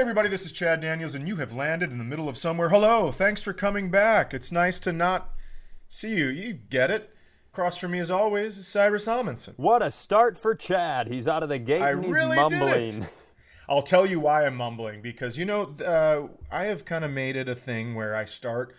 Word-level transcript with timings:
everybody, 0.00 0.30
this 0.30 0.46
is 0.46 0.52
Chad 0.52 0.80
Daniels, 0.80 1.14
and 1.14 1.28
you 1.28 1.36
have 1.36 1.52
landed 1.52 1.92
in 1.92 1.98
the 1.98 2.04
middle 2.04 2.26
of 2.26 2.34
somewhere. 2.34 2.70
Hello, 2.70 3.12
thanks 3.12 3.42
for 3.42 3.52
coming 3.52 3.90
back. 3.90 4.32
It's 4.32 4.50
nice 4.50 4.80
to 4.80 4.94
not 4.94 5.34
see 5.88 6.16
you. 6.16 6.28
You 6.28 6.54
get 6.54 6.90
it. 6.90 7.14
Across 7.52 7.78
from 7.78 7.90
me, 7.90 7.98
as 7.98 8.10
always, 8.10 8.56
is 8.56 8.66
Cyrus 8.66 9.06
Amundson. 9.06 9.52
What 9.58 9.82
a 9.82 9.90
start 9.90 10.38
for 10.38 10.54
Chad. 10.54 11.08
He's 11.08 11.28
out 11.28 11.42
of 11.42 11.50
the 11.50 11.58
gate 11.58 11.82
I 11.82 11.90
and 11.90 12.02
he's 12.02 12.14
really 12.14 12.34
mumbling. 12.34 13.04
I'll 13.68 13.82
tell 13.82 14.06
you 14.06 14.20
why 14.20 14.46
I'm 14.46 14.56
mumbling 14.56 15.02
because 15.02 15.36
you 15.36 15.44
know 15.44 15.74
uh, 15.84 16.28
I 16.50 16.64
have 16.64 16.86
kind 16.86 17.04
of 17.04 17.10
made 17.10 17.36
it 17.36 17.46
a 17.46 17.54
thing 17.54 17.94
where 17.94 18.16
I 18.16 18.24
start 18.24 18.74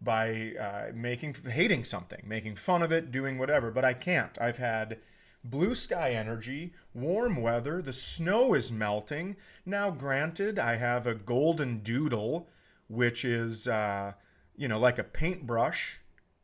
by 0.00 0.54
uh, 0.58 0.92
making 0.94 1.34
hating 1.34 1.84
something, 1.84 2.22
making 2.26 2.56
fun 2.56 2.82
of 2.82 2.90
it, 2.90 3.10
doing 3.10 3.36
whatever, 3.36 3.70
but 3.70 3.84
I 3.84 3.92
can't. 3.92 4.40
I've 4.40 4.56
had 4.56 4.96
blue 5.44 5.74
sky 5.74 6.10
energy, 6.10 6.72
warm 6.94 7.36
weather, 7.36 7.82
the 7.82 7.92
snow 7.92 8.54
is 8.54 8.72
melting. 8.72 9.36
Now, 9.66 9.90
granted, 9.90 10.58
I 10.58 10.76
have 10.76 11.06
a 11.06 11.14
golden 11.14 11.80
doodle, 11.80 12.48
which 12.88 13.24
is 13.24 13.68
uh, 13.68 14.12
you 14.56 14.68
know 14.68 14.78
like 14.78 14.98
a 14.98 15.04
paintbrush, 15.04 15.98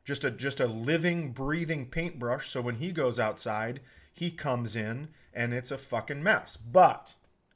just 0.05 0.25
a 0.25 0.31
just 0.31 0.61
a 0.61 0.67
living, 0.67 1.33
breathing 1.33 1.87
paintbrush. 1.87 2.49
So 2.49 2.61
when 2.61 2.77
he 2.77 2.93
goes 2.93 3.21
outside, 3.21 3.81
he 4.13 4.31
comes 4.31 4.77
in 4.77 5.09
and 5.33 5.55
it's 5.55 5.71
a 5.71 5.79
fucking 5.79 6.23
mess. 6.23 6.57
But 6.57 7.15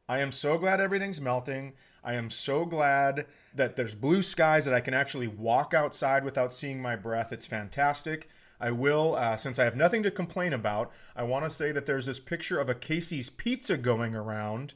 I 0.08 0.20
am 0.20 0.32
so 0.32 0.58
glad 0.58 0.80
everything's 0.80 1.20
melting. 1.20 1.72
I 2.04 2.14
am 2.14 2.30
so 2.30 2.64
glad 2.64 3.26
that 3.54 3.76
there's 3.76 3.94
blue 3.94 4.22
skies 4.22 4.64
that 4.64 4.74
I 4.74 4.80
can 4.80 4.94
actually 4.94 5.28
walk 5.28 5.72
outside 5.72 6.24
without 6.24 6.52
seeing 6.52 6.82
my 6.82 6.96
breath. 6.96 7.32
It's 7.32 7.46
fantastic. 7.46 8.28
I 8.62 8.70
will, 8.70 9.16
uh, 9.16 9.36
since 9.36 9.58
I 9.58 9.64
have 9.64 9.74
nothing 9.74 10.04
to 10.04 10.10
complain 10.10 10.52
about, 10.52 10.92
I 11.16 11.24
want 11.24 11.44
to 11.44 11.50
say 11.50 11.72
that 11.72 11.84
there's 11.84 12.06
this 12.06 12.20
picture 12.20 12.60
of 12.60 12.68
a 12.68 12.74
Casey's 12.74 13.28
Pizza 13.28 13.76
going 13.76 14.14
around 14.14 14.74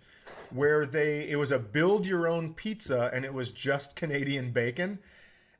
where 0.51 0.85
they, 0.85 1.29
it 1.29 1.37
was 1.37 1.53
a 1.53 1.59
build 1.61 2.05
your 2.05 2.27
own 2.27 2.53
pizza 2.53 3.11
and 3.15 3.25
it 3.25 3.33
was 3.33 3.53
just 3.53 3.95
Canadian 3.95 4.51
bacon. 4.51 4.99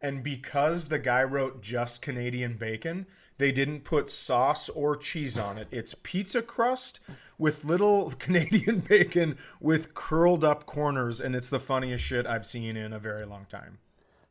And 0.03 0.25
because 0.25 0.87
the 0.87 0.99
guy 0.99 1.23
wrote 1.23 1.63
just 1.63 2.03
Canadian 2.03 2.57
bacon, 2.57 3.07
they 3.39 3.53
didn't 3.53 3.85
put 3.85 4.11
sauce 4.11 4.69
or 4.71 4.97
cheese 4.97 5.39
on 5.39 5.57
it. 5.57 5.69
It's 5.71 5.95
pizza 6.03 6.43
crust 6.43 7.01
with 7.39 7.65
little 7.65 8.11
Canadian 8.19 8.81
bacon 8.81 9.39
with 9.61 9.95
curled 9.95 10.45
up 10.45 10.67
corners, 10.67 11.21
and 11.21 11.37
it's 11.37 11.51
the 11.51 11.59
funniest 11.61 12.05
shit 12.05 12.27
I've 12.27 12.47
seen 12.47 12.77
in 12.77 12.93
a 12.93 12.99
very 12.99 13.25
long 13.25 13.47
time. 13.49 13.79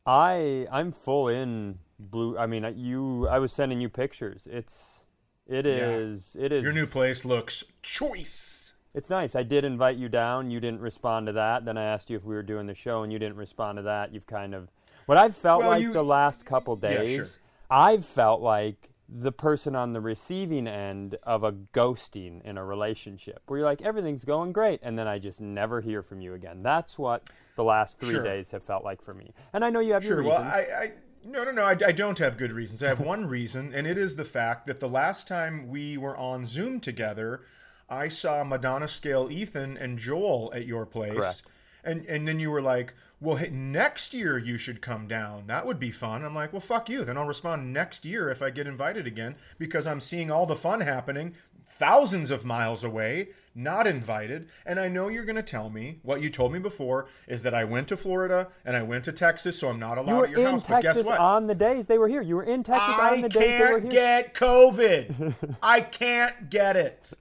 I 0.05 0.67
I'm 0.71 0.91
full 0.91 1.27
in 1.29 1.79
blue. 1.99 2.38
I 2.38 2.45
mean, 2.45 2.71
you. 2.75 3.27
I 3.27 3.39
was 3.39 3.51
sending 3.53 3.79
you 3.81 3.89
pictures. 3.89 4.47
It's 4.51 5.03
it 5.47 5.65
is 5.65 6.35
it 6.39 6.51
is 6.51 6.63
Your 6.63 6.73
new 6.73 6.85
place 6.88 7.25
looks 7.25 7.63
choice. 7.81 8.73
It's 8.93 9.09
nice. 9.09 9.35
I 9.35 9.43
did 9.43 9.65
invite 9.65 9.97
you 9.97 10.07
down. 10.07 10.49
You 10.51 10.59
didn't 10.61 10.79
respond 10.79 11.27
to 11.27 11.33
that. 11.33 11.66
Then 11.66 11.77
I 11.77 11.83
asked 11.83 12.09
you 12.09 12.16
if 12.17 12.23
we 12.23 12.33
were 12.33 12.43
doing 12.43 12.66
the 12.66 12.75
show, 12.75 13.03
and 13.03 13.11
you 13.11 13.19
didn't 13.19 13.35
respond 13.38 13.77
to 13.77 13.81
that. 13.83 14.13
You've 14.13 14.25
kind 14.27 14.53
of 14.55 14.69
what 15.05 15.17
I've 15.17 15.35
felt 15.35 15.59
Well, 15.61 15.69
like 15.69 15.81
you- 15.81 15.93
the 15.93 16.03
last 16.03 16.45
couple 16.45 16.79
Yeah, 16.81 16.89
days. 16.97 17.16
sure. 17.16 17.25
I've 17.69 18.05
felt 18.05 18.41
like 18.41 18.89
the 19.07 19.31
person 19.31 19.75
on 19.75 19.93
the 19.93 20.01
receiving 20.01 20.66
end 20.67 21.16
of 21.23 21.43
a 21.43 21.51
ghosting 21.51 22.41
in 22.43 22.57
a 22.57 22.66
relationship, 22.66 23.41
where 23.47 23.59
you're 23.59 23.67
like 23.67 23.81
everything's 23.81 24.23
going 24.25 24.51
great, 24.51 24.79
and 24.81 24.97
then 24.97 25.07
I 25.07 25.19
just 25.19 25.41
never 25.41 25.81
hear 25.81 26.01
from 26.01 26.21
you 26.21 26.33
again. 26.33 26.63
That's 26.63 26.97
what 26.97 27.29
the 27.55 27.63
last 27.63 27.99
three 27.99 28.11
Sure. 28.11 28.23
days 28.23 28.49
have 28.51 28.63
felt 28.63 28.83
like 28.83 29.01
for 29.01 29.13
me. 29.13 29.33
And 29.53 29.63
I 29.63 29.69
know 29.69 29.79
you 29.79 29.93
have 29.93 30.03
Sure. 30.03 30.21
your 30.21 30.23
Well, 30.31 30.39
reasons. 30.39 30.55
I, 30.71 30.83
I 30.83 30.93
no, 31.26 31.44
no, 31.44 31.52
no. 31.52 31.64
I, 31.64 31.72
I 31.72 31.92
don't 31.92 32.20
have 32.20 32.38
good 32.38 32.52
reasons. 32.52 32.84
I 32.84 32.88
have 32.88 33.00
one 33.16 33.26
reason, 33.26 33.73
and 33.73 33.88
it 33.88 33.98
is 33.98 34.16
the 34.16 34.23
fact 34.23 34.68
that 34.68 34.80
the 34.80 34.90
last 34.90 35.28
time 35.28 35.68
we 35.68 35.97
were 35.97 36.18
on 36.18 36.46
Zoom 36.46 36.80
together, 36.80 37.41
I 37.90 38.08
saw 38.08 38.44
Madonna 38.44 38.88
scale 38.88 39.30
Ethan 39.31 39.78
and 39.78 39.97
Joel 39.97 40.52
at 40.53 40.66
your 40.66 40.85
place. 40.85 41.14
Correct. 41.14 41.44
And, 41.84 42.03
and 42.08 42.28
then 42.28 42.40
you 42.40 42.50
were 42.50 42.64
like, 42.64 42.96
well, 43.22 43.35
hey, 43.35 43.50
next 43.52 44.14
year 44.16 44.40
you 44.40 44.58
should 44.58 44.81
come 44.81 45.08
down. 45.08 45.46
That 45.47 45.68
would 45.68 45.80
be 45.80 45.91
fun. 45.91 46.25
I'm 46.25 46.34
like, 46.34 46.52
well, 46.52 46.59
fuck 46.59 46.90
you. 46.90 47.06
Then 47.06 47.16
I'll 47.16 47.28
respond 47.28 47.72
next 47.72 48.06
year 48.08 48.30
if 48.30 48.41
I 48.41 48.50
get 48.50 48.66
invited 48.66 49.06
again 49.06 49.35
because 49.59 49.85
I'm 49.85 50.00
seeing 50.00 50.31
all 50.31 50.47
the 50.47 50.56
fun 50.56 50.81
happening 50.81 51.35
thousands 51.68 52.31
of 52.31 52.46
miles 52.46 52.84
away, 52.84 53.30
not 53.53 53.88
invited. 53.88 54.50
And 54.66 54.80
I 54.80 54.88
know 54.88 55.08
you're 55.08 55.26
going 55.26 55.36
to 55.36 55.44
tell 55.44 55.70
me 55.70 56.00
what 56.03 56.22
you 56.22 56.30
told 56.30 56.53
me 56.53 56.59
before 56.59 57.08
is 57.28 57.44
that 57.44 57.53
I 57.53 57.64
went 57.64 57.88
to 57.90 57.98
Florida 57.98 58.50
and 58.66 58.76
I 58.76 58.84
went 58.84 59.03
to 59.06 59.12
Texas, 59.12 59.58
so 59.59 59.70
I'm 59.70 59.80
not 59.80 59.98
allowed 59.98 60.12
you 60.12 60.18
were 60.18 60.26
at 60.26 60.30
your 60.31 60.40
in 60.42 60.46
house. 60.46 60.64
but 60.64 60.81
Texas 60.81 60.98
guess 60.98 61.06
what? 61.06 61.20
on 61.20 61.48
the 61.48 61.56
days 61.56 61.88
they 61.88 61.98
were 61.98 62.08
here. 62.08 62.22
You 62.22 62.36
were 62.38 62.44
in 62.44 62.64
Texas 62.64 62.96
on 62.96 63.00
I 63.00 63.22
the 63.22 63.30
days 63.30 63.42
they 63.42 63.59
were 63.74 63.80
can't 63.81 63.92
here. 63.92 63.92
get 63.92 64.34
COVID. 64.34 65.58
I 65.64 65.81
can't 65.81 66.50
get 66.50 66.76
it. 66.78 67.14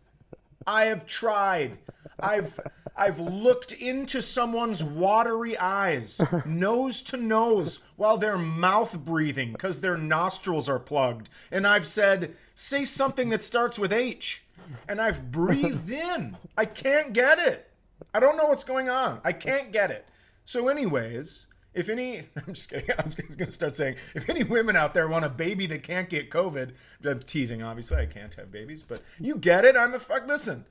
I 0.67 0.85
have 0.87 1.07
tried. 1.07 1.79
I've 2.19 2.59
I've 2.97 3.19
looked 3.19 3.73
into 3.73 4.23
someone's 4.23 4.85
watery 4.85 5.57
eyes, 5.59 6.21
nose 6.47 7.03
to 7.03 7.17
nose, 7.17 7.81
while 7.97 8.17
they're 8.17 8.39
mouth 8.39 9.05
breathing 9.05 9.53
because 9.53 9.81
their 9.81 9.97
nostrils 9.97 10.69
are 10.69 10.79
plugged. 10.79 11.29
And 11.51 11.67
I've 11.67 11.87
said, 11.87 12.37
say 12.55 12.85
something 12.85 13.31
that 13.31 13.43
starts 13.43 13.79
with 13.79 13.93
H. 13.93 14.45
And 14.89 15.01
I've 15.01 15.31
breathed 15.31 15.91
in. 16.17 16.37
I 16.57 16.65
can't 16.65 17.13
get 17.13 17.39
it. 17.39 17.71
I 18.13 18.21
don't 18.21 18.37
know 18.37 18.47
what's 18.47 18.65
going 18.65 18.89
on. 18.89 19.21
I 19.25 19.33
can't 19.33 19.73
get 19.73 19.91
it. 19.91 20.07
So, 20.45 20.69
anyways, 20.69 21.47
if 21.75 21.89
any, 21.89 22.19
I'm 22.37 22.55
just 22.55 22.71
kidding. 22.71 22.91
I 22.97 23.03
was 23.03 23.15
going 23.15 23.37
to 23.37 23.51
start 23.51 23.75
saying, 23.75 23.97
if 24.15 24.31
any 24.31 24.45
women 24.45 24.77
out 24.77 24.95
there 24.95 25.09
want 25.09 25.25
a 25.25 25.29
baby 25.31 25.67
that 25.67 25.83
can't 25.83 26.09
get 26.09 26.31
COVID, 26.31 26.75
I'm 27.05 27.21
teasing, 27.21 27.63
obviously. 27.63 27.99
I 27.99 28.07
can't 28.07 28.35
have 28.35 28.53
babies, 28.53 28.83
but 28.83 29.03
you 29.21 29.37
get 29.37 29.65
it. 29.65 29.77
I'm 29.77 29.95
a 29.95 29.99
fuck. 29.99 30.27
Listen, 30.27 30.65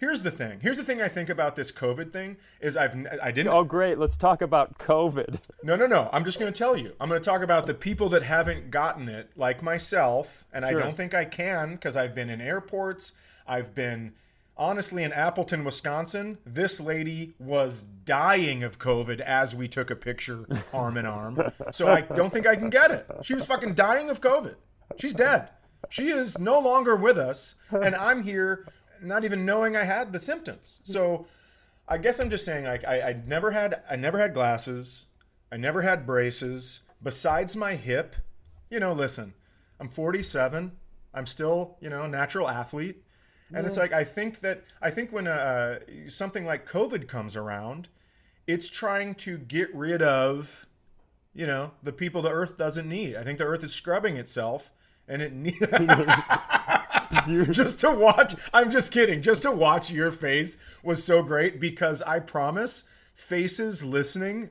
here's 0.00 0.22
the 0.22 0.30
thing. 0.30 0.58
Here's 0.60 0.78
the 0.78 0.82
thing 0.82 1.00
I 1.00 1.08
think 1.08 1.28
about 1.28 1.54
this 1.54 1.70
COVID 1.70 2.10
thing 2.10 2.38
is 2.60 2.76
I've, 2.76 2.96
I 3.22 3.30
didn't, 3.30 3.52
Oh, 3.52 3.62
great. 3.62 3.98
Let's 3.98 4.16
talk 4.16 4.42
about 4.42 4.78
COVID. 4.78 5.40
no, 5.62 5.76
no, 5.76 5.86
no. 5.86 6.08
I'm 6.12 6.24
just 6.24 6.40
going 6.40 6.52
to 6.52 6.58
tell 6.58 6.76
you. 6.76 6.94
I'm 7.00 7.08
going 7.08 7.20
to 7.20 7.24
talk 7.24 7.42
about 7.42 7.66
the 7.66 7.74
people 7.74 8.08
that 8.08 8.22
haven't 8.22 8.70
gotten 8.70 9.08
it, 9.08 9.30
like 9.36 9.62
myself, 9.62 10.46
and 10.52 10.64
I 10.64 10.72
don't 10.72 10.96
think 10.96 11.14
I 11.14 11.26
can 11.26 11.72
because 11.72 11.96
I've 11.96 12.14
been 12.14 12.30
in 12.30 12.40
airports. 12.40 13.12
I've 13.46 13.74
been 13.74 14.14
honestly 14.56 15.02
in 15.02 15.12
Appleton, 15.12 15.64
Wisconsin. 15.64 16.38
This 16.46 16.80
lady 16.80 17.34
was 17.38 17.82
dying 17.82 18.62
of 18.62 18.78
COVID 18.78 19.20
as 19.20 19.54
we 19.54 19.68
took 19.68 19.90
a 19.90 19.96
picture 19.96 20.46
arm 20.72 20.96
in 20.96 21.06
arm. 21.06 21.38
So 21.72 21.88
I 21.88 22.00
don't 22.00 22.32
think 22.32 22.46
I 22.46 22.56
can 22.56 22.70
get 22.70 22.90
it. 22.90 23.06
She 23.22 23.34
was 23.34 23.46
fucking 23.46 23.74
dying 23.74 24.10
of 24.10 24.20
COVID. 24.20 24.54
She's 24.98 25.14
dead. 25.14 25.50
She 25.88 26.10
is 26.10 26.38
no 26.38 26.60
longer 26.60 26.94
with 26.94 27.16
us, 27.16 27.54
and 27.70 27.94
I'm 27.94 28.22
here 28.22 28.66
not 29.02 29.24
even 29.24 29.44
knowing 29.44 29.76
I 29.76 29.84
had 29.84 30.12
the 30.12 30.18
symptoms. 30.18 30.80
So 30.84 31.26
I 31.88 31.98
guess 31.98 32.20
I'm 32.20 32.30
just 32.30 32.44
saying 32.44 32.64
like 32.64 32.84
I, 32.86 33.00
I 33.00 33.22
never 33.26 33.50
had 33.50 33.82
I 33.90 33.96
never 33.96 34.18
had 34.18 34.34
glasses. 34.34 35.06
I 35.52 35.56
never 35.56 35.82
had 35.82 36.06
braces. 36.06 36.82
Besides 37.02 37.56
my 37.56 37.74
hip, 37.74 38.14
you 38.70 38.78
know, 38.78 38.92
listen, 38.92 39.34
I'm 39.80 39.88
47. 39.88 40.72
I'm 41.12 41.26
still, 41.26 41.76
you 41.80 41.90
know, 41.90 42.04
a 42.04 42.08
natural 42.08 42.48
athlete. 42.48 43.02
And 43.52 43.66
it's 43.66 43.76
like 43.76 43.92
I 43.92 44.04
think 44.04 44.40
that 44.40 44.62
I 44.80 44.90
think 44.90 45.12
when 45.12 45.26
uh, 45.26 45.80
something 46.06 46.46
like 46.46 46.68
COVID 46.68 47.08
comes 47.08 47.36
around, 47.36 47.88
it's 48.46 48.70
trying 48.70 49.16
to 49.16 49.38
get 49.38 49.74
rid 49.74 50.02
of, 50.02 50.66
you 51.34 51.48
know, 51.48 51.72
the 51.82 51.92
people 51.92 52.22
the 52.22 52.30
Earth 52.30 52.56
doesn't 52.56 52.88
need. 52.88 53.16
I 53.16 53.24
think 53.24 53.38
the 53.38 53.44
Earth 53.44 53.64
is 53.64 53.72
scrubbing 53.72 54.16
itself, 54.16 54.70
and 55.08 55.20
it 55.20 55.32
needs. 55.34 55.58
just 57.50 57.80
to 57.80 57.92
watch, 57.92 58.34
I'm 58.52 58.70
just 58.70 58.92
kidding. 58.92 59.22
Just 59.22 59.42
to 59.42 59.50
watch 59.50 59.90
your 59.90 60.10
face 60.10 60.58
was 60.82 61.02
so 61.02 61.22
great 61.22 61.60
because 61.60 62.02
I 62.02 62.20
promise, 62.20 62.84
faces 63.14 63.84
listening, 63.84 64.50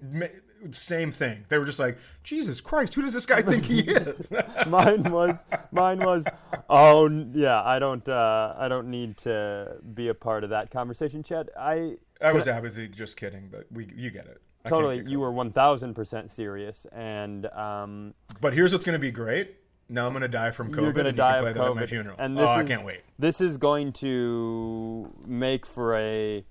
same 0.71 1.11
thing. 1.11 1.45
They 1.47 1.57
were 1.57 1.65
just 1.65 1.79
like, 1.79 1.97
Jesus 2.23 2.59
Christ, 2.61 2.93
who 2.93 3.01
does 3.01 3.13
this 3.13 3.25
guy 3.25 3.41
think 3.41 3.65
he 3.65 3.79
is? 3.91 4.31
mine 4.67 5.03
was 5.03 5.43
mine 5.71 5.99
was 5.99 6.25
oh 6.69 7.09
yeah 7.33 7.63
i 7.63 7.79
don't 7.79 8.07
uh, 8.07 8.53
i 8.57 8.67
don't 8.67 8.89
need 8.89 9.17
to 9.17 9.77
be 9.93 10.09
a 10.09 10.13
part 10.13 10.43
of 10.43 10.49
that 10.49 10.69
conversation 10.69 11.23
chad 11.23 11.49
i 11.57 11.95
I 12.21 12.33
was 12.33 12.47
obviously 12.47 12.87
just 12.87 13.17
kidding, 13.17 13.47
but 13.49 13.65
we 13.71 13.87
you 13.95 14.11
get 14.11 14.25
it. 14.25 14.41
Totally 14.67 15.03
you 15.07 15.21
were 15.21 15.31
1000% 15.31 16.29
serious 16.29 16.85
and 16.91 17.45
um, 17.47 18.13
But 18.41 18.53
here's 18.53 18.73
what's 18.73 18.83
going 18.83 18.93
to 18.93 18.99
be 18.99 19.11
great. 19.11 19.55
Now 19.91 20.05
I'm 20.05 20.13
going 20.13 20.21
to 20.21 20.27
die 20.27 20.51
from 20.51 20.71
COVID. 20.71 20.81
you're 20.81 20.93
going 20.93 21.03
to 21.05 21.09
and 21.09 21.17
you 21.17 21.23
die 21.23 21.39
play 21.39 21.49
of 21.49 21.57
at 21.57 21.75
my 21.75 21.85
funeral. 21.87 22.15
And 22.19 22.37
oh, 22.37 22.41
this 22.41 22.49
I 22.49 22.61
is, 22.61 22.69
can't 22.69 22.85
wait. 22.85 23.01
This 23.17 23.41
is 23.41 23.57
going 23.57 23.91
to 23.93 25.11
make 25.25 25.65
for 25.65 25.95
a, 25.95 26.45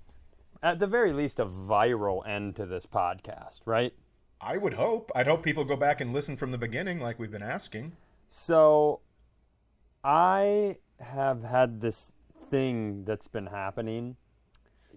at 0.61 0.79
the 0.79 0.87
very 0.87 1.13
least, 1.13 1.39
a 1.39 1.45
viral 1.45 2.27
end 2.27 2.57
to 2.57 2.65
this 2.65 2.85
podcast, 2.85 3.61
right? 3.65 3.93
I 4.41 4.57
would 4.57 4.73
hope. 4.73 5.09
I'd 5.15 5.27
hope 5.27 5.43
people 5.43 5.63
go 5.63 5.77
back 5.77 6.01
and 6.01 6.13
listen 6.13 6.35
from 6.35 6.51
the 6.51 6.57
beginning, 6.57 6.99
like 6.99 7.17
we've 7.17 7.31
been 7.31 7.41
asking. 7.41 7.93
So, 8.27 8.99
I 10.03 10.77
have 10.99 11.43
had 11.43 11.81
this 11.81 12.11
thing 12.49 13.05
that's 13.05 13.27
been 13.27 13.47
happening. 13.47 14.17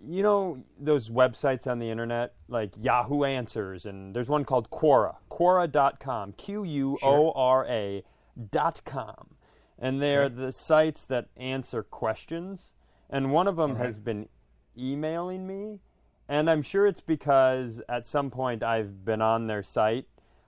You 0.05 0.25
know 0.25 0.65
those 0.81 1.11
websites 1.11 1.69
on 1.69 1.79
the 1.79 1.89
internet 1.89 2.35
like 2.49 2.73
Yahoo 2.77 3.23
Answers, 3.23 3.87
and 3.87 4.15
there's 4.15 4.29
one 4.29 4.45
called 4.45 4.69
Quora, 4.71 5.17
Quora.com, 5.31 6.33
Q 6.33 6.65
U 6.65 6.99
O 7.05 7.31
R 7.33 7.65
A 7.67 7.99
dot 7.99 8.07
com, 8.85 9.37
and 9.79 10.01
they're 10.01 10.29
the 10.29 10.53
sites 10.53 11.05
that 11.07 11.29
answer 11.37 11.83
questions. 11.83 12.75
And 13.11 13.33
one 13.33 13.47
of 13.47 13.57
them 13.57 13.77
has 13.77 13.99
been 13.99 14.29
emailing 14.77 15.47
me, 15.47 15.81
And 16.29 16.49
I'm 16.49 16.63
sure 16.63 16.87
it's 16.87 17.01
because 17.01 17.83
at 17.89 18.07
some 18.07 18.31
point 18.31 18.63
I've 18.63 19.05
been 19.05 19.21
on 19.21 19.49
their 19.49 19.63
site. 19.63 20.07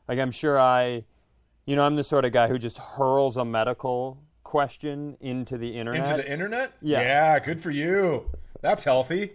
Like 0.09 0.19
I'm 0.19 0.31
sure 0.31 0.59
I, 0.59 1.05
you 1.67 1.77
know, 1.77 1.83
I'm 1.83 1.97
the 1.97 2.05
sort 2.05 2.25
of 2.25 2.33
guy 2.33 2.49
who 2.49 2.59
just 2.59 2.79
hurls 2.79 3.37
a 3.37 3.45
medical 3.45 4.23
question 4.43 5.17
into 5.21 5.59
the 5.59 5.77
internet. 5.77 6.09
Into 6.09 6.23
the 6.23 6.33
internet? 6.33 6.73
Yeah. 6.81 7.01
Yeah, 7.01 7.39
good 7.39 7.61
for 7.61 7.71
you. 7.71 8.31
That's 8.63 8.85
healthy. 8.85 9.33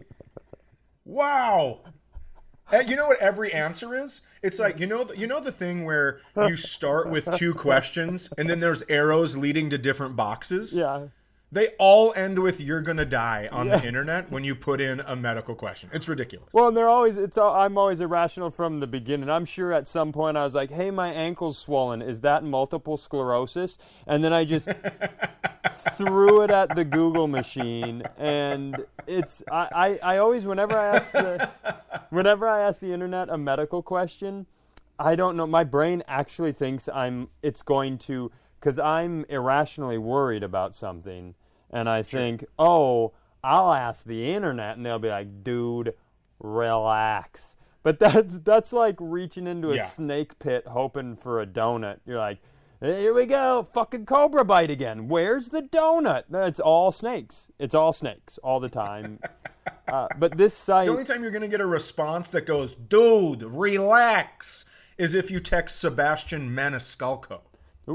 Wow. 1.05 1.81
Uh, 2.71 2.83
You 2.88 2.95
know 2.95 3.07
what 3.07 3.19
every 3.19 3.51
answer 3.54 3.95
is? 3.95 4.21
It's 4.44 4.60
like 4.60 4.80
you 4.80 4.88
know 4.88 5.12
you 5.13 5.27
know 5.27 5.39
the 5.39 5.51
thing 5.51 5.86
where 5.86 6.19
you 6.38 6.56
start 6.56 7.10
with 7.10 7.27
two 7.36 7.54
questions 7.54 8.30
and 8.38 8.50
then 8.50 8.60
there's 8.60 8.83
arrows 8.89 9.36
leading 9.38 9.69
to 9.71 9.77
different 9.77 10.16
boxes. 10.16 10.75
yeah. 10.77 11.07
They 11.51 11.69
all 11.79 12.13
end 12.15 12.37
with 12.37 12.61
"you're 12.61 12.81
gonna 12.81 13.05
die" 13.05 13.49
on 13.51 13.69
the 13.69 13.83
internet 13.83 14.31
when 14.31 14.43
you 14.43 14.53
put 14.53 14.79
in 14.79 14.99
a 14.99 15.15
medical 15.15 15.55
question. 15.55 15.89
It's 15.91 16.07
ridiculous. 16.07 16.53
Well, 16.53 16.67
and 16.67 16.77
they're 16.77 16.89
always 16.89 17.17
it's 17.17 17.39
all, 17.39 17.55
I'm 17.55 17.75
always 17.75 18.01
irrational 18.01 18.51
from 18.51 18.79
the 18.79 18.87
beginning. 18.87 19.31
I'm 19.31 19.45
sure 19.45 19.73
at 19.73 19.87
some 19.87 20.11
point 20.11 20.37
I 20.37 20.43
was 20.43 20.53
like, 20.53 20.69
"Hey, 20.69 20.91
my 20.91 21.09
ankle's 21.11 21.57
swollen. 21.57 22.03
Is 22.03 22.21
that 22.21 22.43
multiple 22.43 22.97
sclerosis?" 22.97 23.79
And 24.05 24.23
then 24.23 24.31
I 24.31 24.45
just 24.45 24.69
threw 25.93 26.43
it 26.43 26.51
at 26.51 26.75
the 26.75 26.85
Google 26.85 27.27
machine, 27.27 28.03
and 28.17 28.85
it's 29.07 29.41
I, 29.51 29.67
I, 29.73 29.99
I 30.03 30.17
always 30.17 30.45
whenever 30.45 30.77
I 30.77 30.97
ask 30.97 31.11
the 31.11 31.49
whenever 32.11 32.47
I 32.47 32.61
ask 32.61 32.79
the 32.79 32.93
internet 32.93 33.27
a 33.29 33.39
medical 33.39 33.81
question, 33.81 34.45
I 34.99 35.15
don't 35.15 35.35
know. 35.35 35.47
My 35.47 35.63
brain 35.63 36.03
actually 36.07 36.51
thinks 36.51 36.87
I'm 36.89 37.29
it's 37.41 37.63
going 37.63 37.97
to 37.99 38.31
because 38.59 38.77
I'm 38.79 39.25
irrationally 39.29 39.97
worried 39.97 40.44
about 40.44 40.73
something, 40.75 41.35
and 41.69 41.89
I 41.89 42.03
think, 42.03 42.45
oh, 42.57 43.13
I'll 43.44 43.71
ask 43.73 44.03
the 44.06 44.33
internet, 44.33 44.75
and 44.77 44.85
they'll 44.85 45.00
be 45.00 45.09
like, 45.09 45.44
dude, 45.44 45.94
relax. 46.39 47.56
But 47.83 48.00
that's 48.00 48.39
that's 48.39 48.73
like 48.73 48.95
reaching 49.00 49.47
into 49.47 49.71
a 49.71 49.77
Yeah. 49.77 49.85
snake 49.88 50.38
pit 50.39 50.67
hoping 50.67 51.15
for 51.15 51.41
a 51.41 51.45
donut. 51.47 52.00
You're 52.06 52.17
like, 52.17 52.39
here 52.81 53.13
we 53.13 53.25
go, 53.25 53.67
fucking 53.73 54.06
cobra 54.06 54.44
bite 54.44 54.69
again. 54.71 55.07
Where's 55.07 55.50
the 55.50 55.61
donut? 55.61 56.23
It's 56.31 56.59
all 56.59 56.91
snakes. 56.91 57.51
It's 57.57 57.73
all 57.73 57.94
snakes 57.94 58.38
all 58.44 58.59
the 58.59 58.69
time. 58.69 59.19
uh, 59.88 60.07
but 60.17 60.38
this 60.38 60.53
site, 60.56 60.88
The 60.88 60.91
only 60.91 61.03
time 61.06 61.21
you're 61.21 61.31
gonna 61.31 61.47
get 61.47 61.61
a 61.61 61.65
response 61.65 62.29
that 62.31 62.45
goes, 62.45 62.73
"Dude, 62.73 63.44
relax," 63.44 64.65
is 64.97 65.15
if 65.15 65.31
you 65.31 65.39
text 65.39 65.79
Sebastian 65.79 66.50
Maniscalco. 66.50 67.41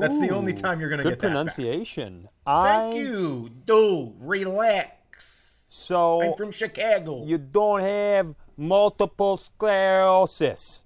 That's 0.01 0.19
the 0.21 0.31
only 0.31 0.53
time 0.53 0.81
you're 0.81 0.91
gonna 0.91 1.03
good 1.03 1.11
get 1.11 1.19
that. 1.21 1.27
back. 1.29 1.33
pronunciation. 1.33 2.29
Thank 2.47 2.95
I, 2.95 2.99
you, 2.99 3.51
Do 3.67 4.15
Relax. 4.19 5.51
So 5.69 6.23
I'm 6.23 6.35
from 6.35 6.51
Chicago. 6.51 7.25
you 7.25 7.37
don't 7.39 7.81
have 7.81 8.35
multiple 8.57 9.37
sclerosis. 9.37 10.83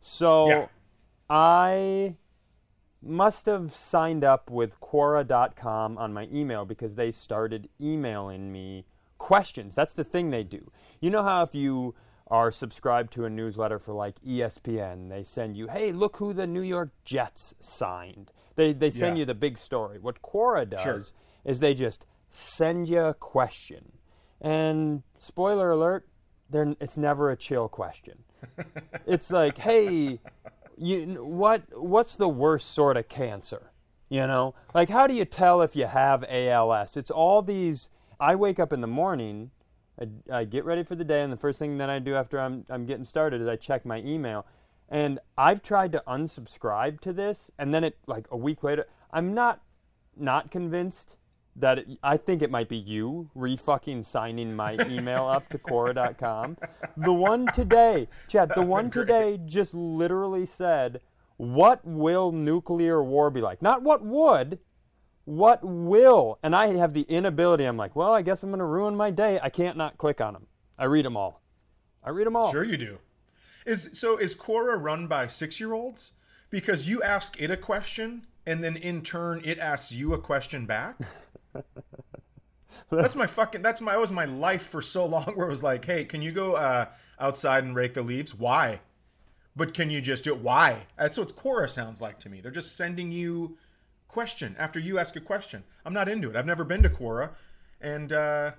So 0.00 0.48
Yeah. 0.48 0.66
I 1.30 2.16
must 3.00 3.46
have 3.46 3.72
signed 3.72 4.22
up 4.24 4.50
with 4.50 4.78
Quora.com 4.80 5.98
on 5.98 6.12
my 6.12 6.28
email 6.32 6.64
because 6.64 6.94
they 6.94 7.10
started 7.10 7.68
emailing 7.80 8.52
me 8.52 8.84
questions. 9.18 9.74
That's 9.74 9.94
the 9.94 10.04
thing 10.04 10.30
they 10.30 10.44
do. 10.44 10.70
You 11.00 11.10
know 11.10 11.22
how 11.22 11.42
if 11.42 11.54
you 11.54 11.94
are 12.28 12.50
subscribed 12.50 13.12
to 13.14 13.24
a 13.24 13.30
newsletter 13.30 13.78
for 13.78 13.92
like 13.92 14.20
ESPN, 14.20 15.08
they 15.10 15.22
send 15.22 15.56
you, 15.56 15.68
hey, 15.68 15.92
look 15.92 16.16
who 16.16 16.32
the 16.32 16.46
New 16.46 16.62
York 16.62 16.90
Jets 17.04 17.54
signed. 17.60 18.30
They, 18.56 18.72
they 18.72 18.90
send 18.90 19.16
Yeah. 19.16 19.20
you 19.20 19.24
the 19.26 19.34
big 19.34 19.58
story. 19.58 19.98
What 19.98 20.22
Quora 20.22 20.68
does 20.68 20.82
Sure. 20.82 21.00
is 21.44 21.60
they 21.60 21.74
just 21.74 22.06
send 22.30 22.88
you 22.88 23.00
a 23.02 23.14
question. 23.14 23.92
And 24.40 25.02
spoiler 25.18 25.70
alert, 25.70 26.08
it's 26.52 26.96
never 26.96 27.30
a 27.30 27.36
chill 27.36 27.68
question. 27.68 28.24
it's 29.06 29.30
like, 29.30 29.58
hey, 29.58 30.18
you 30.76 31.24
what 31.24 31.62
what's 31.80 32.16
the 32.16 32.28
worst 32.28 32.70
sort 32.74 32.96
of 32.96 33.08
cancer? 33.08 33.70
You 34.08 34.26
know, 34.26 34.54
like 34.74 34.90
how 34.90 35.06
do 35.06 35.14
you 35.14 35.24
tell 35.24 35.62
if 35.62 35.76
you 35.76 35.86
have 35.86 36.24
ALS? 36.28 36.96
It's 36.96 37.10
all 37.10 37.40
these. 37.40 37.88
I 38.20 38.34
wake 38.34 38.58
up 38.60 38.72
in 38.72 38.80
the 38.80 38.86
morning, 38.86 39.50
I, 40.02 40.38
I 40.38 40.44
get 40.44 40.64
ready 40.64 40.82
for 40.82 40.94
the 40.94 41.04
day, 41.04 41.22
and 41.22 41.32
the 41.32 41.36
first 41.36 41.58
thing 41.58 41.78
that 41.78 41.90
I 41.90 41.98
do 41.98 42.14
after 42.14 42.40
I'm 42.40 42.64
I'm 42.68 42.86
getting 42.86 43.04
started 43.04 43.40
is 43.40 43.48
I 43.48 43.56
check 43.56 43.84
my 43.84 43.98
email, 43.98 44.46
and 44.88 45.18
I've 45.38 45.62
tried 45.62 45.92
to 45.92 46.02
unsubscribe 46.06 47.00
to 47.00 47.12
this, 47.12 47.50
and 47.58 47.72
then 47.72 47.84
it 47.84 47.98
like 48.06 48.26
a 48.30 48.36
week 48.36 48.62
later, 48.62 48.86
I'm 49.12 49.34
not 49.34 49.60
not 50.16 50.50
convinced 50.50 51.16
that 51.56 51.78
it, 51.78 51.88
I 52.02 52.16
think 52.16 52.42
it 52.42 52.50
might 52.50 52.68
be 52.68 52.76
you 52.76 53.30
re-fucking 53.34 54.02
signing 54.04 54.54
my 54.54 54.72
email 54.88 55.26
up 55.26 55.48
to 55.50 55.58
Quora.com. 55.58 56.56
The 56.96 57.12
one 57.12 57.46
today, 57.46 58.08
Chad, 58.28 58.52
the 58.54 58.62
one 58.62 58.90
today 58.90 59.38
just 59.44 59.74
literally 59.74 60.46
said, 60.46 61.00
"What 61.36 61.84
will 61.84 62.32
nuclear 62.32 63.02
war 63.02 63.30
be 63.30 63.40
like?" 63.40 63.62
Not 63.62 63.82
what 63.82 64.04
would, 64.04 64.58
what 65.24 65.60
will. 65.62 66.38
And 66.42 66.54
I 66.54 66.68
have 66.68 66.94
the 66.94 67.02
inability. 67.02 67.64
I'm 67.64 67.76
like, 67.76 67.94
well, 67.94 68.12
I 68.12 68.22
guess 68.22 68.42
I'm 68.42 68.50
going 68.50 68.58
to 68.58 68.64
ruin 68.64 68.96
my 68.96 69.10
day. 69.10 69.38
I 69.42 69.48
can't 69.48 69.76
not 69.76 69.98
click 69.98 70.20
on 70.20 70.32
them. 70.32 70.46
I 70.78 70.86
read 70.86 71.04
them 71.04 71.16
all. 71.16 71.42
I 72.02 72.10
read 72.10 72.26
them 72.26 72.36
all. 72.36 72.50
Sure, 72.50 72.64
you 72.64 72.76
do. 72.76 72.98
Is 73.64 73.90
so 73.92 74.16
is 74.16 74.34
Quora 74.34 74.82
run 74.82 75.06
by 75.06 75.28
six 75.28 75.60
year 75.60 75.72
olds? 75.72 76.12
Because 76.50 76.88
you 76.88 77.02
ask 77.02 77.40
it 77.40 77.50
a 77.50 77.56
question, 77.56 78.26
and 78.44 78.62
then 78.62 78.76
in 78.76 79.02
turn 79.02 79.40
it 79.44 79.58
asks 79.58 79.92
you 79.92 80.12
a 80.12 80.18
question 80.18 80.66
back. 80.66 80.98
that's 82.90 83.14
my 83.14 83.26
fucking. 83.26 83.62
That's 83.62 83.80
my. 83.80 83.92
That 83.92 84.00
was 84.00 84.10
my 84.10 84.24
life 84.24 84.62
for 84.62 84.82
so 84.82 85.06
long. 85.06 85.24
Where 85.34 85.46
it 85.46 85.50
was 85.50 85.62
like, 85.62 85.84
hey, 85.84 86.04
can 86.04 86.22
you 86.22 86.32
go 86.32 86.54
uh, 86.54 86.86
outside 87.20 87.62
and 87.62 87.76
rake 87.76 87.94
the 87.94 88.02
leaves? 88.02 88.34
Why? 88.34 88.80
But 89.54 89.74
can 89.74 89.90
you 89.90 90.00
just 90.00 90.24
do 90.24 90.34
it? 90.34 90.40
Why? 90.40 90.86
That's 90.98 91.18
what 91.18 91.36
Quora 91.36 91.68
sounds 91.68 92.00
like 92.00 92.18
to 92.20 92.28
me. 92.28 92.40
They're 92.40 92.50
just 92.50 92.76
sending 92.76 93.12
you 93.12 93.58
question 94.12 94.54
after 94.58 94.78
you 94.78 94.98
ask 94.98 95.16
a 95.16 95.20
question. 95.20 95.64
I'm 95.84 95.94
not 95.94 96.08
into 96.08 96.30
it. 96.30 96.36
I've 96.36 96.46
never 96.46 96.64
been 96.64 96.82
to 96.82 96.90
Quora, 96.90 97.30
and. 97.80 98.12
uh 98.12 98.52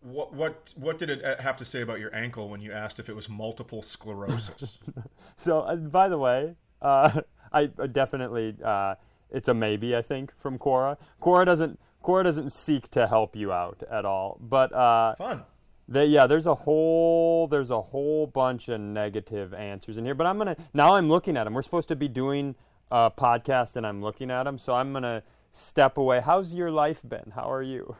what 0.00 0.32
what 0.32 0.72
what 0.76 0.96
did 0.96 1.10
it 1.10 1.24
uh, 1.24 1.42
have 1.42 1.56
to 1.56 1.64
say 1.64 1.80
about 1.80 1.98
your 1.98 2.14
ankle 2.14 2.48
when 2.48 2.60
you 2.60 2.72
asked 2.72 3.00
if 3.00 3.08
it 3.08 3.16
was 3.16 3.28
multiple 3.28 3.82
sclerosis? 3.82 4.78
So, 5.36 5.60
uh, 5.60 5.76
by 5.76 6.08
the 6.08 6.18
way, 6.18 6.54
uh, 6.82 7.22
I 7.52 7.70
I 7.78 7.86
definitely 7.86 8.56
uh, 8.62 8.94
it's 9.30 9.48
a 9.48 9.54
maybe. 9.54 9.96
I 9.96 10.02
think 10.02 10.32
from 10.38 10.58
Quora. 10.58 10.96
Quora 11.20 11.44
doesn't 11.44 11.78
Quora 12.02 12.24
doesn't 12.24 12.50
seek 12.50 12.88
to 12.90 13.06
help 13.06 13.36
you 13.36 13.52
out 13.52 13.82
at 13.90 14.04
all. 14.04 14.38
But 14.40 14.72
uh, 14.72 15.14
Fun. 15.16 15.44
they, 15.88 16.06
yeah, 16.06 16.26
there's 16.26 16.46
a 16.46 16.54
whole 16.54 17.46
there's 17.48 17.70
a 17.70 17.80
whole 17.80 18.26
bunch 18.26 18.68
of 18.68 18.80
negative 18.80 19.52
answers 19.54 19.96
in 19.96 20.04
here. 20.04 20.14
But 20.14 20.26
I'm 20.26 20.38
gonna 20.38 20.56
now 20.72 20.94
I'm 20.94 21.08
looking 21.08 21.36
at 21.36 21.44
them. 21.44 21.54
We're 21.54 21.62
supposed 21.62 21.88
to 21.88 21.96
be 21.96 22.08
doing 22.08 22.54
a 22.90 23.10
podcast, 23.10 23.76
and 23.76 23.86
I'm 23.86 24.02
looking 24.02 24.30
at 24.30 24.44
them. 24.44 24.58
So 24.58 24.74
I'm 24.74 24.92
gonna 24.92 25.22
step 25.52 25.98
away. 25.98 26.20
How's 26.20 26.54
your 26.54 26.70
life 26.70 27.02
been? 27.06 27.32
How 27.34 27.50
are 27.52 27.62
you? 27.62 27.96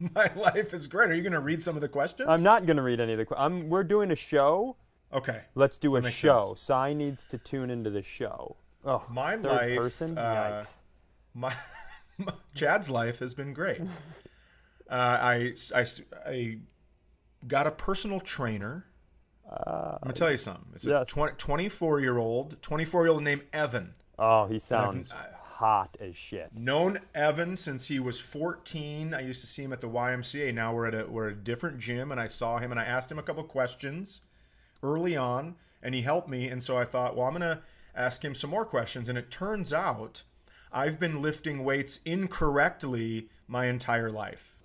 My 0.14 0.30
life 0.34 0.72
is 0.72 0.86
great. 0.86 1.10
Are 1.10 1.14
you 1.14 1.22
going 1.22 1.32
to 1.34 1.40
read 1.40 1.60
some 1.60 1.74
of 1.74 1.82
the 1.82 1.88
questions? 1.88 2.26
I'm 2.28 2.42
not 2.42 2.64
gonna 2.64 2.82
read 2.82 3.00
any 3.00 3.12
of 3.12 3.18
the. 3.18 3.26
questions. 3.26 3.64
We're 3.64 3.84
doing 3.84 4.10
a 4.10 4.16
show. 4.16 4.76
Okay. 5.12 5.42
Let's 5.54 5.76
do 5.76 5.96
a 5.96 6.10
show. 6.10 6.54
sense. 6.54 6.60
Cy 6.62 6.92
needs 6.94 7.24
to 7.26 7.38
tune 7.38 7.68
into 7.68 7.90
the 7.90 8.02
show. 8.02 8.56
Oh, 8.84 9.04
My 9.10 9.32
third 9.36 9.44
life, 9.44 9.76
person. 9.76 10.16
uh, 10.16 10.62
Yikes. 10.64 10.72
My, 11.34 11.54
Chad's 12.54 12.88
life 12.88 13.18
has 13.18 13.34
been 13.34 13.52
great. 13.52 13.80
Uh, 14.88 14.92
I, 14.92 15.54
I, 15.72 15.86
I 16.26 16.58
got 17.46 17.68
a 17.68 17.70
personal 17.70 18.18
trainer. 18.18 18.86
I'm 19.48 19.98
gonna 20.02 20.14
tell 20.14 20.32
you 20.32 20.36
something. 20.36 20.66
It's 20.74 20.84
a 20.84 21.04
20, 21.06 21.34
24 21.36 22.00
year 22.00 22.18
old, 22.18 22.60
24 22.60 23.04
year 23.04 23.12
old 23.12 23.22
named 23.22 23.42
Evan. 23.52 23.94
Oh, 24.20 24.46
he 24.46 24.58
sounds 24.58 25.10
I- 25.10 25.28
hot 25.42 25.96
as 25.98 26.16
shit. 26.16 26.54
Known 26.54 27.00
Evan 27.14 27.56
since 27.56 27.88
he 27.88 27.98
was 27.98 28.20
14. 28.20 29.14
I 29.14 29.20
used 29.20 29.40
to 29.40 29.46
see 29.46 29.64
him 29.64 29.72
at 29.72 29.80
the 29.80 29.88
YMCA. 29.88 30.52
Now 30.54 30.74
we're 30.74 30.86
at 30.86 30.94
a 30.94 31.06
we're 31.10 31.28
at 31.28 31.32
a 31.32 31.36
different 31.36 31.78
gym, 31.78 32.12
and 32.12 32.20
I 32.20 32.26
saw 32.26 32.58
him 32.58 32.70
and 32.70 32.78
I 32.78 32.84
asked 32.84 33.10
him 33.10 33.18
a 33.18 33.22
couple 33.22 33.42
questions 33.44 34.20
early 34.82 35.16
on, 35.16 35.56
and 35.82 35.94
he 35.94 36.02
helped 36.02 36.28
me. 36.28 36.48
And 36.48 36.62
so 36.62 36.76
I 36.76 36.84
thought, 36.84 37.16
well, 37.16 37.26
I'm 37.26 37.32
gonna 37.32 37.62
ask 37.94 38.22
him 38.24 38.34
some 38.34 38.50
more 38.50 38.64
questions. 38.66 39.08
And 39.08 39.16
it 39.18 39.30
turns 39.30 39.72
out 39.72 40.22
I've 40.72 41.00
been 41.00 41.20
lifting 41.22 41.64
weights 41.64 42.00
incorrectly 42.04 43.28
my 43.48 43.66
entire 43.66 44.10
life. 44.10 44.62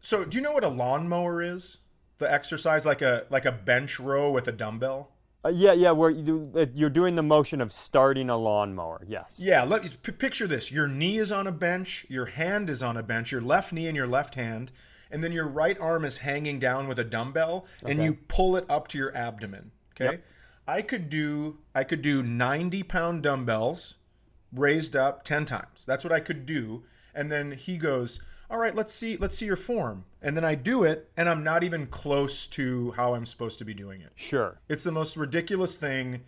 so, 0.00 0.24
do 0.24 0.38
you 0.38 0.42
know 0.42 0.52
what 0.52 0.64
a 0.64 0.68
lawnmower 0.68 1.42
is? 1.42 1.78
The 2.18 2.32
exercise 2.32 2.86
like 2.86 3.02
a 3.02 3.26
like 3.28 3.44
a 3.44 3.52
bench 3.52 3.98
row 3.98 4.30
with 4.30 4.46
a 4.46 4.52
dumbbell. 4.52 5.10
Uh, 5.44 5.50
yeah, 5.50 5.72
yeah. 5.72 5.90
Where 5.90 6.10
you 6.10 6.22
do, 6.22 6.50
uh, 6.56 6.66
you're 6.74 6.90
doing 6.90 7.16
the 7.16 7.22
motion 7.22 7.60
of 7.60 7.70
starting 7.70 8.30
a 8.30 8.36
lawnmower. 8.36 9.02
Yes. 9.06 9.38
Yeah, 9.40 9.62
let 9.64 9.82
p- 10.02 10.12
picture 10.12 10.46
this. 10.46 10.72
Your 10.72 10.88
knee 10.88 11.18
is 11.18 11.30
on 11.30 11.46
a 11.46 11.52
bench, 11.52 12.06
your 12.08 12.26
hand 12.26 12.70
is 12.70 12.82
on 12.82 12.96
a 12.96 13.02
bench, 13.02 13.30
your 13.30 13.42
left 13.42 13.72
knee 13.72 13.86
and 13.86 13.96
your 13.96 14.06
left 14.06 14.36
hand, 14.36 14.72
and 15.10 15.22
then 15.22 15.32
your 15.32 15.46
right 15.46 15.78
arm 15.78 16.04
is 16.04 16.18
hanging 16.18 16.58
down 16.58 16.88
with 16.88 16.98
a 16.98 17.04
dumbbell 17.04 17.66
and 17.82 17.98
Okay. 18.00 18.04
you 18.04 18.14
pull 18.28 18.56
it 18.56 18.64
up 18.70 18.88
to 18.88 18.98
your 18.98 19.14
abdomen. 19.16 19.70
Okay? 19.94 20.12
Yep. 20.12 20.24
I 20.66 20.80
could 20.82 21.10
do 21.10 21.58
I 21.74 21.84
could 21.84 22.00
do 22.00 22.22
90 22.22 22.82
pound 22.84 23.22
dumbbells 23.22 23.96
raised 24.50 24.96
up 24.96 25.24
10 25.24 25.44
times. 25.44 25.84
That's 25.84 26.04
what 26.04 26.12
I 26.12 26.20
could 26.20 26.46
do. 26.46 26.84
And 27.14 27.30
then 27.30 27.52
he 27.52 27.76
goes, 27.76 28.20
all 28.50 28.58
right, 28.58 28.74
let's 28.74 28.92
see, 28.92 29.16
let's 29.16 29.36
see 29.36 29.46
your 29.46 29.56
form. 29.56 30.04
And 30.22 30.36
then 30.36 30.44
I 30.44 30.54
do 30.54 30.84
it, 30.84 31.10
and 31.16 31.28
I'm 31.28 31.42
not 31.42 31.64
even 31.64 31.86
close 31.86 32.46
to 32.48 32.92
how 32.92 33.14
I'm 33.14 33.24
supposed 33.24 33.58
to 33.60 33.64
be 33.64 33.74
doing 33.74 34.00
it. 34.00 34.12
Sure. 34.14 34.60
It's 34.68 34.84
the 34.84 34.92
most 34.92 35.16
ridiculous 35.16 35.76
thing. 35.76 36.22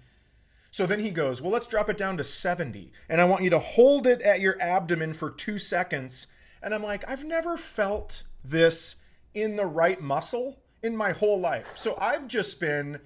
So 0.70 0.87
then 0.87 1.00
he 1.00 1.11
goes, 1.11 1.40
Well, 1.40 1.52
let's 1.52 1.66
drop 1.66 1.88
it 1.88 1.96
down 1.96 2.16
to 2.18 2.25
70. 2.25 2.92
And 3.08 3.20
I 3.20 3.25
want 3.25 3.42
you 3.42 3.50
to 3.50 3.58
hold 3.58 4.06
it 4.06 4.20
at 4.23 4.40
your 4.40 4.61
abdomen 4.61 5.12
for 5.12 5.30
two 5.30 5.58
seconds. 5.58 6.26
And 6.62 6.75
I'm 6.75 6.82
like, 6.82 7.08
I've 7.08 7.25
never 7.25 7.56
felt 7.56 8.25
this 8.44 8.96
in 9.35 9.56
the 9.56 9.66
right 9.66 10.00
muscle 10.00 10.58
in 10.82 10.96
my 10.96 11.12
whole 11.12 11.40
life. 11.40 11.76
So 11.76 11.96
I've 12.00 12.28
just 12.28 12.61
been. 12.61 13.00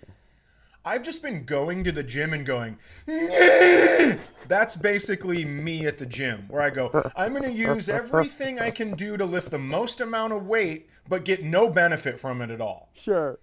I've 0.84 1.02
just 1.02 1.22
been 1.22 1.44
going 1.44 1.84
to 1.84 1.92
the 1.92 2.02
gym 2.02 2.32
and 2.32 2.46
going, 2.46 2.78
that's 4.48 4.76
basically 4.76 5.44
me 5.44 5.86
at 5.86 5.98
the 5.98 6.06
gym, 6.06 6.46
where 6.48 6.62
I 6.62 6.70
go, 6.70 6.90
I'm 7.14 7.32
going 7.32 7.44
to 7.44 7.52
use 7.52 7.88
everything 7.88 8.58
I 8.58 8.70
can 8.70 8.94
do 8.94 9.16
to 9.16 9.24
lift 9.24 9.50
the 9.50 9.58
most 9.58 10.00
amount 10.00 10.32
of 10.32 10.46
weight, 10.46 10.88
but 11.08 11.24
get 11.24 11.44
no 11.44 11.68
benefit 11.68 12.18
from 12.18 12.40
it 12.40 12.50
at 12.50 12.60
all. 12.60 12.90
Sure. 12.94 13.38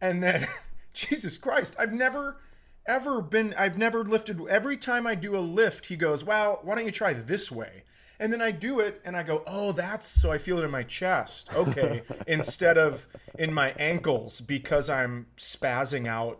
And 0.00 0.22
then, 0.22 0.42
Jesus 0.92 1.38
Christ, 1.38 1.76
I've 1.78 1.92
never 1.92 2.40
ever 2.86 3.22
been, 3.22 3.54
I've 3.56 3.78
never 3.78 4.04
lifted. 4.04 4.40
Every 4.48 4.76
time 4.76 5.06
I 5.06 5.14
do 5.14 5.36
a 5.36 5.40
lift, 5.40 5.86
he 5.86 5.96
goes, 5.96 6.24
Well, 6.24 6.58
why 6.62 6.74
don't 6.74 6.86
you 6.86 6.90
try 6.90 7.12
this 7.12 7.52
way? 7.52 7.84
And 8.20 8.32
then 8.32 8.40
I 8.40 8.52
do 8.52 8.78
it 8.78 9.00
and 9.04 9.16
I 9.16 9.24
go, 9.24 9.42
Oh, 9.46 9.72
that's 9.72 10.06
so 10.06 10.30
I 10.30 10.38
feel 10.38 10.58
it 10.58 10.64
in 10.64 10.70
my 10.70 10.84
chest. 10.84 11.50
Okay. 11.54 12.02
Instead 12.28 12.78
of 12.78 13.08
in 13.38 13.52
my 13.52 13.72
ankles 13.72 14.40
because 14.40 14.88
I'm 14.88 15.26
spazzing 15.36 16.06
out. 16.06 16.38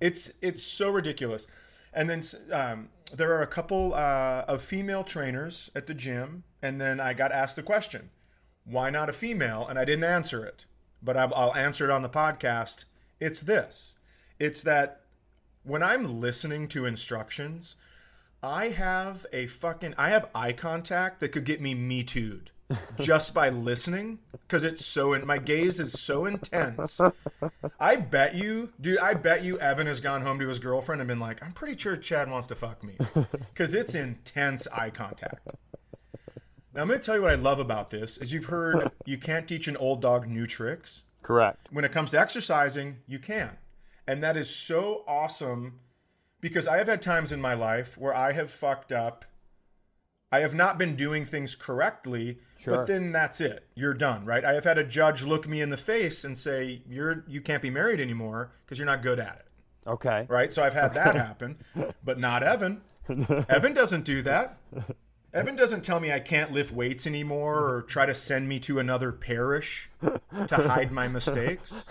It's, 0.00 0.32
it's 0.40 0.62
so 0.62 0.88
ridiculous. 0.88 1.46
And 1.92 2.08
then 2.08 2.22
um, 2.52 2.88
there 3.12 3.34
are 3.34 3.42
a 3.42 3.46
couple 3.46 3.92
uh, 3.94 4.44
of 4.46 4.62
female 4.62 5.04
trainers 5.04 5.70
at 5.74 5.86
the 5.86 5.94
gym. 5.94 6.44
And 6.62 6.80
then 6.80 7.00
I 7.00 7.12
got 7.12 7.32
asked 7.32 7.56
the 7.56 7.62
question, 7.62 8.10
Why 8.64 8.88
not 8.88 9.10
a 9.10 9.12
female? 9.12 9.66
And 9.68 9.78
I 9.78 9.84
didn't 9.84 10.04
answer 10.04 10.46
it, 10.46 10.64
but 11.02 11.16
I'll, 11.16 11.34
I'll 11.34 11.54
answer 11.54 11.84
it 11.84 11.90
on 11.90 12.02
the 12.02 12.08
podcast. 12.08 12.86
It's 13.20 13.40
this 13.40 13.96
it's 14.38 14.62
that 14.62 15.00
when 15.62 15.82
I'm 15.82 16.20
listening 16.20 16.68
to 16.68 16.84
instructions, 16.84 17.76
I 18.42 18.68
have 18.68 19.26
a 19.32 19.46
fucking 19.46 19.94
I 19.98 20.10
have 20.10 20.28
eye 20.34 20.52
contact 20.52 21.20
that 21.20 21.30
could 21.30 21.44
get 21.44 21.60
me 21.60 21.74
me 21.74 22.02
too'd 22.02 22.50
just 23.00 23.32
by 23.32 23.48
listening 23.48 24.18
because 24.32 24.64
it's 24.64 24.84
so 24.84 25.12
in 25.12 25.26
my 25.26 25.38
gaze 25.38 25.80
is 25.80 25.98
so 25.98 26.26
intense. 26.26 27.00
I 27.80 27.96
bet 27.96 28.34
you, 28.34 28.72
dude, 28.80 28.98
I 28.98 29.14
bet 29.14 29.42
you 29.42 29.58
Evan 29.58 29.86
has 29.86 30.00
gone 30.00 30.22
home 30.22 30.38
to 30.38 30.48
his 30.48 30.58
girlfriend 30.58 31.00
and 31.00 31.08
been 31.08 31.20
like, 31.20 31.42
I'm 31.42 31.52
pretty 31.52 31.78
sure 31.78 31.96
Chad 31.96 32.30
wants 32.30 32.46
to 32.48 32.54
fuck 32.54 32.82
me 32.82 32.96
because 33.52 33.74
it's 33.74 33.94
intense 33.94 34.68
eye 34.72 34.90
contact. 34.90 35.46
Now 36.74 36.82
I'm 36.82 36.88
going 36.88 37.00
to 37.00 37.06
tell 37.06 37.16
you 37.16 37.22
what 37.22 37.30
I 37.30 37.36
love 37.36 37.58
about 37.58 37.88
this 37.88 38.18
is 38.18 38.32
you've 38.32 38.46
heard 38.46 38.90
you 39.06 39.16
can't 39.16 39.48
teach 39.48 39.66
an 39.66 39.76
old 39.78 40.02
dog 40.02 40.28
new 40.28 40.46
tricks. 40.46 41.02
Correct. 41.22 41.68
When 41.72 41.84
it 41.84 41.92
comes 41.92 42.10
to 42.12 42.20
exercising, 42.20 42.98
you 43.06 43.18
can. 43.18 43.50
And 44.06 44.22
that 44.22 44.36
is 44.36 44.54
so 44.54 45.02
awesome 45.08 45.80
because 46.40 46.68
I 46.68 46.76
have 46.78 46.88
had 46.88 47.02
times 47.02 47.32
in 47.32 47.40
my 47.40 47.54
life 47.54 47.96
where 47.98 48.14
I 48.14 48.32
have 48.32 48.50
fucked 48.50 48.92
up. 48.92 49.24
I 50.32 50.40
have 50.40 50.54
not 50.54 50.76
been 50.76 50.96
doing 50.96 51.24
things 51.24 51.54
correctly, 51.54 52.38
Sure. 52.58 52.76
but 52.76 52.86
then 52.88 53.10
that's 53.12 53.40
it. 53.40 53.66
You're 53.74 53.94
done, 53.94 54.24
right? 54.24 54.44
I 54.44 54.54
have 54.54 54.64
had 54.64 54.76
a 54.76 54.84
judge 54.84 55.22
look 55.24 55.46
me 55.48 55.60
in 55.60 55.70
the 55.70 55.76
face 55.76 56.24
and 56.24 56.36
say, 56.36 56.82
"You're 56.88 57.24
you 57.28 57.40
can't 57.40 57.62
be 57.62 57.70
married 57.70 58.00
anymore 58.00 58.50
because 58.64 58.78
you're 58.78 58.86
not 58.86 59.02
good 59.02 59.20
at 59.20 59.36
it." 59.36 59.88
Okay. 59.88 60.26
Right? 60.28 60.52
So 60.52 60.64
I've 60.64 60.74
had 60.74 60.94
that 60.94 61.14
happen, 61.14 61.58
but 62.04 62.18
not 62.18 62.42
Evan. 62.42 62.82
Evan 63.48 63.72
doesn't 63.72 64.04
do 64.04 64.20
that. 64.22 64.58
Evan 65.32 65.54
doesn't 65.54 65.84
tell 65.84 66.00
me 66.00 66.10
I 66.12 66.18
can't 66.18 66.50
lift 66.50 66.72
weights 66.72 67.06
anymore 67.06 67.58
or 67.70 67.82
try 67.82 68.04
to 68.04 68.14
send 68.14 68.48
me 68.48 68.58
to 68.60 68.80
another 68.80 69.12
parish 69.12 69.90
to 70.02 70.56
hide 70.56 70.90
my 70.90 71.06
mistakes. 71.06 71.86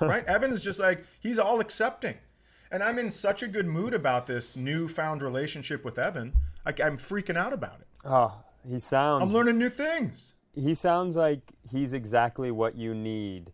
Right? 0.00 0.24
Evan 0.24 0.52
is 0.52 0.62
just 0.62 0.80
like, 0.80 1.04
he's 1.20 1.38
all 1.38 1.60
accepting. 1.60 2.14
And 2.70 2.82
I'm 2.82 2.98
in 2.98 3.10
such 3.10 3.42
a 3.42 3.48
good 3.48 3.66
mood 3.66 3.94
about 3.94 4.26
this 4.26 4.56
newfound 4.56 5.22
relationship 5.22 5.84
with 5.84 5.98
Evan. 5.98 6.32
I, 6.66 6.70
I'm 6.82 6.96
freaking 6.96 7.36
out 7.36 7.52
about 7.52 7.80
it. 7.80 7.86
Oh, 8.04 8.42
he 8.68 8.78
sounds. 8.78 9.22
I'm 9.22 9.32
learning 9.32 9.58
new 9.58 9.70
things. 9.70 10.34
he 10.54 10.74
sounds 10.74 11.16
like 11.16 11.52
he's 11.70 11.92
exactly 11.92 12.50
what 12.50 12.74
you 12.74 12.94
need 12.94 13.52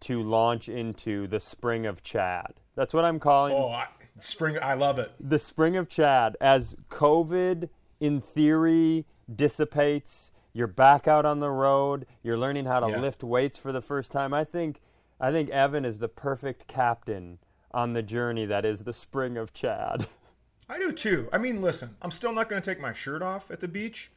to 0.00 0.22
launch 0.22 0.68
into 0.68 1.26
the 1.26 1.40
spring 1.40 1.86
of 1.86 2.02
Chad. 2.02 2.54
That's 2.74 2.92
what 2.94 3.04
I'm 3.04 3.18
calling 3.20 3.54
Oh, 3.54 3.68
I, 3.70 3.86
spring, 4.18 4.58
I 4.60 4.74
love 4.74 4.98
it. 4.98 5.12
the 5.20 5.38
spring 5.38 5.76
of 5.76 5.88
Chad. 5.88 6.36
As 6.40 6.76
COVID, 6.88 7.68
in 8.00 8.20
theory, 8.20 9.06
dissipates, 9.34 10.32
you're 10.52 10.66
back 10.66 11.06
out 11.08 11.24
on 11.24 11.40
the 11.40 11.50
road. 11.50 12.06
You're 12.22 12.36
learning 12.38 12.66
how 12.66 12.80
to 12.80 12.88
Yeah. 12.90 13.00
lift 13.00 13.22
weights 13.24 13.56
for 13.56 13.72
the 13.72 13.80
first 13.82 14.10
time. 14.12 14.34
I 14.34 14.44
think, 14.44 14.80
I 15.20 15.30
think 15.32 15.50
Evan 15.50 15.84
is 15.84 15.98
the 16.00 16.08
perfect 16.08 16.66
captain 16.66 17.38
on 17.74 17.92
the 17.92 18.02
journey 18.02 18.46
that 18.46 18.64
is 18.64 18.84
the 18.84 18.92
spring 18.92 19.36
of 19.36 19.52
Chad. 19.52 20.06
I 20.68 20.78
do 20.78 20.92
too. 20.92 21.28
I 21.32 21.38
mean, 21.38 21.60
listen, 21.60 21.96
I'm 22.00 22.10
still 22.10 22.32
not 22.32 22.48
going 22.48 22.62
to 22.62 22.70
take 22.70 22.80
my 22.80 22.92
shirt 22.92 23.20
off 23.20 23.50
at 23.50 23.60
the 23.60 23.68
beach, 23.68 24.10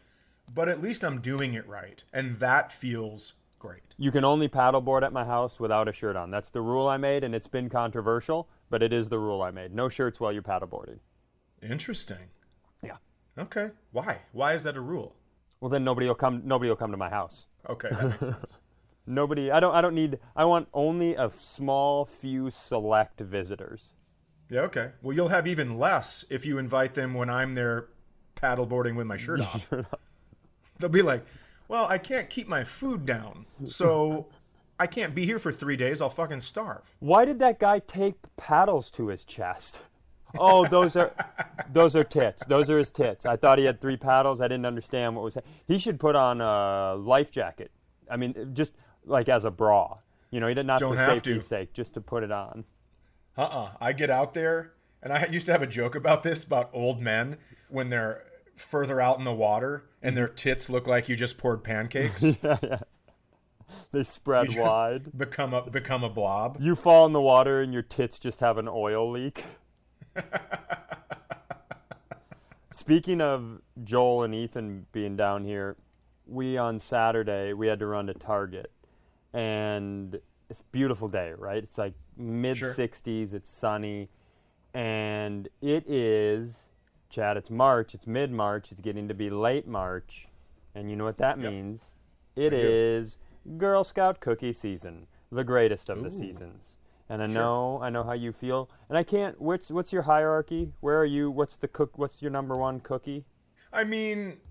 but 0.53 0.69
at 0.69 0.81
least 0.81 1.03
I'm 1.03 1.19
doing 1.19 1.53
it 1.55 1.67
right. 1.67 2.03
And 2.13 2.35
that 2.37 2.71
feels 2.71 3.33
great. 3.59 3.81
You 3.97 4.11
can 4.11 4.23
only 4.23 4.47
paddleboard 4.47 5.03
at 5.03 5.11
my 5.11 5.25
house 5.25 5.59
without 5.59 5.87
a 5.89 5.91
shirt 5.93 6.15
on. 6.15 6.31
That's 6.31 6.49
the 6.49 6.61
rule 6.61 6.87
I 6.87 6.97
made, 6.97 7.23
and 7.23 7.35
it's 7.35 7.47
been 7.47 7.69
controversial, 7.69 8.47
but 8.69 8.81
it 8.81 8.93
is 8.93 9.09
the 9.09 9.19
rule 9.19 9.41
I 9.41 9.51
made. 9.51 9.73
No 9.73 9.89
shirts 9.89 10.19
while 10.19 10.31
you're 10.31 10.41
paddleboarding. 10.41 10.99
Interesting. 11.61 12.29
Yeah. 12.81 12.97
Okay. 13.37 13.71
Why? 13.91 14.21
Why 14.31 14.53
is 14.53 14.63
that 14.63 14.77
a 14.77 14.81
rule? 14.81 15.15
Well, 15.59 15.69
then 15.69 15.83
nobody 15.83 16.07
will 16.07 16.15
come. 16.15 16.43
Nobody 16.45 16.69
will 16.69 16.75
come 16.75 16.91
to 16.91 16.97
my 16.97 17.09
house. 17.09 17.47
Okay, 17.67 17.89
that 17.89 18.03
makes 18.03 18.19
sense. 18.27 18.59
Nobody. 19.07 19.49
I 19.49 19.59
don't. 19.59 19.73
I 19.73 19.81
don't 19.81 19.95
need. 19.95 20.19
I 20.35 20.45
want 20.45 20.67
only 20.73 21.15
a 21.15 21.31
small 21.31 22.05
few 22.05 22.51
select 22.51 23.21
visitors. 23.21 23.95
Yeah, 24.49 24.61
okay. 24.61 24.91
Well, 25.01 25.15
you'll 25.15 25.29
have 25.29 25.47
even 25.47 25.77
less 25.77 26.25
if 26.29 26.45
you 26.45 26.57
invite 26.57 26.93
them 26.93 27.13
when 27.13 27.29
I'm 27.29 27.53
there 27.53 27.87
paddleboarding 28.35 28.95
with 28.95 29.07
my 29.07 29.17
shirt 29.17 29.39
off. 29.41 29.71
They'll 30.79 30.89
be 30.89 31.01
like, 31.01 31.25
well, 31.67 31.85
I 31.85 31.97
can't 31.97 32.29
keep 32.29 32.47
my 32.47 32.63
food 32.63 33.05
down, 33.05 33.45
so 33.65 34.27
I 34.79 34.87
can't 34.87 35.15
be 35.15 35.25
here 35.25 35.39
for 35.39 35.51
three 35.51 35.75
days. 35.75 36.01
I'll 36.01 36.09
fucking 36.09 36.41
starve. 36.41 36.95
Why 36.99 37.25
did 37.25 37.39
that 37.39 37.59
guy 37.59 37.79
tape 37.79 38.27
paddles 38.37 38.91
to 38.91 39.07
his 39.07 39.25
chest? 39.25 39.79
Oh, 40.37 40.67
those 40.67 40.95
are 40.95 41.13
those 41.71 41.95
are 41.95 42.03
tits. 42.03 42.45
Those 42.45 42.69
are 42.69 42.77
his 42.77 42.91
tits. 42.91 43.25
I 43.25 43.37
thought 43.37 43.57
he 43.57 43.65
had 43.65 43.81
three 43.81 43.97
paddles. 43.97 44.41
I 44.41 44.47
didn't 44.47 44.65
understand 44.65 45.15
what 45.15 45.23
was. 45.23 45.37
He 45.65 45.79
should 45.79 45.99
put 45.99 46.15
on 46.15 46.41
a 46.41 46.95
life 46.95 47.31
jacket. 47.31 47.71
I 48.09 48.17
mean, 48.17 48.51
just 48.53 48.73
like 49.07 49.29
as 49.29 49.45
a 49.45 49.51
bra. 49.51 49.97
You 50.31 50.39
know, 50.39 50.47
he 50.47 50.53
did 50.53 50.65
not 50.65 50.79
Don't 50.79 50.95
for 50.95 51.05
safety's 51.05 51.43
to. 51.43 51.47
sake, 51.47 51.73
just 51.73 51.93
to 51.93 52.01
put 52.01 52.23
it 52.23 52.31
on. 52.31 52.65
Uh-uh. 53.37 53.71
I 53.79 53.93
get 53.93 54.09
out 54.09 54.33
there, 54.33 54.73
and 55.01 55.13
I 55.13 55.25
used 55.27 55.45
to 55.45 55.51
have 55.51 55.61
a 55.61 55.67
joke 55.67 55.95
about 55.95 56.23
this 56.23 56.43
about 56.43 56.69
old 56.73 57.01
men 57.01 57.37
when 57.69 57.89
they're 57.89 58.23
further 58.55 58.99
out 58.99 59.17
in 59.17 59.23
the 59.23 59.33
water 59.33 59.85
and 60.01 60.17
their 60.17 60.27
tits 60.27 60.69
look 60.69 60.87
like 60.87 61.07
you 61.07 61.15
just 61.15 61.37
poured 61.37 61.63
pancakes. 61.63 62.23
yeah, 62.43 62.57
yeah. 62.63 62.79
They 63.91 64.03
spread 64.03 64.47
wide. 64.55 65.17
become 65.17 65.53
a 65.53 65.69
become 65.69 66.03
a 66.03 66.09
blob. 66.09 66.57
You 66.59 66.75
fall 66.75 67.05
in 67.05 67.11
the 67.11 67.21
water 67.21 67.61
and 67.61 67.73
your 67.73 67.81
tits 67.81 68.17
just 68.17 68.39
have 68.39 68.57
an 68.57 68.67
oil 68.67 69.09
leak. 69.11 69.43
Speaking 72.71 73.21
of 73.21 73.61
Joel 73.83 74.23
and 74.23 74.33
Ethan 74.33 74.87
being 74.91 75.15
down 75.17 75.43
here, 75.43 75.75
we 76.25 76.57
on 76.57 76.79
Saturday 76.79 77.53
we 77.53 77.67
had 77.67 77.79
to 77.79 77.85
run 77.87 78.07
to 78.07 78.13
Target, 78.13 78.71
and 79.37 80.19
it's 80.49 80.61
a 80.61 80.63
beautiful 80.71 81.07
day, 81.07 81.31
right? 81.37 81.61
It's 81.63 81.77
like 81.77 81.93
mid 82.17 82.57
Sure. 82.57 82.73
60s, 82.73 83.33
it's 83.35 83.51
sunny, 83.51 84.09
and 84.73 85.47
it 85.61 85.87
is, 85.87 86.69
Chad. 87.09 87.37
It's 87.37 87.51
March. 87.51 87.93
It's 87.93 88.07
mid 88.07 88.31
March. 88.31 88.71
It's 88.71 88.81
getting 88.81 89.07
to 89.07 89.13
be 89.13 89.29
late 89.29 89.67
March, 89.67 90.27
and 90.73 90.89
you 90.89 90.95
know 90.95 91.03
what 91.03 91.17
that 91.19 91.39
Yep. 91.39 91.51
means? 91.51 91.91
It 92.35 92.47
I 92.53 92.57
do. 92.57 93.05
Girl 93.57 93.83
Scout 93.83 94.19
cookie 94.19 94.53
season, 94.53 95.07
the 95.31 95.43
greatest 95.43 95.87
of 95.89 96.01
the 96.01 96.09
seasons. 96.11 96.77
And 97.09 97.21
I 97.23 97.27
Sure. 97.27 97.35
know, 97.35 97.79
I 97.81 97.89
know 97.89 98.03
how 98.03 98.11
you 98.13 98.33
feel. 98.33 98.69
And 98.89 98.97
I 98.97 99.03
can't. 99.03 99.39
What's 99.39 99.71
what's 99.71 99.93
your 99.93 100.01
hierarchy? 100.01 100.73
Where 100.81 100.99
are 100.99 101.05
you? 101.05 101.31
What's 101.31 101.55
the 101.55 101.67
cook? 101.69 101.97
What's 101.97 102.21
your 102.21 102.31
number 102.31 102.55
one 102.57 102.79
cookie? 102.81 103.23
I 103.71 103.83
mean, 103.85 104.41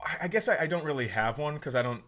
I 0.00 0.16
I 0.22 0.28
guess 0.28 0.48
I, 0.48 0.60
I 0.60 0.66
don't 0.66 0.84
really 0.84 1.08
have 1.08 1.38
one 1.38 1.54
because 1.54 1.74
I 1.74 1.82
don't. 1.82 2.02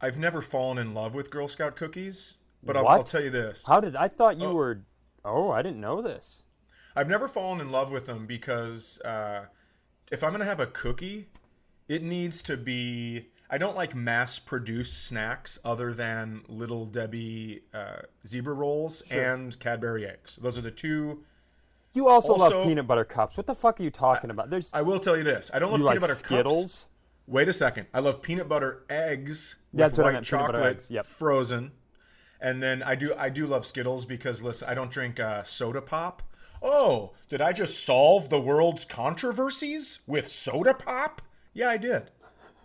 I've 0.00 0.18
never 0.18 0.40
fallen 0.42 0.78
in 0.78 0.94
love 0.94 1.14
with 1.14 1.30
Girl 1.30 1.48
Scout 1.48 1.76
cookies, 1.76 2.34
but 2.62 2.76
I'll, 2.76 2.86
I'll 2.88 3.02
tell 3.02 3.22
you 3.22 3.30
this: 3.30 3.66
How 3.66 3.80
did 3.80 3.96
I 3.96 4.08
thought 4.08 4.38
you 4.38 4.48
Oh. 4.48 4.54
were? 4.54 4.80
Oh, 5.24 5.50
I 5.50 5.62
didn't 5.62 5.80
know 5.80 6.00
this. 6.00 6.42
I've 6.96 7.08
never 7.08 7.28
fallen 7.28 7.60
in 7.60 7.70
love 7.70 7.92
with 7.92 8.06
them 8.06 8.26
because 8.26 9.00
uh, 9.02 9.46
if 10.10 10.22
I'm 10.22 10.32
gonna 10.32 10.44
have 10.44 10.60
a 10.60 10.66
cookie, 10.66 11.28
it 11.88 12.02
needs 12.02 12.42
to 12.42 12.56
be. 12.56 13.26
I 13.50 13.56
don't 13.56 13.74
like 13.76 13.94
mass-produced 13.94 15.06
snacks 15.06 15.58
other 15.64 15.94
than 15.94 16.42
Little 16.48 16.84
Debbie 16.84 17.62
uh, 17.72 18.02
zebra 18.26 18.52
rolls 18.52 19.00
and 19.10 19.58
Cadbury 19.58 20.06
eggs. 20.06 20.36
Those 20.36 20.58
are 20.58 20.62
the 20.62 20.70
two. 20.70 21.24
You 21.94 22.08
also, 22.08 22.34
Also- 22.34 22.58
love 22.58 22.66
peanut 22.66 22.86
butter 22.86 23.04
cups. 23.06 23.36
What 23.38 23.46
the 23.46 23.54
fuck 23.54 23.80
are 23.80 23.82
you 23.82 23.90
talking 23.90 24.28
about? 24.30 24.50
There's 24.50 24.70
I 24.74 24.82
will 24.82 24.98
tell 25.00 25.16
you 25.16 25.24
this: 25.24 25.50
I 25.52 25.58
don't 25.58 25.70
love 25.70 25.78
peanut 25.80 25.86
like 25.94 26.00
butter 26.00 26.14
Skittles. 26.14 26.62
cups. 26.62 26.86
Wait 27.28 27.46
a 27.46 27.52
second. 27.52 27.86
I 27.92 28.00
love 28.00 28.22
peanut 28.22 28.48
butter 28.48 28.84
eggs 28.88 29.56
with 29.70 29.80
That's 29.80 29.98
white 29.98 30.14
meant, 30.14 30.24
chocolate 30.24 30.86
yep. 30.88 31.04
frozen. 31.04 31.72
And 32.40 32.62
then 32.62 32.82
I 32.82 32.94
do 32.94 33.14
I 33.18 33.28
do 33.28 33.46
love 33.46 33.66
Skittles 33.66 34.06
because 34.06 34.42
listen, 34.42 34.66
I 34.66 34.72
don't 34.72 34.90
drink 34.90 35.20
uh, 35.20 35.42
soda 35.42 35.82
pop. 35.82 36.22
Oh, 36.62 37.12
did 37.28 37.42
I 37.42 37.52
just 37.52 37.84
solve 37.84 38.30
the 38.30 38.40
world's 38.40 38.86
controversies 38.86 40.00
with 40.06 40.26
soda 40.26 40.72
pop? 40.72 41.20
Yeah, 41.52 41.68
I 41.68 41.76
did. 41.76 42.10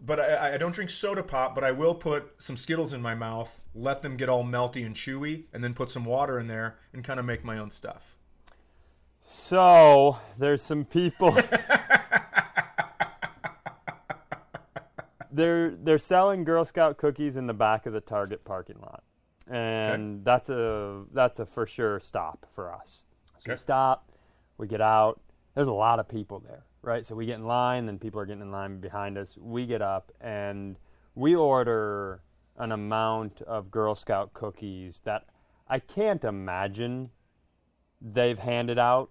But 0.05 0.22
I, 0.22 0.55
I 0.55 0.58
don't 0.58 0.74
drink 0.74 0.89
soda 0.89 1.24
pop, 1.24 1.55
but 1.55 1.65
I 1.65 1.72
will 1.72 1.93
put 1.93 2.41
some 2.41 2.55
Skittles 2.55 2.93
in 2.93 3.01
my 3.01 3.15
mouth, 3.15 3.65
let 3.75 4.01
them 4.01 4.15
get 4.15 4.29
all 4.29 4.46
melty 4.46 4.86
and 4.86 4.96
chewy, 4.96 5.43
and 5.53 5.62
then 5.62 5.74
put 5.74 5.89
some 5.89 6.05
water 6.05 6.39
in 6.39 6.48
there 6.48 6.77
and 6.93 7.03
kind 7.03 7.20
of 7.20 7.25
make 7.25 7.43
my 7.43 7.58
own 7.58 7.70
stuff. 7.70 8.17
So 9.24 10.17
there's 10.38 10.62
some 10.62 10.86
people. 10.86 11.38
they're 15.34 15.70
they're 15.72 15.98
selling 15.98 16.44
Girl 16.44 16.63
Scout 16.66 16.98
cookies 16.98 17.38
in 17.38 17.48
the 17.48 17.54
back 17.54 17.86
of 17.86 17.94
the 17.94 18.02
Target 18.02 18.46
parking 18.46 18.78
lot, 18.80 19.04
and 19.50 20.24
that's 20.24 20.50
a 20.50 21.04
that's 21.12 21.40
a 21.40 21.46
for 21.46 21.66
sure 21.66 22.00
stop 22.00 22.46
for 22.52 22.74
us. 22.74 23.02
So 23.40 23.52
we 23.54 23.58
stop, 23.58 24.12
we 24.58 24.68
get 24.68 24.82
out. 24.82 25.20
There's 25.56 25.68
a 25.68 25.74
lot 25.74 26.00
of 26.00 26.08
people 26.08 26.40
there, 26.40 26.66
right? 26.82 27.06
So 27.06 27.16
we 27.16 27.25
get 27.25 27.36
in 27.40 27.46
line, 27.46 27.86
then 27.86 28.00
people 28.00 28.20
are 28.22 28.25
getting 28.25 28.42
in 28.42 28.52
line 28.52 28.80
behind 28.80 29.18
us. 29.18 29.38
We 29.40 29.66
get 29.66 29.82
up 29.82 30.12
and 30.22 30.78
we 31.16 31.36
order 31.36 32.22
an 32.58 32.72
amount 32.72 33.42
of 33.42 33.70
Girl 33.70 33.96
Scout 33.96 34.34
cookies 34.34 35.02
that 35.04 35.25
I 35.68 35.80
can't 35.80 36.24
imagine 36.24 37.10
they've 38.02 38.40
handed 38.40 38.80
out 38.80 39.10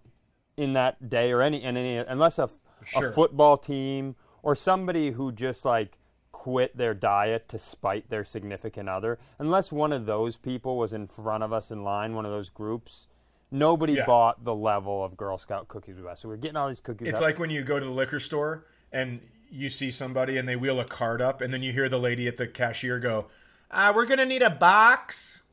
in 0.56 0.72
that 0.74 1.08
day 1.08 1.32
or 1.32 1.42
any 1.42 1.62
in 1.62 1.76
any 1.76 1.96
unless 1.96 2.38
a, 2.38 2.48
Sure. 2.84 3.08
a 3.08 3.12
football 3.12 3.56
team 3.56 4.16
or 4.42 4.56
somebody 4.56 5.12
who 5.12 5.30
just 5.30 5.64
like 5.64 5.98
quit 6.42 6.76
their 6.76 6.92
diet 6.92 7.48
to 7.48 7.56
spite 7.56 8.10
their 8.10 8.24
significant 8.24 8.88
other 8.88 9.16
unless 9.38 9.70
one 9.70 9.92
of 9.92 10.06
those 10.06 10.36
people 10.36 10.76
was 10.76 10.92
in 10.92 11.06
front 11.06 11.40
of 11.44 11.52
us 11.52 11.70
in 11.70 11.84
line 11.84 12.16
one 12.16 12.24
of 12.26 12.32
those 12.32 12.48
groups 12.48 13.06
nobody 13.52 13.92
Yeah. 13.92 14.06
bought 14.06 14.42
the 14.44 14.52
level 14.52 15.04
of 15.04 15.16
girl 15.16 15.38
scout 15.38 15.68
cookies 15.68 15.94
we 16.00 16.02
so 16.16 16.28
we're 16.28 16.36
getting 16.36 16.56
all 16.56 16.66
these 16.66 16.80
cookies 16.80 17.06
It's 17.06 17.18
up. 17.20 17.26
like 17.26 17.38
when 17.38 17.48
you 17.50 17.62
go 17.62 17.78
to 17.78 17.84
the 17.84 17.92
liquor 17.92 18.18
store 18.18 18.66
and 18.90 19.20
you 19.52 19.68
see 19.68 19.88
somebody 19.88 20.36
and 20.36 20.48
they 20.48 20.56
wheel 20.56 20.80
a 20.80 20.84
cart 20.84 21.20
up, 21.20 21.42
and 21.42 21.54
then 21.54 21.62
you 21.62 21.72
hear 21.72 21.88
the 21.88 22.00
lady 22.00 22.26
at 22.26 22.34
the 22.34 22.48
cashier 22.48 22.98
go, 22.98 23.26
uh, 23.70 23.92
"We're 23.94 24.06
gonna 24.06 24.24
need 24.26 24.42
a 24.42 24.50
box." 24.50 25.44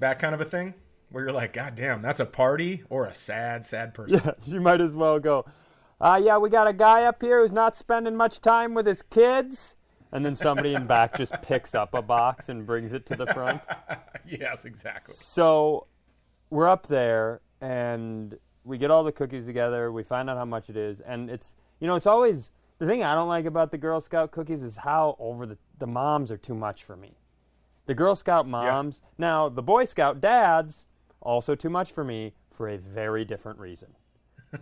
that 0.00 0.18
kind 0.18 0.34
of 0.34 0.40
a 0.40 0.44
thing, 0.44 0.74
where 1.10 1.22
you're 1.22 1.32
like, 1.32 1.52
"God 1.52 1.76
damn, 1.76 2.02
that's 2.02 2.18
a 2.18 2.26
party 2.26 2.82
or 2.90 3.04
a 3.06 3.14
sad, 3.14 3.64
sad 3.64 3.94
person." 3.94 4.20
Yeah, 4.24 4.32
you 4.52 4.60
might 4.60 4.80
as 4.80 4.92
well 4.92 5.20
go 5.20 5.44
uh, 6.00 6.20
yeah 6.20 6.36
we 6.38 6.50
got 6.50 6.66
a 6.66 6.72
guy 6.72 7.04
up 7.04 7.22
here 7.22 7.40
who's 7.40 7.52
not 7.52 7.76
spending 7.76 8.16
much 8.16 8.40
time 8.40 8.74
with 8.74 8.86
his 8.86 9.02
kids 9.02 9.76
and 10.12 10.24
then 10.24 10.36
somebody 10.36 10.74
in 10.74 10.86
back 10.86 11.16
just 11.16 11.32
picks 11.42 11.74
up 11.74 11.94
a 11.94 12.02
box 12.02 12.48
and 12.48 12.66
brings 12.66 12.92
it 12.92 13.06
to 13.06 13.16
the 13.16 13.26
front 13.26 13.60
yes, 14.26 14.64
exactly. 14.64 15.14
So 15.14 15.86
we're 16.50 16.68
up 16.68 16.86
there 16.86 17.40
and 17.60 18.36
we 18.64 18.78
get 18.78 18.90
all 18.90 19.04
the 19.04 19.12
cookies 19.12 19.44
together. 19.44 19.90
We 19.90 20.02
find 20.02 20.30
out 20.30 20.36
how 20.36 20.44
much 20.44 20.70
it 20.70 20.76
is, 20.76 21.00
and 21.00 21.30
it's 21.30 21.54
you 21.80 21.86
know 21.86 21.96
it's 21.96 22.06
always 22.06 22.52
the 22.78 22.86
thing 22.86 23.02
I 23.02 23.14
don't 23.14 23.28
like 23.28 23.44
about 23.44 23.70
the 23.70 23.78
Girl 23.78 24.00
Scout 24.00 24.30
cookies 24.30 24.62
is 24.62 24.76
how 24.76 25.16
over 25.18 25.46
the 25.46 25.58
the 25.78 25.86
moms 25.86 26.30
are 26.30 26.36
too 26.36 26.54
much 26.54 26.84
for 26.84 26.96
me. 26.96 27.18
The 27.86 27.94
Girl 27.94 28.14
Scout 28.14 28.46
moms 28.46 29.00
now 29.18 29.48
the 29.48 29.62
Boy 29.62 29.84
Scout 29.84 30.20
dads 30.20 30.84
also 31.20 31.54
too 31.54 31.70
much 31.70 31.92
for 31.92 32.04
me 32.04 32.34
for 32.50 32.68
a 32.68 32.78
very 32.78 33.24
different 33.24 33.58
reason. 33.58 33.94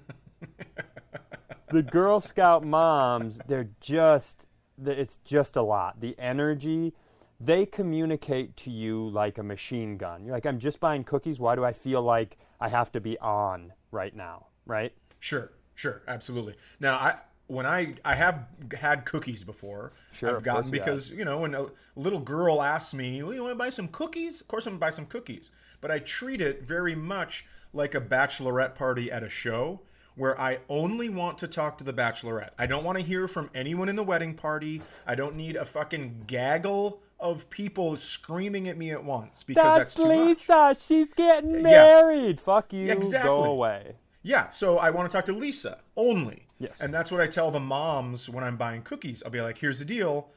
the 1.71 1.83
Girl 1.83 2.21
Scout 2.21 2.65
moms 2.65 3.39
they're 3.47 3.71
just 3.81 4.47
it's 4.87 5.19
just 5.19 5.57
a 5.57 5.63
lot. 5.63 6.01
The 6.01 6.19
energy 6.19 6.95
they 7.41 7.65
communicate 7.65 8.55
to 8.59 8.71
you 8.71 9.09
like 9.09 9.39
a 9.39 9.43
machine 9.43 9.97
gun. 9.97 10.25
You're 10.25 10.35
like, 10.35 10.45
I'm 10.45 10.59
just 10.59 10.79
buying 10.79 11.05
cookies. 11.05 11.41
Why 11.41 11.57
do 11.57 11.65
I 11.65 11.73
feel 11.73 12.03
like 12.03 12.37
I 12.61 12.69
have 12.69 12.93
to 12.93 13.01
be 13.01 13.19
on 13.19 13.73
right 13.91 14.15
now? 14.15 14.49
Right? 14.67 14.93
Sure, 15.19 15.51
sure, 15.75 16.03
absolutely. 16.07 16.55
Now, 16.81 16.95
I 16.95 17.19
when 17.47 17.67
I 17.67 17.95
I 18.05 18.15
have 18.15 18.47
had 18.79 19.07
cookies 19.07 19.43
before. 19.43 19.93
Sure, 20.13 20.37
I've 20.37 20.43
gotten 20.43 20.63
course 20.65 20.73
you 20.73 20.79
have. 20.79 20.87
because 20.87 21.11
you 21.11 21.25
know 21.25 21.39
when 21.41 21.55
a 21.55 21.67
little 21.97 22.21
girl 22.21 22.63
asks 22.63 22.95
me, 22.95 23.23
well, 23.23 23.35
"You 23.35 23.43
want 23.43 23.53
to 23.53 23.59
buy 23.59 23.71
some 23.71 23.89
cookies?" 23.89 24.41
Of 24.41 24.49
course, 24.49 24.67
I'm 24.67 24.75
gonna 24.75 24.81
buy 24.81 24.91
some 24.91 25.07
cookies. 25.07 25.51
But 25.81 25.91
I 25.91 25.99
treat 25.99 26.41
it 26.41 26.65
very 26.65 26.95
much 26.95 27.47
like 27.73 27.95
a 27.95 28.01
bachelorette 28.01 28.75
party 28.75 29.11
at 29.11 29.23
a 29.23 29.29
show. 29.29 29.81
Where 30.21 30.39
I 30.39 30.59
only 30.69 31.09
want 31.09 31.39
to 31.39 31.49
talk 31.49 31.79
to 31.79 31.85
the 31.85 31.95
bachelorette. 31.95 32.51
I 32.59 32.67
don't 32.67 32.85
want 32.85 32.99
to 32.99 33.03
hear 33.03 33.27
from 33.27 33.49
anyone 33.55 33.89
in 33.89 33.97
the 33.97 34.05
wedding 34.05 34.35
party. 34.35 34.83
I 35.07 35.15
don't 35.15 35.35
need 35.35 35.57
a 35.57 35.65
fucking 35.65 36.25
gaggle 36.27 37.01
of 37.19 37.49
people 37.49 37.97
screaming 37.97 38.69
at 38.69 38.77
me 38.77 38.91
at 38.91 39.03
once 39.03 39.43
because 39.43 39.75
that's, 39.77 39.95
too 39.95 40.05
much. 40.05 40.47
That's 40.47 40.79
Lisa. 40.79 40.87
She's 40.87 41.15
getting 41.15 41.63
married. 41.63 42.39
Fuck 42.39 42.75
you. 42.75 42.93
Exactly. 42.93 43.31
Go 43.31 43.45
away. 43.45 43.97
Yeah, 44.23 44.51
so 44.51 44.77
I 44.77 44.91
want 44.91 45.11
to 45.11 45.17
talk 45.17 45.25
to 45.25 45.33
Lisa 45.33 45.79
only. 45.97 46.49
Yes. 46.59 46.83
And 46.83 46.93
that's 46.93 47.11
what 47.11 47.23
I 47.23 47.27
tell 47.27 47.51
the 47.51 47.59
moms 47.59 48.29
when 48.29 48.45
I'm 48.45 48.59
buying 48.59 48.83
cookies. 48.83 49.23
I'll 49.23 49.31
be 49.31 49.41
like, 49.41 49.57
here's 49.57 49.79
the 49.79 49.87
deal. 49.87 50.29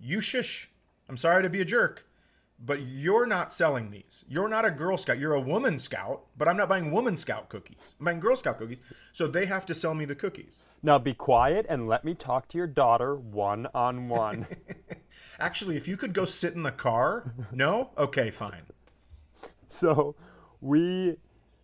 You 0.00 0.20
shush. 0.20 0.68
I'm 1.08 1.16
sorry 1.16 1.44
to 1.44 1.48
be 1.48 1.60
a 1.60 1.64
jerk, 1.64 2.07
but 2.58 2.82
you're 2.82 3.26
not 3.26 3.52
selling 3.52 3.90
these. 3.90 4.24
You're 4.28 4.48
not 4.48 4.64
a 4.64 4.70
Girl 4.70 4.96
Scout. 4.96 5.18
You're 5.18 5.34
a 5.34 5.40
woman 5.40 5.78
scout, 5.78 6.24
but 6.36 6.48
I'm 6.48 6.56
not 6.56 6.68
buying 6.68 6.90
woman 6.90 7.16
scout 7.16 7.48
cookies. 7.48 7.94
I'm 7.98 8.04
buying 8.04 8.20
Girl 8.20 8.36
Scout 8.36 8.58
cookies. 8.58 8.82
So 9.12 9.28
they 9.28 9.46
have 9.46 9.64
to 9.66 9.74
sell 9.74 9.94
me 9.94 10.04
the 10.04 10.16
cookies. 10.16 10.64
Now 10.82 10.98
be 10.98 11.14
quiet 11.14 11.66
and 11.68 11.86
let 11.86 12.04
me 12.04 12.14
talk 12.14 12.48
to 12.48 12.58
your 12.58 12.66
daughter 12.66 13.14
one 13.14 13.68
on 13.74 14.08
one. 14.08 14.46
Actually, 15.38 15.76
if 15.76 15.86
you 15.86 15.96
could 15.96 16.12
go 16.12 16.24
sit 16.24 16.54
in 16.54 16.62
the 16.62 16.72
car, 16.72 17.32
no? 17.52 17.90
Okay, 17.96 18.30
fine. 18.30 18.62
so 19.68 20.16
we 20.60 21.16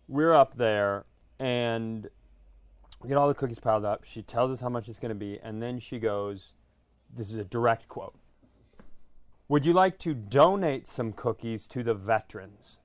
we're 0.07 0.33
up 0.33 0.55
there 0.55 1.05
and 1.39 2.07
we 3.01 3.09
get 3.09 3.17
all 3.17 3.27
the 3.27 3.33
cookies 3.33 3.59
piled 3.59 3.85
up. 3.85 4.05
She 4.05 4.21
tells 4.21 4.51
us 4.51 4.61
how 4.61 4.69
much 4.69 4.87
it's 4.87 4.99
going 4.99 5.09
to 5.09 5.15
be, 5.15 5.39
and 5.43 5.61
then 5.61 5.79
she 5.79 5.99
goes, 5.99 6.53
"This 7.13 7.29
is 7.29 7.35
a 7.35 7.43
direct 7.43 7.87
quote. 7.87 8.15
Would 9.47 9.65
you 9.65 9.73
like 9.73 9.99
to 9.99 10.13
donate 10.13 10.87
some 10.87 11.13
cookies 11.13 11.67
to 11.67 11.83
the 11.83 11.93
veterans?" 11.93 12.79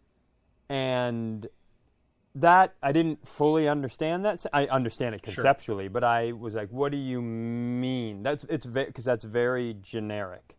And 0.68 1.48
that 2.34 2.74
I 2.82 2.92
didn't 2.92 3.26
fully 3.26 3.68
understand 3.68 4.24
that. 4.24 4.44
I 4.52 4.66
understand 4.66 5.14
it 5.14 5.22
conceptually, 5.22 5.88
but 5.88 6.04
I 6.04 6.32
was 6.32 6.54
like, 6.54 6.70
"What 6.70 6.92
do 6.92 6.98
you 6.98 7.20
mean?" 7.22 8.22
That's 8.22 8.44
it's 8.44 8.66
because 8.66 9.04
that's 9.04 9.24
very 9.24 9.76
generic, 9.80 10.56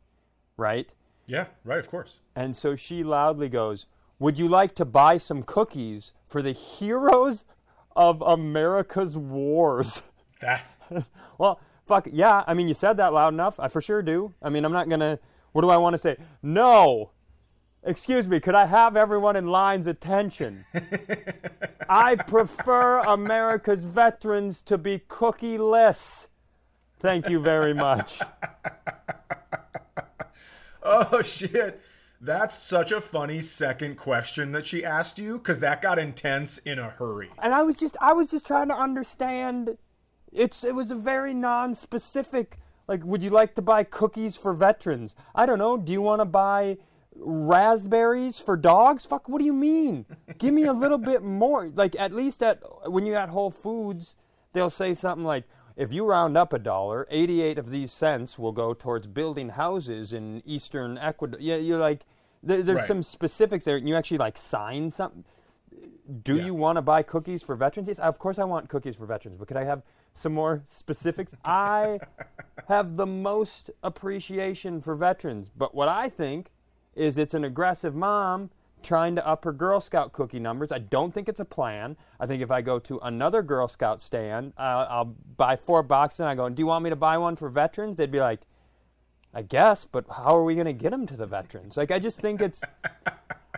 right? 0.57 0.91
Yeah, 1.31 1.45
right, 1.63 1.79
of 1.79 1.89
course. 1.89 2.19
And 2.35 2.57
so 2.57 2.75
she 2.75 3.03
loudly 3.03 3.47
goes, 3.47 3.87
Would 4.19 4.37
you 4.37 4.49
like 4.49 4.75
to 4.75 4.85
buy 4.85 5.17
some 5.17 5.43
cookies 5.43 6.11
for 6.25 6.41
the 6.41 6.51
heroes 6.51 7.45
of 7.95 8.21
America's 8.21 9.17
wars? 9.17 10.03
That 10.41 10.67
well, 11.37 11.59
fuck, 11.85 12.07
yeah. 12.11 12.43
I 12.47 12.55
mean, 12.55 12.67
you 12.67 12.73
said 12.73 12.97
that 12.97 13.13
loud 13.13 13.31
enough. 13.31 13.59
I 13.59 13.67
for 13.67 13.79
sure 13.79 14.01
do. 14.01 14.33
I 14.41 14.49
mean, 14.49 14.65
I'm 14.65 14.71
not 14.71 14.89
going 14.89 15.01
to. 15.01 15.19
What 15.51 15.61
do 15.63 15.69
I 15.69 15.77
want 15.77 15.93
to 15.93 15.97
say? 15.97 16.17
No! 16.41 17.11
Excuse 17.83 18.27
me, 18.27 18.39
could 18.39 18.53
I 18.55 18.67
have 18.67 18.95
everyone 18.95 19.35
in 19.35 19.47
line's 19.47 19.87
attention? 19.87 20.65
I 21.89 22.15
prefer 22.15 22.99
America's 22.99 23.85
veterans 23.85 24.61
to 24.63 24.77
be 24.77 24.99
cookieless. 24.99 26.27
Thank 26.99 27.27
you 27.29 27.39
very 27.39 27.73
much. 27.73 28.19
Oh 30.83 31.21
shit. 31.21 31.79
That's 32.19 32.55
such 32.55 32.91
a 32.91 32.99
funny 32.99 33.39
second 33.39 33.97
question 33.97 34.51
that 34.51 34.65
she 34.65 34.83
asked 34.83 35.19
you 35.19 35.39
cuz 35.39 35.59
that 35.59 35.81
got 35.81 35.99
intense 35.99 36.57
in 36.57 36.79
a 36.79 36.89
hurry. 36.89 37.29
and 37.37 37.53
I 37.53 37.61
was 37.61 37.77
just 37.77 37.95
I 38.01 38.13
was 38.13 38.31
just 38.31 38.47
trying 38.47 38.67
to 38.69 38.75
understand. 38.75 39.77
It's 40.31 40.63
it 40.63 40.73
was 40.73 40.89
a 40.91 40.95
very 40.95 41.33
non-specific. 41.35 42.57
Like, 42.91 43.05
would 43.05 43.23
you 43.23 43.29
like 43.29 43.55
to 43.55 43.61
buy 43.61 43.85
cookies 43.85 44.35
for 44.35 44.53
veterans? 44.53 45.15
I 45.33 45.45
don't 45.45 45.59
know. 45.59 45.77
Do 45.77 45.93
you 45.93 46.01
want 46.01 46.19
to 46.19 46.25
buy 46.25 46.77
raspberries 47.15 48.37
for 48.37 48.57
dogs? 48.57 49.05
Fuck. 49.05 49.29
What 49.29 49.39
do 49.39 49.45
you 49.45 49.53
mean? 49.53 50.05
Give 50.37 50.53
me 50.53 50.63
a 50.65 50.73
little 50.73 50.97
bit 51.11 51.23
more. 51.23 51.69
Like, 51.73 51.95
at 51.97 52.11
least 52.13 52.43
at 52.43 52.61
when 52.91 53.05
you 53.05 53.15
at 53.15 53.29
Whole 53.29 53.49
Foods, 53.49 54.15
they'll 54.53 54.69
say 54.69 54.93
something 54.93 55.25
like. 55.25 55.45
If 55.77 55.93
you 55.93 56.05
round 56.05 56.37
up 56.37 56.51
a 56.51 56.59
dollar, 56.59 57.07
88 57.09 57.57
of 57.57 57.71
these 57.71 57.93
cents 57.93 58.37
will 58.37 58.51
go 58.51 58.73
towards 58.73 59.07
building 59.07 59.49
houses 59.49 60.11
in 60.11 60.43
eastern 60.45 60.97
Ecuador. 60.97 61.39
Yeah, 61.39 61.55
you're 61.55 61.79
like, 61.79 62.05
there, 62.43 62.61
there's 62.61 62.79
Right. 62.79 62.87
some 62.87 63.01
specifics 63.01 63.63
there, 63.63 63.77
and 63.77 63.87
you 63.87 63.95
actually 63.95 64.17
like 64.17 64.37
sign 64.37 64.91
something. 64.91 65.23
Do 66.23 66.35
Yeah. 66.35 66.47
you 66.47 66.53
want 66.55 66.75
to 66.75 66.81
buy 66.81 67.03
cookies 67.03 67.41
for 67.41 67.55
veterans? 67.55 67.87
Yes, 67.87 67.99
of 67.99 68.19
course 68.19 68.37
I 68.37 68.43
want 68.43 68.67
cookies 68.67 68.97
for 68.97 69.05
veterans, 69.05 69.37
but 69.39 69.47
could 69.47 69.55
I 69.55 69.63
have 69.63 69.81
some 70.13 70.33
more 70.33 70.63
specifics? 70.67 71.35
I 71.43 71.99
have 72.67 72.97
the 72.97 73.05
most 73.05 73.69
appreciation 73.83 74.81
for 74.81 74.95
veterans, 74.95 75.49
but 75.55 75.73
what 75.73 75.87
I 75.87 76.09
think 76.09 76.51
is 76.95 77.17
it's 77.17 77.33
an 77.33 77.43
aggressive 77.43 77.95
mom 77.95 78.49
trying 78.83 79.15
to 79.15 79.25
up 79.27 79.43
her 79.43 79.53
Girl 79.53 79.79
Scout 79.79 80.11
cookie 80.11 80.39
numbers. 80.39 80.71
I 80.71 80.79
don't 80.79 81.13
think 81.13 81.29
it's 81.29 81.39
a 81.39 81.45
plan. 81.45 81.97
I 82.19 82.25
think 82.25 82.41
if 82.41 82.51
I 82.51 82.61
go 82.61 82.79
to 82.79 82.99
another 83.03 83.41
Girl 83.41 83.67
Scout 83.67 84.01
stand, 84.01 84.53
uh, 84.57 84.87
I'll 84.89 85.15
buy 85.37 85.55
four 85.55 85.83
boxes 85.83 86.21
and 86.21 86.29
I 86.29 86.35
go, 86.35 86.49
Do 86.49 86.61
you 86.61 86.67
want 86.67 86.83
me 86.83 86.89
to 86.89 86.95
buy 86.95 87.17
one 87.17 87.35
for 87.35 87.49
veterans? 87.49 87.97
They'd 87.97 88.11
be 88.11 88.19
like, 88.19 88.41
I 89.33 89.41
guess, 89.43 89.85
but 89.85 90.05
how 90.09 90.35
are 90.35 90.43
we 90.43 90.55
going 90.55 90.65
to 90.65 90.73
get 90.73 90.91
them 90.91 91.07
to 91.07 91.15
the 91.15 91.25
veterans? 91.25 91.77
Like, 91.77 91.91
I 91.91 91.99
just 91.99 92.19
think 92.19 92.41
it's. 92.41 92.61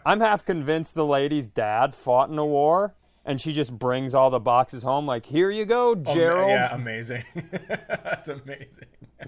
I'm 0.06 0.20
half 0.20 0.46
convinced 0.46 0.94
the 0.96 1.06
lady's 1.06 1.48
dad 1.48 1.96
fought 1.96 2.30
in 2.30 2.38
a 2.38 2.46
war, 2.46 2.94
and 3.25 3.39
she 3.39 3.53
just 3.53 3.77
brings 3.77 4.13
all 4.13 4.29
the 4.29 4.39
boxes 4.39 4.83
home. 4.83 5.05
Like, 5.05 5.25
here 5.25 5.49
you 5.51 5.65
go, 5.65 5.91
Oh, 5.91 5.95
Gerald. 5.95 6.49
yeah, 6.49 6.73
amazing. 6.73 7.23
That's 7.88 8.29
amazing. 8.29 8.88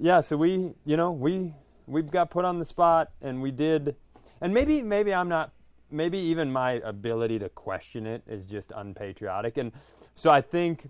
Yeah 0.00 0.20
so 0.20 0.36
we 0.36 0.72
you 0.84 0.96
know 0.96 1.10
we 1.10 1.54
we've 1.86 2.10
got 2.10 2.30
put 2.30 2.44
on 2.44 2.58
the 2.58 2.64
spot 2.64 3.10
and 3.20 3.40
we 3.42 3.50
did 3.50 3.96
and 4.40 4.52
maybe 4.54 4.82
maybe 4.82 5.12
i'm 5.12 5.28
not 5.28 5.52
maybe 5.90 6.18
even 6.18 6.52
my 6.52 6.72
ability 6.84 7.38
to 7.38 7.48
question 7.48 8.06
it 8.06 8.22
is 8.26 8.46
just 8.46 8.72
unpatriotic 8.76 9.56
and 9.56 9.72
so 10.14 10.30
i 10.30 10.40
think 10.40 10.88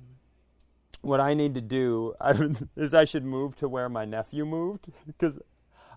what 1.01 1.21
i 1.21 1.35
need 1.35 1.55
to 1.55 1.61
do 1.61 2.15
is 2.77 2.93
i 2.95 3.05
should 3.05 3.25
move 3.25 3.55
to 3.57 3.69
where 3.69 3.89
my 3.89 4.05
nephew 4.05 4.45
moved 4.45 4.91
because 5.07 5.39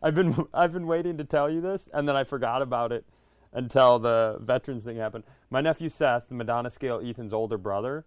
i've 0.04 0.16
been 0.16 0.46
i've 0.54 0.72
been 0.74 0.88
waiting 0.88 1.18
to 1.18 1.24
tell 1.24 1.50
you 1.50 1.62
this 1.62 1.90
and 1.94 2.08
then 2.08 2.16
i 2.16 2.24
forgot 2.24 2.62
about 2.62 2.92
it 2.92 3.06
until 3.54 4.00
the 4.00 4.38
veterans 4.42 4.86
thing 4.86 4.98
happened 4.98 5.24
my 5.50 5.60
nephew 5.60 5.90
seth 5.90 6.30
the 6.30 6.36
madonna 6.36 6.70
scale 6.70 7.02
ethan's 7.04 7.34
older 7.34 7.58
brother 7.58 8.06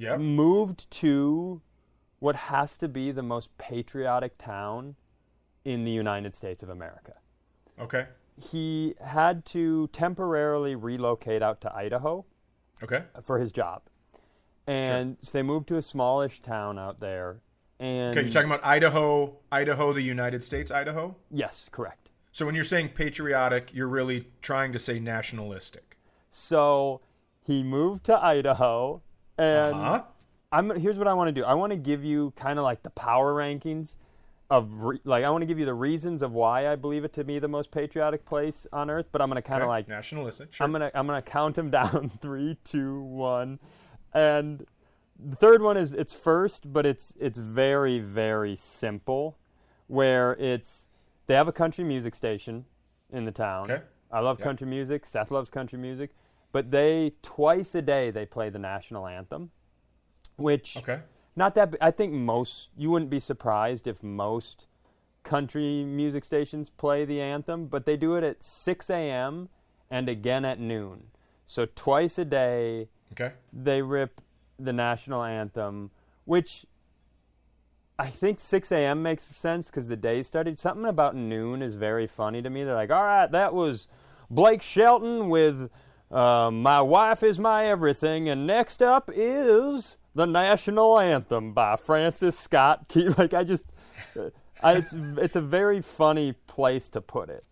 Yep. 0.00 0.20
moved 0.20 0.88
to 0.92 1.60
what 2.18 2.36
has 2.36 2.76
to 2.78 2.88
be 2.88 3.10
the 3.10 3.22
most 3.22 3.56
patriotic 3.58 4.36
town 4.38 4.96
in 5.64 5.84
the 5.84 5.90
United 5.90 6.34
States 6.34 6.62
of 6.62 6.68
America. 6.68 7.14
Okay. 7.78 8.06
He 8.36 8.94
had 9.04 9.44
to 9.46 9.88
temporarily 9.88 10.74
relocate 10.74 11.42
out 11.42 11.60
to 11.62 11.74
Idaho 11.74 12.24
Okay. 12.82 13.04
for 13.22 13.38
his 13.38 13.52
job. 13.52 13.82
And 14.66 15.16
so 15.22 15.38
they 15.38 15.42
moved 15.42 15.68
to 15.68 15.76
a 15.76 15.82
smallish 15.82 16.40
town 16.40 16.78
out 16.78 17.00
there. 17.00 17.40
And 17.80 18.10
Okay, 18.16 18.22
you're 18.26 18.32
talking 18.32 18.50
about 18.50 18.64
Idaho, 18.64 19.36
Idaho, 19.52 19.92
the 19.92 20.02
United 20.02 20.42
States, 20.42 20.70
Idaho. 20.70 21.16
yes, 21.30 21.68
correct. 21.70 22.10
So 22.32 22.44
when 22.46 22.54
you're 22.54 22.64
saying 22.64 22.90
patriotic, 22.90 23.72
you're 23.74 23.88
really 23.88 24.26
trying 24.42 24.72
to 24.72 24.78
say 24.78 24.98
nationalistic. 25.00 25.96
So 26.30 27.00
he 27.42 27.62
moved 27.62 28.04
to 28.04 28.16
Idaho 28.22 29.02
and 29.36 29.74
Huh? 29.76 30.02
I'm 30.50 30.70
here's 30.80 30.96
what 30.98 31.06
I 31.08 31.14
want 31.14 31.28
to 31.28 31.32
do. 31.32 31.44
I 31.44 31.54
want 31.54 31.72
to 31.72 31.76
give 31.78 32.04
you 32.04 32.32
kind 32.36 32.58
of 32.58 32.62
like 32.64 32.82
the 32.82 32.90
power 32.90 33.34
rankings 33.34 33.96
of 34.50 34.82
re, 34.82 34.98
like 35.04 35.24
I 35.24 35.30
want 35.30 35.42
to 35.42 35.46
give 35.46 35.58
you 35.58 35.66
the 35.66 35.74
reasons 35.74 36.22
of 36.22 36.32
why 36.32 36.66
I 36.68 36.76
believe 36.76 37.04
it 37.04 37.12
to 37.14 37.24
be 37.24 37.38
the 37.38 37.48
most 37.48 37.70
patriotic 37.70 38.24
place 38.24 38.66
on 38.72 38.88
earth. 38.88 39.08
But 39.12 39.20
I'm 39.20 39.28
gonna 39.28 39.42
kind 39.42 39.62
of 39.62 39.66
Okay, 39.66 39.70
like 39.70 39.88
nationalistic. 39.88 40.54
Sure. 40.54 40.64
I'm 40.64 40.72
gonna 40.72 40.90
I'm 40.94 41.06
gonna 41.06 41.20
count 41.22 41.56
them 41.56 41.70
down 41.70 42.08
three, 42.20 42.56
two, 42.64 43.02
one, 43.02 43.58
and 44.14 44.64
the 45.18 45.36
third 45.36 45.60
one 45.60 45.76
is 45.76 45.92
it's 45.92 46.14
first, 46.14 46.72
but 46.72 46.86
it's 46.86 47.12
it's 47.20 47.38
very 47.38 47.98
very 47.98 48.56
simple, 48.56 49.36
where 49.86 50.32
it's 50.38 50.88
they 51.26 51.34
have 51.34 51.48
a 51.48 51.52
country 51.52 51.84
music 51.84 52.14
station 52.14 52.64
in 53.12 53.26
the 53.26 53.32
town. 53.32 53.70
Okay. 53.70 53.82
I 54.10 54.20
love 54.20 54.38
Yep. 54.38 54.44
country 54.46 54.66
music. 54.66 55.04
Seth 55.04 55.30
loves 55.30 55.50
country 55.50 55.78
music, 55.78 56.14
but 56.52 56.70
they 56.70 57.12
twice 57.20 57.74
a 57.74 57.82
day 57.82 58.10
they 58.10 58.24
play 58.24 58.48
the 58.48 58.58
national 58.58 59.06
anthem, 59.06 59.50
which 60.38 60.76
Okay. 60.78 61.00
not 61.36 61.54
that 61.56 61.74
I 61.80 61.90
think 61.90 62.12
most 62.14 62.70
you 62.76 62.90
wouldn't 62.90 63.10
be 63.10 63.20
surprised 63.20 63.86
if 63.86 64.02
most 64.02 64.66
country 65.24 65.84
music 65.84 66.24
stations 66.24 66.70
play 66.70 67.04
the 67.04 67.20
anthem, 67.20 67.66
but 67.66 67.84
they 67.84 67.96
do 67.98 68.14
it 68.16 68.24
at 68.24 68.42
6 68.42 68.88
a.m. 68.88 69.50
and 69.90 70.08
again 70.08 70.44
at 70.46 70.58
noon. 70.58 71.08
So 71.46 71.66
twice 71.66 72.18
a 72.18 72.24
day 72.24 72.88
Okay. 73.12 73.32
they 73.52 73.82
rip 73.82 74.20
the 74.58 74.72
national 74.72 75.22
anthem, 75.24 75.90
which 76.24 76.64
I 77.98 78.06
think 78.08 78.38
6 78.38 78.70
a.m. 78.72 79.02
makes 79.02 79.26
sense 79.26 79.66
because 79.68 79.88
the 79.88 79.96
day 79.96 80.22
started. 80.22 80.58
Something 80.58 80.86
about 80.86 81.14
noon 81.16 81.62
is 81.62 81.74
very 81.74 82.06
funny 82.06 82.40
to 82.42 82.48
me. 82.48 82.62
They're 82.64 82.74
like, 82.74 82.90
all 82.92 83.02
right, 83.02 83.30
that 83.32 83.52
was 83.52 83.88
Blake 84.30 84.62
Shelton 84.62 85.28
with 85.28 85.68
uh, 86.10 86.50
My 86.52 86.80
Wife 86.80 87.22
is 87.22 87.38
My 87.40 87.66
Everything. 87.66 88.28
And 88.28 88.46
next 88.46 88.82
up 88.82 89.10
is 89.12 89.97
the 90.14 90.26
national 90.26 90.98
anthem 90.98 91.52
by 91.52 91.76
Francis 91.76 92.38
Scott 92.38 92.88
Key. 92.88 93.08
Like, 93.18 93.34
I 93.34 93.44
just, 93.44 93.66
I, 94.62 94.74
it's, 94.74 94.94
it's 94.94 95.36
a 95.36 95.40
very 95.40 95.80
funny 95.80 96.32
place 96.46 96.88
to 96.90 97.00
put 97.00 97.28
it. 97.28 97.44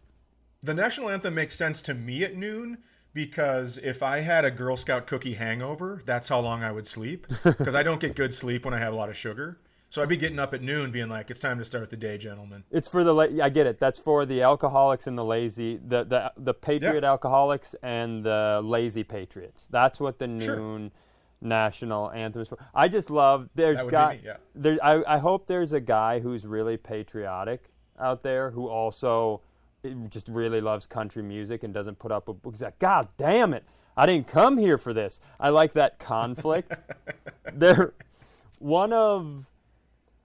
The 0.62 0.74
national 0.74 1.10
anthem 1.10 1.34
makes 1.34 1.56
sense 1.56 1.80
to 1.82 1.94
me 1.94 2.24
at 2.24 2.36
noon 2.36 2.78
because 3.12 3.78
if 3.78 4.02
I 4.02 4.20
had 4.20 4.44
a 4.44 4.50
Girl 4.50 4.76
Scout 4.76 5.06
cookie 5.06 5.34
hangover, 5.34 6.00
that's 6.04 6.28
how 6.28 6.40
long 6.40 6.62
I 6.62 6.72
would 6.72 6.86
sleep. 6.86 7.26
Because 7.44 7.74
I 7.74 7.82
don't 7.82 8.00
get 8.00 8.14
good 8.16 8.32
sleep 8.34 8.64
when 8.64 8.74
I 8.74 8.78
have 8.78 8.92
a 8.92 8.96
lot 8.96 9.08
of 9.08 9.16
sugar. 9.16 9.58
So 9.88 10.02
I'd 10.02 10.08
be 10.08 10.16
getting 10.16 10.40
up 10.40 10.52
at 10.52 10.62
noon, 10.62 10.90
being 10.90 11.08
like, 11.08 11.30
"It's 11.30 11.38
time 11.38 11.58
to 11.58 11.64
start 11.64 11.90
the 11.90 11.96
day, 11.96 12.18
gentlemen." 12.18 12.64
It's 12.72 12.88
for 12.88 13.04
the 13.04 13.14
la- 13.14 13.42
I 13.44 13.48
get 13.48 13.66
it. 13.68 13.78
That's 13.78 13.98
for 14.00 14.26
the 14.26 14.42
alcoholics 14.42 15.06
and 15.06 15.16
the 15.16 15.24
lazy, 15.24 15.76
the 15.76 16.02
the 16.04 16.32
the 16.36 16.52
patriot 16.52 17.04
Yeah. 17.04 17.10
alcoholics 17.10 17.74
and 17.82 18.24
the 18.24 18.60
lazy 18.64 19.04
patriots. 19.04 19.68
That's 19.70 20.00
what 20.00 20.18
the 20.18 20.38
Sure. 20.40 20.90
National 21.40 22.10
anthem 22.10 22.42
is 22.42 22.48
for. 22.48 22.58
I 22.74 22.88
just 22.88 23.10
love 23.10 23.48
there's 23.54 23.76
That 23.76 23.84
would 23.84 23.90
be 23.90 23.96
guy 23.96 24.12
me, 24.12 24.20
yeah. 24.24 24.36
there 24.54 24.78
I 24.82 25.16
I 25.16 25.18
hope 25.18 25.46
there's 25.46 25.72
a 25.72 25.80
guy 25.80 26.20
who's 26.20 26.46
really 26.46 26.76
patriotic 26.76 27.70
out 27.98 28.22
there 28.22 28.50
who 28.50 28.68
also 28.68 29.42
eh, 29.84 29.90
just 30.08 30.28
really 30.28 30.60
loves 30.60 30.86
country 30.86 31.22
music 31.22 31.62
and 31.62 31.72
doesn't 31.72 31.98
put 31.98 32.12
up 32.12 32.28
with 32.28 32.60
like 32.60 32.78
God 32.78 33.08
damn 33.16 33.52
it. 33.54 33.64
I 33.96 34.04
didn't 34.04 34.26
come 34.26 34.58
here 34.58 34.76
for 34.76 34.92
this. 34.92 35.20
I 35.40 35.48
like 35.48 35.72
that 35.72 35.98
conflict. 35.98 36.72
there 37.52 37.94
one 38.58 38.92
of 38.92 39.50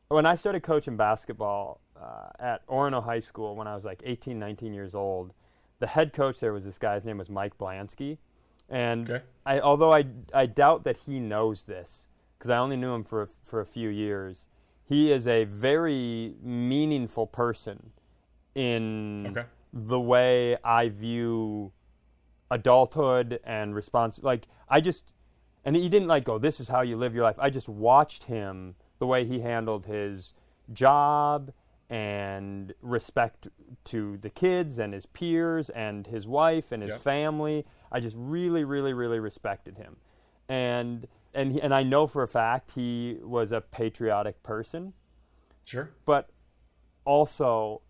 when 0.10 0.26
I 0.26 0.36
started 0.36 0.62
coaching 0.64 0.98
basketball 0.98 1.80
uh, 2.00 2.30
at 2.40 2.66
Orono 2.68 3.04
High 3.04 3.20
School 3.20 3.56
when 3.56 3.68
I 3.68 3.76
was 3.76 3.86
like 3.86 4.02
18, 4.06 4.38
19 4.38 4.74
years 4.74 4.96
old, 4.96 5.34
the 5.80 5.88
head 5.88 6.14
coach 6.14 6.40
there 6.40 6.54
was 6.54 6.66
this 6.66 6.78
guy's 6.78 7.06
name 7.06 7.18
was 7.18 7.30
Mike 7.30 7.58
Blansky, 7.58 8.18
and 8.72 9.08
Okay. 9.10 9.24
I 9.46 9.60
although 9.60 9.94
I 9.94 10.06
I 10.34 10.46
doubt 10.48 10.84
that 10.86 10.98
he 11.06 11.20
knows 11.20 11.64
this 11.64 12.08
because 12.38 12.50
I 12.50 12.58
only 12.58 12.78
knew 12.78 12.94
him 12.94 13.04
for 13.04 13.22
a, 13.24 13.28
for 13.44 13.60
a 13.62 13.66
few 13.66 13.90
years. 13.90 14.48
He 14.84 15.12
is 15.12 15.28
a 15.28 15.44
very 15.46 16.36
meaningful 16.42 17.28
person 17.28 17.92
in 18.56 19.28
Okay. 19.28 19.46
the 19.72 20.00
way 20.00 20.58
I 20.64 20.90
view 20.90 21.72
adulthood 22.50 23.40
and 23.44 23.74
response. 23.76 24.22
Like 24.24 24.48
I 24.68 24.82
just, 24.82 25.04
and 25.64 25.76
he 25.76 25.88
didn't 25.90 26.08
like 26.08 26.24
go. 26.24 26.38
This 26.38 26.60
is 26.60 26.68
how 26.68 26.82
you 26.82 26.98
live 26.98 27.14
your 27.16 27.24
life. 27.24 27.38
I 27.40 27.50
just 27.50 27.70
watched 27.70 28.26
him 28.26 28.76
the 29.00 29.08
way 29.08 29.26
he 29.26 29.40
handled 29.40 29.86
his 29.86 30.34
job 30.74 31.52
and 31.90 32.74
respect 32.82 33.48
to 33.86 34.18
the 34.18 34.30
kids 34.30 34.80
and 34.80 34.94
his 34.94 35.06
peers 35.06 35.70
and 35.70 36.08
his 36.08 36.28
wife 36.28 36.72
and 36.72 36.82
his 36.84 36.94
Yep. 36.94 37.02
family. 37.02 37.66
I 37.92 38.00
just 38.00 38.16
really, 38.20 38.64
really, 38.64 38.94
really 38.94 39.20
respected 39.20 39.78
him, 39.78 39.98
and 40.48 41.08
and 41.34 41.52
he, 41.54 41.62
and 41.62 41.74
I 41.74 41.84
know 41.84 42.08
for 42.08 42.24
a 42.24 42.28
fact 42.28 42.72
he 42.72 43.18
was 43.22 43.52
a 43.52 43.62
patriotic 43.62 44.44
person 44.44 44.94
Sure. 45.64 45.92
but 46.06 46.30
also 47.06 47.82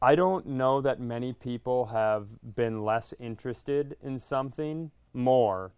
I 0.00 0.14
don't 0.14 0.46
know 0.46 0.80
that 0.80 1.00
many 1.00 1.32
people 1.32 1.86
have 1.86 2.28
been 2.54 2.84
less 2.84 3.12
interested 3.18 3.96
in 4.00 4.18
something 4.20 4.92
more 5.12 5.72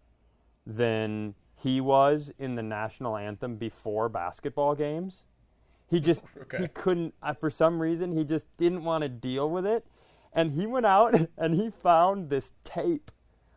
than 0.65 1.33
he 1.55 1.81
was 1.81 2.31
in 2.37 2.53
the 2.55 2.61
national 2.61 3.17
anthem 3.17 3.55
before 3.55 4.09
basketball 4.09 4.75
games. 4.75 5.25
He 5.87 5.99
just 5.99 6.23
Okay. 6.43 6.57
he 6.59 6.67
couldn't 6.67 7.15
for 7.39 7.49
some 7.49 7.81
reason 7.81 8.15
he 8.15 8.23
just 8.23 8.45
didn't 8.57 8.83
want 8.83 9.01
to 9.01 9.09
deal 9.09 9.49
with 9.49 9.65
it 9.65 9.87
and 10.33 10.51
he 10.51 10.67
went 10.67 10.85
out 10.85 11.15
and 11.37 11.55
he 11.55 11.69
found 11.71 12.29
this 12.29 12.53
tape. 12.63 13.09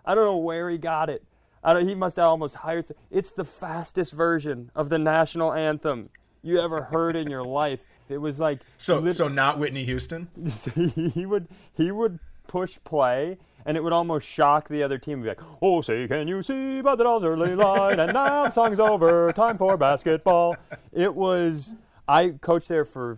I 0.05 0.14
don't 0.14 0.25
know 0.25 0.37
where 0.37 0.69
he 0.71 0.79
got 0.79 1.09
it. 1.11 1.23
I 1.62 1.73
don't, 1.73 1.88
he 1.88 1.95
must 1.95 2.17
have 2.17 2.27
almost 2.27 2.57
hired. 2.57 2.87
some- 2.87 2.97
It's 3.11 3.31
the 3.33 3.45
fastest 3.45 4.12
version 4.12 4.71
of 4.75 4.88
the 4.90 4.99
national 4.99 5.53
anthem 5.53 6.11
you 6.43 6.61
ever 6.61 6.83
heard 6.83 7.17
in 7.17 7.31
your 7.31 7.43
life. 7.43 7.87
It 8.09 8.19
was 8.19 8.38
like 8.38 8.59
So, 8.77 8.99
lit- 8.99 9.17
so 9.17 9.29
not 9.29 9.59
Whitney 9.59 9.85
Houston. 9.85 10.29
he 11.14 11.25
would 11.25 11.49
he 11.73 11.90
would 11.90 12.19
push 12.47 12.79
play 12.85 13.38
and 13.64 13.79
it 13.79 13.83
would 13.83 13.95
almost 13.95 14.29
shock 14.29 14.69
the 14.69 14.83
other 14.83 14.99
team. 14.99 15.23
Be 15.23 15.29
like, 15.29 15.40
"Oh, 15.62 15.81
say, 15.81 16.07
can 16.07 16.29
you 16.29 16.43
see 16.43 16.83
by 16.83 16.97
the 16.97 17.05
early 17.07 17.55
light? 17.55 17.99
And 17.99 18.12
now 18.12 18.45
the 18.45 18.51
song's 18.51 18.79
over. 18.79 19.33
Time 19.33 19.57
for 19.57 19.79
basketball." 19.79 20.57
It 20.93 21.14
was. 21.14 21.75
I 22.07 22.35
coached 22.43 22.69
there 22.69 22.85
for 22.85 23.17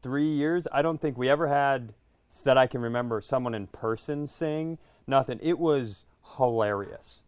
three 0.00 0.28
years. 0.28 0.68
I 0.70 0.82
don't 0.82 1.00
think 1.00 1.18
we 1.18 1.28
ever 1.28 1.48
had 1.48 1.92
that 2.44 2.56
I 2.56 2.68
can 2.68 2.80
remember 2.80 3.20
someone 3.20 3.54
in 3.56 3.66
person 3.66 4.28
sing. 4.28 4.78
Nothing. 5.08 5.40
It 5.42 5.58
was 5.58 6.04
hilarious. 6.36 7.22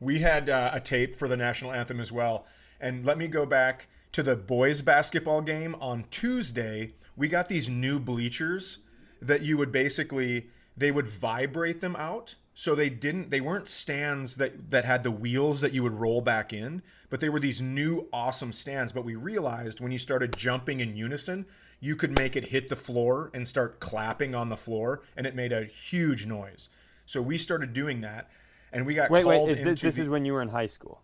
We 0.00 0.20
had 0.20 0.50
uh, 0.50 0.70
a 0.72 0.80
tape 0.80 1.14
for 1.14 1.28
the 1.28 1.36
national 1.36 1.72
anthem 1.72 2.00
as 2.00 2.12
well. 2.12 2.46
And 2.80 3.04
let 3.04 3.18
me 3.18 3.28
go 3.28 3.46
back 3.46 3.88
to 4.12 4.22
the 4.22 4.36
boys 4.36 4.82
basketball 4.82 5.40
game 5.40 5.74
on 5.80 6.04
Tuesday. 6.10 6.92
We 7.16 7.28
got 7.28 7.48
these 7.48 7.68
new 7.68 7.98
bleachers 7.98 8.78
that 9.20 9.42
you 9.42 9.56
would 9.56 9.72
basically 9.72 10.48
they 10.76 10.90
would 10.90 11.06
vibrate 11.06 11.80
them 11.80 11.96
out 11.96 12.34
so 12.54 12.74
they 12.74 12.88
didn't 12.88 13.30
they 13.30 13.40
weren't 13.40 13.68
stands 13.68 14.36
that 14.36 14.70
that 14.70 14.84
had 14.84 15.02
the 15.02 15.10
wheels 15.10 15.60
that 15.60 15.72
you 15.72 15.82
would 15.82 15.92
roll 15.92 16.20
back 16.20 16.52
in 16.52 16.82
but 17.10 17.20
they 17.20 17.28
were 17.28 17.40
these 17.40 17.62
new 17.62 18.06
awesome 18.12 18.52
stands 18.52 18.92
but 18.92 19.04
we 19.04 19.14
realized 19.14 19.80
when 19.80 19.92
you 19.92 19.98
started 19.98 20.36
jumping 20.36 20.80
in 20.80 20.96
unison 20.96 21.46
you 21.80 21.96
could 21.96 22.16
make 22.18 22.36
it 22.36 22.46
hit 22.46 22.68
the 22.68 22.76
floor 22.76 23.30
and 23.34 23.46
start 23.46 23.80
clapping 23.80 24.34
on 24.34 24.48
the 24.48 24.56
floor 24.56 25.02
and 25.16 25.26
it 25.26 25.34
made 25.34 25.52
a 25.52 25.64
huge 25.64 26.26
noise 26.26 26.68
so 27.06 27.20
we 27.20 27.36
started 27.36 27.72
doing 27.72 28.00
that 28.00 28.30
and 28.74 28.84
we 28.84 28.94
got 28.94 29.10
Wait, 29.10 29.24
wait. 29.24 29.48
Is 29.48 29.62
this, 29.62 29.80
this 29.80 29.96
the- 29.96 30.02
is 30.02 30.08
when 30.10 30.24
you 30.26 30.32
were 30.34 30.42
in 30.42 30.48
high 30.50 30.66
school? 30.66 31.00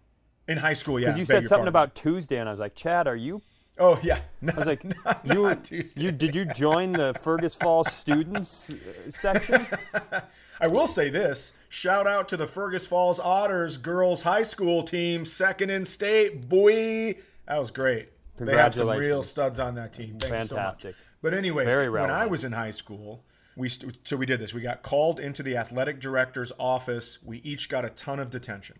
in 0.49 0.59
high 0.59 0.73
school 0.73 0.99
yeah 0.99 1.07
Because 1.09 1.19
you 1.21 1.25
said 1.27 1.47
something 1.47 1.51
pardon. 1.65 1.69
about 1.69 1.95
Tuesday, 1.95 2.39
and 2.39 2.49
I 2.49 2.53
was 2.53 2.59
like, 2.61 2.75
Chad, 2.75 3.07
are 3.07 3.17
you? 3.17 3.41
oh 3.79 3.99
yeah 4.03 4.19
I 4.53 4.57
was 4.59 4.67
like, 4.67 4.85
not 5.05 5.21
you, 5.25 5.55
Tuesday. 5.55 6.03
you 6.05 6.13
did 6.13 6.35
you 6.35 6.45
join 6.45 6.93
the 6.93 7.15
Fergus 7.15 7.55
Falls 7.55 7.91
students 7.93 8.69
uh, 8.71 9.11
section? 9.11 9.67
I 10.61 10.69
will 10.69 10.87
say 10.89 11.09
this 11.09 11.53
shout 11.69 12.07
out 12.07 12.29
to 12.29 12.37
the 12.37 12.47
Fergus 12.47 12.87
Falls 12.87 13.21
Otters 13.21 13.77
girls 13.77 14.23
high 14.23 14.43
school 14.43 14.83
team, 14.83 15.25
second 15.25 15.71
in 15.71 15.85
state. 15.85 16.49
Boy, 16.49 17.15
that 17.47 17.59
was 17.59 17.71
great. 17.71 18.09
They 18.37 18.57
have 18.57 18.75
some 18.75 18.89
real 18.89 19.23
studs 19.23 19.61
on 19.61 19.75
that 19.77 19.93
team. 19.93 20.17
Thank 20.19 20.35
you 20.35 20.41
so 20.43 20.57
much. 20.57 20.83
Fantastic. 20.83 20.97
But 21.23 21.35
anyways, 21.35 21.69
Very 21.73 21.91
when 21.91 22.11
I 22.11 22.27
was 22.27 22.43
in 22.45 22.53
high 22.53 22.71
school, 22.71 23.23
we 23.61 23.69
st- 23.69 24.09
so 24.09 24.17
we 24.17 24.27
did 24.27 24.41
this. 24.41 24.55
We 24.55 24.63
got 24.63 24.83
called 24.83 25.21
into 25.21 25.43
the 25.43 25.57
athletic 25.57 26.01
director's 26.01 26.53
office. 26.59 27.19
We 27.23 27.39
each 27.39 27.69
got 27.69 27.85
a 27.85 27.91
ton 27.91 28.19
of 28.19 28.31
detention. 28.31 28.79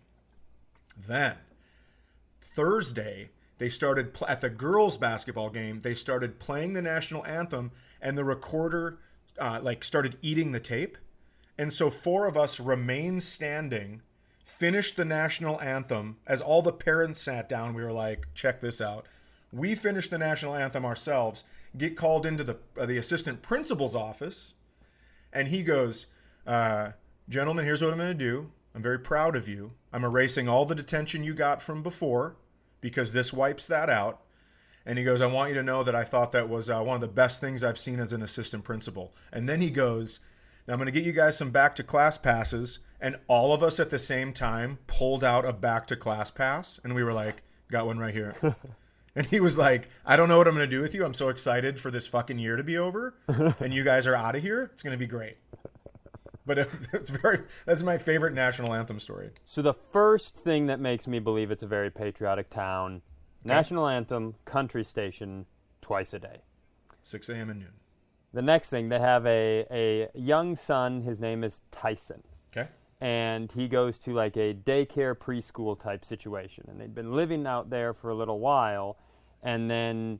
Then 0.97 1.37
Thursday, 2.41 3.29
they 3.59 3.69
started 3.69 4.13
pl- 4.13 4.27
at 4.27 4.41
the 4.41 4.49
girls' 4.49 4.97
basketball 4.97 5.49
game. 5.49 5.81
They 5.81 5.93
started 5.93 6.39
playing 6.39 6.73
the 6.73 6.81
national 6.81 7.25
anthem, 7.25 7.71
and 8.01 8.17
the 8.17 8.25
recorder 8.25 8.97
uh, 9.39 9.59
like 9.61 9.83
started 9.83 10.17
eating 10.21 10.51
the 10.51 10.59
tape. 10.59 10.97
And 11.57 11.71
so 11.71 11.89
four 11.89 12.25
of 12.25 12.35
us 12.35 12.59
remained 12.59 13.23
standing, 13.23 14.01
finished 14.43 14.97
the 14.97 15.05
national 15.05 15.61
anthem. 15.61 16.17
As 16.25 16.41
all 16.41 16.61
the 16.63 16.73
parents 16.73 17.21
sat 17.21 17.47
down, 17.47 17.75
we 17.75 17.83
were 17.83 17.91
like, 17.93 18.25
"Check 18.33 18.59
this 18.61 18.81
out." 18.81 19.05
We 19.53 19.75
finished 19.75 20.09
the 20.09 20.17
national 20.17 20.55
anthem 20.55 20.85
ourselves. 20.85 21.43
Get 21.77 21.95
called 21.95 22.25
into 22.25 22.43
the 22.43 22.57
uh, 22.77 22.87
the 22.87 22.97
assistant 22.97 23.43
principal's 23.43 23.95
office, 23.95 24.55
and 25.33 25.47
he 25.47 25.63
goes, 25.63 26.07
uh, 26.45 26.91
"Gentlemen, 27.29 27.65
here's 27.65 27.81
what 27.81 27.91
I'm 27.91 27.97
going 27.97 28.17
to 28.17 28.17
do. 28.17 28.51
I'm 28.73 28.81
very 28.81 28.99
proud 28.99 29.35
of 29.35 29.47
you. 29.47 29.73
I'm 29.91 30.03
erasing 30.03 30.47
all 30.47 30.65
the 30.65 30.75
detention 30.75 31.23
you 31.23 31.33
got 31.33 31.61
from 31.61 31.83
before 31.83 32.37
because 32.79 33.13
this 33.13 33.33
wipes 33.33 33.67
that 33.67 33.89
out." 33.89 34.21
And 34.85 34.97
he 34.97 35.03
goes, 35.03 35.21
"I 35.21 35.27
want 35.27 35.49
you 35.49 35.55
to 35.55 35.63
know 35.63 35.83
that 35.83 35.95
I 35.95 36.03
thought 36.03 36.31
that 36.31 36.49
was 36.49 36.69
uh, 36.69 36.81
one 36.81 36.95
of 36.95 37.01
the 37.01 37.07
best 37.07 37.41
things 37.41 37.63
I've 37.63 37.77
seen 37.77 37.99
as 37.99 38.13
an 38.13 38.21
assistant 38.21 38.63
principal." 38.63 39.13
And 39.31 39.47
then 39.47 39.61
he 39.61 39.69
goes, 39.69 40.19
"Now 40.67 40.73
I'm 40.73 40.79
going 40.79 40.87
to 40.87 40.91
get 40.91 41.03
you 41.05 41.13
guys 41.13 41.37
some 41.37 41.51
back 41.51 41.75
to 41.75 41.83
class 41.83 42.17
passes." 42.17 42.79
And 42.99 43.17
all 43.27 43.51
of 43.53 43.63
us 43.63 43.79
at 43.79 43.89
the 43.89 43.97
same 43.97 44.31
time 44.31 44.77
pulled 44.85 45.23
out 45.23 45.43
a 45.43 45.53
back 45.53 45.87
to 45.87 45.95
class 45.95 46.29
pass, 46.29 46.79
and 46.83 46.93
we 46.93 47.03
were 47.03 47.13
like, 47.13 47.43
"Got 47.69 47.85
one 47.87 47.99
right 47.99 48.13
here." 48.13 48.35
And 49.15 49.25
he 49.25 49.39
was 49.39 49.57
like, 49.57 49.89
I 50.05 50.15
don't 50.15 50.29
know 50.29 50.37
what 50.37 50.47
I'm 50.47 50.55
going 50.55 50.69
to 50.69 50.75
do 50.75 50.81
with 50.81 50.95
you. 50.95 51.03
I'm 51.03 51.13
so 51.13 51.29
excited 51.29 51.77
for 51.77 51.91
this 51.91 52.07
fucking 52.07 52.39
year 52.39 52.55
to 52.55 52.63
be 52.63 52.77
over. 52.77 53.15
and 53.59 53.73
you 53.73 53.83
guys 53.83 54.07
are 54.07 54.15
out 54.15 54.35
of 54.35 54.41
here. 54.41 54.69
It's 54.73 54.83
going 54.83 54.93
to 54.93 54.97
be 54.97 55.07
great. 55.07 55.37
But 56.45 56.57
it, 56.57 56.69
it's 56.93 57.09
very, 57.09 57.41
that's 57.65 57.83
my 57.83 57.97
favorite 57.97 58.33
national 58.33 58.73
anthem 58.73 58.99
story. 58.99 59.31
So 59.43 59.61
the 59.61 59.73
first 59.73 60.35
thing 60.35 60.67
that 60.67 60.79
makes 60.79 61.07
me 61.07 61.19
believe 61.19 61.51
it's 61.51 61.63
a 61.63 61.67
very 61.67 61.89
patriotic 61.89 62.49
town: 62.49 63.01
national 63.43 63.87
anthem, 63.87 64.35
country 64.45 64.83
station, 64.83 65.45
twice 65.81 66.13
a 66.13 66.19
day. 66.19 66.41
6 67.03 67.29
a.m. 67.29 67.49
and 67.49 67.59
noon. 67.59 67.73
The 68.33 68.41
next 68.41 68.69
thing, 68.69 68.89
they 68.89 68.99
have 68.99 69.25
a, 69.25 69.65
a 69.71 70.09
young 70.13 70.55
son. 70.55 71.01
His 71.01 71.19
name 71.19 71.43
is 71.43 71.61
Tyson. 71.71 72.23
Okay. 72.55 72.69
And 73.01 73.51
he 73.51 73.67
goes 73.67 73.97
to 73.97 74.13
like 74.13 74.37
a 74.37 74.53
daycare 74.53 75.15
preschool 75.15 75.77
type 75.77 76.05
situation 76.05 76.63
and 76.69 76.79
they'd 76.79 76.95
been 76.95 77.13
living 77.13 77.45
out 77.45 77.69
there 77.69 77.93
for 77.93 78.09
a 78.09 78.15
little 78.15 78.39
while 78.39 78.97
and 79.43 79.69
then 79.69 80.19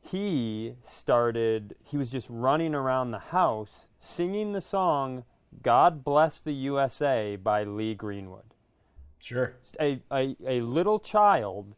he 0.00 0.74
started 0.82 1.74
he 1.84 1.96
was 1.96 2.10
just 2.10 2.26
running 2.28 2.74
around 2.74 3.10
the 3.12 3.18
house 3.18 3.86
singing 3.98 4.52
the 4.52 4.60
song 4.60 5.24
god 5.62 6.02
bless 6.04 6.40
the 6.40 6.52
usa 6.52 7.36
by 7.36 7.62
lee 7.62 7.94
greenwood 7.94 8.50
Sure. 9.22 9.54
a, 9.78 10.00
a, 10.10 10.36
a 10.46 10.60
little 10.62 10.98
child 10.98 11.74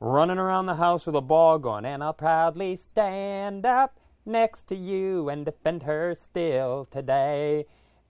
running 0.00 0.38
around 0.38 0.66
the 0.66 0.74
house 0.74 1.06
with 1.06 1.16
a 1.16 1.22
ball 1.22 1.58
going, 1.58 1.84
and 1.84 2.02
I'll 2.02 2.12
proudly 2.12 2.76
stand 2.76 3.64
up 3.64 3.98
next 4.26 4.64
to 4.64 4.76
you 4.76 5.28
and 5.28 5.44
defend 5.44 5.84
her 5.84 6.14
still 6.14 6.84
today. 6.84 7.66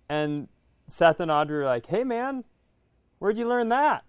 And 0.09 0.48
Seth 0.87 1.20
and 1.20 1.31
Audrey 1.31 1.59
were 1.59 1.64
like, 1.64 1.87
hey 1.87 2.05
man, 2.05 2.44
where'd 3.18 3.38
you 3.38 3.49
learn 3.49 3.68
that? 3.70 4.05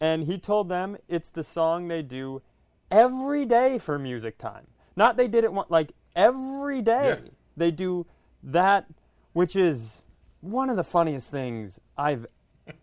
And 0.00 0.24
he 0.24 0.38
told 0.38 0.68
them 0.68 0.96
it's 1.08 1.30
the 1.30 1.44
song 1.44 1.88
they 1.88 2.02
do 2.02 2.42
every 2.90 3.44
day 3.44 3.78
for 3.78 3.98
music 3.98 4.38
time. 4.38 4.66
Not 4.94 5.16
they 5.16 5.28
did 5.28 5.44
it 5.44 5.52
one, 5.52 5.66
like 5.68 5.92
every 6.14 6.82
day. 6.82 7.08
Yeah. 7.08 7.30
They 7.56 7.70
do 7.70 8.06
that, 8.42 8.86
which 9.32 9.56
is 9.56 10.02
one 10.40 10.70
of 10.70 10.76
the 10.76 10.84
funniest 10.84 11.30
things 11.30 11.80
I've 11.96 12.26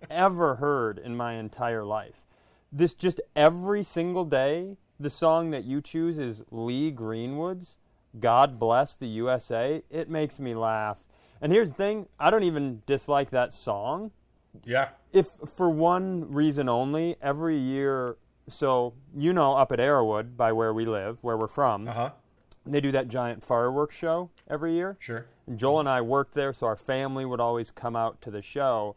ever 0.09 0.55
heard 0.55 0.97
in 0.97 1.15
my 1.15 1.33
entire 1.33 1.83
life. 1.83 2.25
This 2.71 2.93
just 2.93 3.21
every 3.35 3.83
single 3.83 4.25
day, 4.25 4.77
the 4.99 5.09
song 5.09 5.51
that 5.51 5.63
you 5.63 5.81
choose 5.81 6.17
is 6.17 6.41
Lee 6.49 6.89
Greenwood's 6.91 7.77
God 8.19 8.59
Bless 8.59 8.95
the 8.95 9.07
USA. 9.07 9.83
It 9.89 10.09
makes 10.09 10.39
me 10.39 10.53
laugh. 10.53 11.05
And 11.43 11.51
here's 11.51 11.69
the 11.71 11.75
thing 11.75 12.07
I 12.19 12.29
don't 12.31 12.43
even 12.43 12.81
dislike 12.85 13.29
that 13.31 13.51
song 13.53 14.11
Yeah. 14.63 14.89
if 15.11 15.27
for 15.45 15.69
one 15.69 16.31
reason 16.31 16.69
only, 16.69 17.17
every 17.21 17.57
year, 17.57 18.15
so 18.47 18.93
you 19.13 19.33
know, 19.33 19.53
up 19.57 19.71
at 19.73 19.79
Arrowwood, 19.79 20.37
by 20.37 20.53
where 20.53 20.73
we 20.73 20.85
live, 20.85 21.17
where 21.21 21.37
we're 21.37 21.47
from, 21.49 21.87
Uh 21.89 21.93
huh. 21.93 22.11
they 22.65 22.79
do 22.79 22.91
that 22.93 23.09
giant 23.09 23.43
fireworks 23.43 23.93
show 23.93 24.29
every 24.49 24.71
year. 24.73 24.95
Sure. 24.99 25.25
And 25.45 25.59
Joel 25.59 25.81
and 25.81 25.89
I 25.89 25.99
worked 25.99 26.33
there, 26.33 26.53
so 26.53 26.65
our 26.65 26.77
family 26.77 27.25
would 27.25 27.41
always 27.41 27.71
come 27.71 27.97
out 27.97 28.21
to 28.21 28.31
the 28.31 28.41
show. 28.41 28.95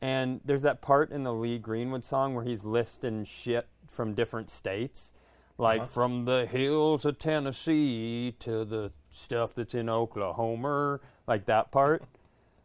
And 0.00 0.40
there's 0.44 0.62
that 0.62 0.80
part 0.80 1.10
in 1.10 1.24
the 1.24 1.32
Lee 1.34 1.58
Greenwood 1.58 2.04
song 2.04 2.32
where 2.36 2.44
he's 2.44 2.64
listing 2.64 3.24
shit 3.24 3.66
from 3.88 4.14
different 4.14 4.50
states, 4.50 5.12
like 5.58 5.88
from 5.88 6.26
the 6.26 6.46
hills 6.46 7.04
of 7.04 7.18
Tennessee 7.18 8.36
to 8.38 8.64
the 8.64 8.92
stuff 9.10 9.52
that's 9.52 9.74
in 9.74 9.88
Oklahoma, 9.88 11.00
like 11.28 11.46
that 11.46 11.70
part. 11.70 12.02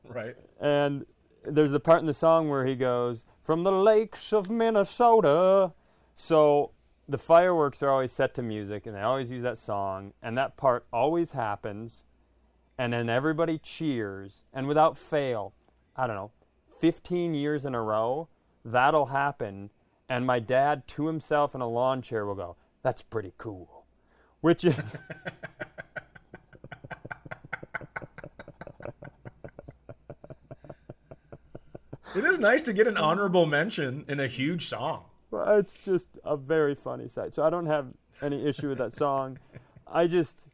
Right. 0.05 0.35
And 0.59 1.05
there's 1.45 1.71
the 1.71 1.79
part 1.79 2.01
in 2.01 2.07
the 2.07 2.13
song 2.13 2.49
where 2.49 2.65
he 2.65 2.75
goes, 2.75 3.25
From 3.41 3.63
the 3.63 3.71
lakes 3.71 4.33
of 4.33 4.49
Minnesota. 4.49 5.71
So 6.13 6.71
the 7.07 7.17
fireworks 7.17 7.81
are 7.81 7.89
always 7.89 8.11
set 8.11 8.33
to 8.35 8.41
music, 8.41 8.85
and 8.85 8.95
they 8.95 9.01
always 9.01 9.31
use 9.31 9.43
that 9.43 9.57
song, 9.57 10.13
and 10.21 10.37
that 10.37 10.57
part 10.57 10.85
always 10.91 11.31
happens, 11.31 12.05
and 12.77 12.93
then 12.93 13.09
everybody 13.09 13.57
cheers, 13.57 14.43
and 14.53 14.67
without 14.67 14.97
fail, 14.97 15.53
I 15.95 16.07
don't 16.07 16.15
know, 16.15 16.31
15 16.79 17.33
years 17.33 17.65
in 17.65 17.75
a 17.75 17.81
row, 17.81 18.29
that'll 18.63 19.07
happen, 19.07 19.69
and 20.09 20.25
my 20.25 20.39
dad 20.39 20.87
to 20.89 21.07
himself 21.07 21.55
in 21.55 21.61
a 21.61 21.67
lawn 21.67 22.01
chair 22.01 22.25
will 22.25 22.35
go, 22.35 22.55
That's 22.81 23.01
pretty 23.01 23.33
cool. 23.37 23.85
Which 24.41 24.63
is. 24.65 24.75
It 32.15 32.25
is 32.25 32.37
nice 32.37 32.61
to 32.63 32.73
get 32.73 32.85
an 32.87 32.97
honorable 32.97 33.47
mention 33.47 34.05
in 34.07 34.19
a 34.19 34.27
huge 34.27 34.67
song. 34.67 35.05
Well, 35.31 35.57
it's 35.57 35.73
just 35.83 36.09
a 36.23 36.37
very 36.37 36.75
funny 36.75 37.07
sight. 37.07 37.33
So 37.33 37.43
I 37.43 37.49
don't 37.49 37.65
have 37.65 37.87
any 38.21 38.45
issue 38.45 38.69
with 38.69 38.77
that 38.77 38.93
song. 39.03 39.39
I 39.87 40.05
just, 40.05 40.47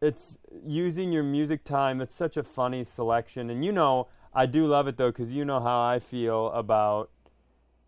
it's 0.00 0.38
using 0.64 1.10
your 1.10 1.24
music 1.24 1.64
time. 1.64 2.00
It's 2.00 2.14
such 2.14 2.36
a 2.36 2.44
funny 2.44 2.84
selection, 2.84 3.50
and 3.50 3.64
you 3.64 3.72
know, 3.72 4.06
I 4.32 4.46
do 4.46 4.66
love 4.66 4.86
it 4.86 4.96
though 4.96 5.10
because 5.10 5.32
you 5.32 5.44
know 5.44 5.60
how 5.60 5.82
I 5.82 5.98
feel 5.98 6.50
about 6.52 7.10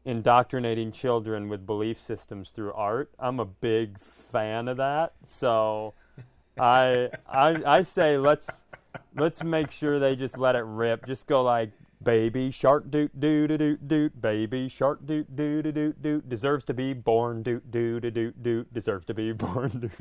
indoctrinating 0.05 0.93
children 0.93 1.49
with 1.49 1.67
belief 1.67 1.99
systems 1.99 2.51
through 2.51 2.73
art. 2.73 3.11
I'm 3.19 3.39
a 3.41 3.45
big 3.45 3.99
fan 3.99 4.69
of 4.69 4.77
that. 4.79 5.15
So 5.27 5.95
I, 6.59 7.11
I, 7.29 7.63
I 7.67 7.83
say 7.83 8.17
let's 8.19 8.65
let's 9.15 9.43
make 9.45 9.71
sure 9.71 9.99
they 9.99 10.17
just 10.17 10.39
let 10.39 10.57
it 10.57 10.65
rip. 10.65 11.07
Just 11.07 11.27
go 11.27 11.43
like 11.43 11.71
Baby 12.03 12.51
shark 12.51 12.91
doot 12.91 13.19
doot 13.19 13.59
doot 13.59 13.89
doot. 13.89 14.21
Baby 14.21 14.69
shark 14.69 15.07
doot 15.07 15.35
doot 15.35 15.75
doot 15.75 16.03
doot. 16.03 16.29
Deserves 16.29 16.65
to 16.65 16.75
be 16.75 16.93
born 16.93 17.43
doot 17.43 17.71
doot 17.71 18.15
doot 18.15 18.43
doot. 18.43 18.73
Deserves 18.73 19.05
to 19.07 19.15
be 19.15 19.33
born 19.33 19.71
doot. 19.71 19.93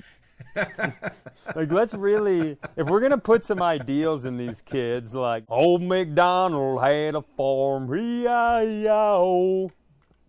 like 1.56 1.72
let's 1.72 1.94
really, 1.94 2.58
if 2.76 2.90
we're 2.90 3.00
gonna 3.00 3.18
put 3.18 3.44
some 3.44 3.62
ideals 3.62 4.26
in 4.26 4.38
these 4.38 4.62
kids, 4.62 5.14
like 5.14 5.46
old 5.48 5.82
MacDonald 5.82 6.84
had 6.84 7.16
a 7.16 7.22
farm, 7.22 7.94
E-I-E-I-O. 7.96 9.70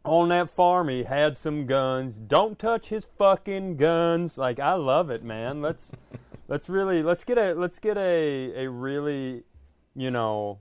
On 0.04 0.28
that 0.28 0.48
farm, 0.48 0.88
he 0.88 1.02
had 1.02 1.36
some 1.36 1.66
guns. 1.66 2.14
Don't 2.14 2.60
touch 2.60 2.90
his 2.90 3.08
fucking 3.18 3.76
guns. 3.76 4.38
Like 4.38 4.60
I 4.60 4.74
love 4.74 5.10
it, 5.10 5.24
man. 5.24 5.60
Let's 5.60 5.92
let's 6.46 6.68
really 6.68 7.02
let's 7.02 7.24
get 7.24 7.38
a 7.38 7.54
let's 7.54 7.80
get 7.80 7.98
a 7.98 8.64
a 8.64 8.70
really, 8.70 9.42
you 9.96 10.12
know, 10.12 10.60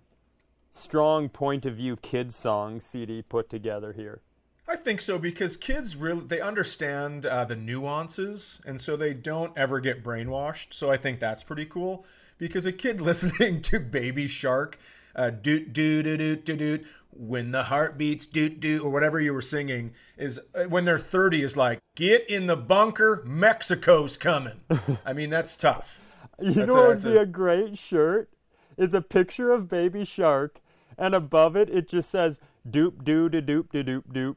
strong 0.76 1.30
point 1.30 1.66
of 1.66 1.76
view 1.76 1.96
kids 1.96 2.36
song 2.36 2.80
CD 2.80 3.22
put 3.22 3.50
together 3.50 3.94
here. 3.94 4.22
I 4.68 4.76
think 4.76 5.00
so 5.00 5.20
because 5.20 5.58
kids 5.58 5.96
really 5.96 6.26
they 6.26 6.42
understand 6.42 7.26
uh, 7.26 7.46
the 7.46 7.56
nuances, 7.56 8.62
and 8.66 8.82
so 8.82 8.98
they 8.98 9.14
don't 9.14 9.56
ever 9.56 9.80
get 9.80 10.04
brainwashed. 10.04 10.74
So 10.74 10.92
I 10.92 10.98
think 10.98 11.20
that's 11.20 11.44
pretty 11.44 11.66
cool 11.66 12.04
because 12.38 12.66
a 12.66 12.72
kid 12.72 13.00
listening 13.12 13.62
to 13.62 13.80
Baby 13.80 14.28
Shark, 14.28 14.80
uh, 15.16 15.30
doot 15.30 15.72
doot 15.72 16.06
doot 16.06 16.18
doot 16.18 16.46
doot 16.46 16.58
doot, 16.58 16.86
when 17.12 17.52
the 17.52 17.66
heart 17.66 17.98
beats 17.98 18.26
doot 18.26 18.60
doot 18.60 18.84
or 18.84 18.90
whatever 18.90 19.22
you 19.22 19.34
were 19.34 19.42
singing 19.42 19.94
is 20.18 20.40
uh, 20.56 20.64
when 20.64 20.84
they're 20.84 20.98
30 20.98 21.44
is 21.44 21.56
like 21.56 21.80
get 21.96 22.28
in 22.28 22.48
the 22.48 22.58
bunker, 22.58 23.22
Mexico's 23.24 24.18
coming. 24.18 24.62
I 25.06 25.14
mean 25.14 25.30
that's 25.30 25.56
tough. 25.56 26.02
You 26.42 26.54
That's 26.54 26.74
know 26.74 26.82
what 26.82 26.88
would 26.88 27.04
be 27.04 27.18
a- 27.18 27.22
a 27.22 27.26
great 27.28 27.78
shirt? 27.78 28.30
Is 28.78 28.94
a 28.94 29.02
picture 29.02 29.52
of 29.54 29.70
Baby 29.70 30.04
Shark, 30.04 30.60
and 30.98 31.16
above 31.16 31.56
it 31.56 31.70
it 31.70 31.88
just 31.88 32.10
says 32.10 32.40
doop 32.70 33.04
doo 33.04 33.30
da 33.30 33.42
doop 33.42 33.72
da 33.72 33.84
doop 33.84 34.04
doop, 34.12 34.36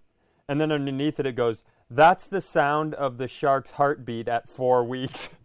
and 0.49 0.61
then 0.61 0.73
underneath 0.73 1.19
it 1.21 1.27
it 1.27 1.37
goes, 1.37 1.65
"That's 1.91 2.27
the 2.27 2.41
sound 2.41 2.95
of 2.95 3.19
the 3.19 3.29
shark's 3.29 3.73
heartbeat 3.73 4.29
at 4.29 4.49
four 4.49 4.85
weeks." 4.85 5.31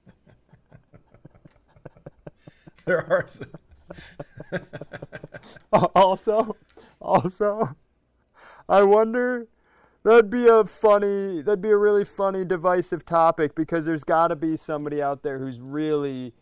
There 2.85 3.09
are 3.09 3.25
some, 3.27 3.47
also, 5.95 6.57
also, 6.99 7.77
I 8.67 8.83
wonder. 8.83 9.47
That'd 10.03 10.29
be 10.29 10.47
a 10.47 10.65
funny. 10.65 11.41
That'd 11.41 11.61
be 11.61 11.69
a 11.69 11.77
really 11.77 12.03
funny, 12.03 12.43
divisive 12.43 13.05
topic 13.05 13.55
because 13.55 13.85
there's 13.85 14.03
got 14.03 14.27
to 14.27 14.35
be 14.35 14.57
somebody 14.57 15.01
out 15.01 15.23
there 15.23 15.39
who's 15.39 15.61
really 15.61 16.33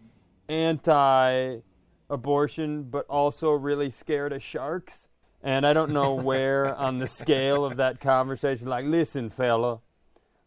anti-abortion, 2.11 2.83
but 2.83 3.05
also 3.07 3.51
really 3.51 3.89
scared 3.89 4.33
of 4.33 4.43
sharks. 4.43 5.07
And 5.43 5.65
I 5.65 5.73
don't 5.73 5.91
know 5.91 6.13
where 6.29 6.75
on 6.75 6.99
the 6.99 7.07
scale 7.07 7.65
of 7.65 7.77
that 7.77 7.99
conversation. 7.99 8.67
Like, 8.67 8.85
listen, 8.85 9.29
fella, 9.29 9.79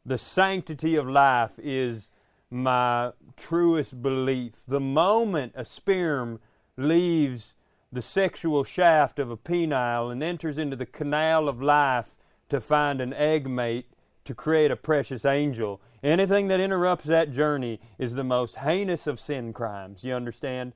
the 0.04 0.18
sanctity 0.18 0.96
of 0.96 1.08
life 1.08 1.52
is 1.58 2.10
my 2.50 3.12
truest 3.36 4.02
belief. 4.02 4.62
The 4.68 4.80
moment 4.80 5.52
a 5.56 5.64
sperm 5.64 6.40
leaves 6.76 7.54
the 7.90 8.02
sexual 8.02 8.64
shaft 8.64 9.18
of 9.18 9.30
a 9.30 9.36
penile 9.36 10.10
and 10.10 10.22
enters 10.22 10.58
into 10.58 10.76
the 10.76 10.86
canal 10.86 11.48
of 11.48 11.62
life 11.62 12.16
to 12.48 12.60
find 12.60 13.00
an 13.00 13.12
egg 13.14 13.48
mate 13.48 13.86
to 14.24 14.34
create 14.34 14.70
a 14.70 14.76
precious 14.76 15.24
angel, 15.24 15.80
anything 16.02 16.48
that 16.48 16.60
interrupts 16.60 17.04
that 17.04 17.30
journey 17.30 17.78
is 17.98 18.14
the 18.14 18.24
most 18.24 18.56
heinous 18.56 19.06
of 19.06 19.20
sin 19.20 19.52
crimes. 19.52 20.02
You 20.02 20.14
understand? 20.14 20.72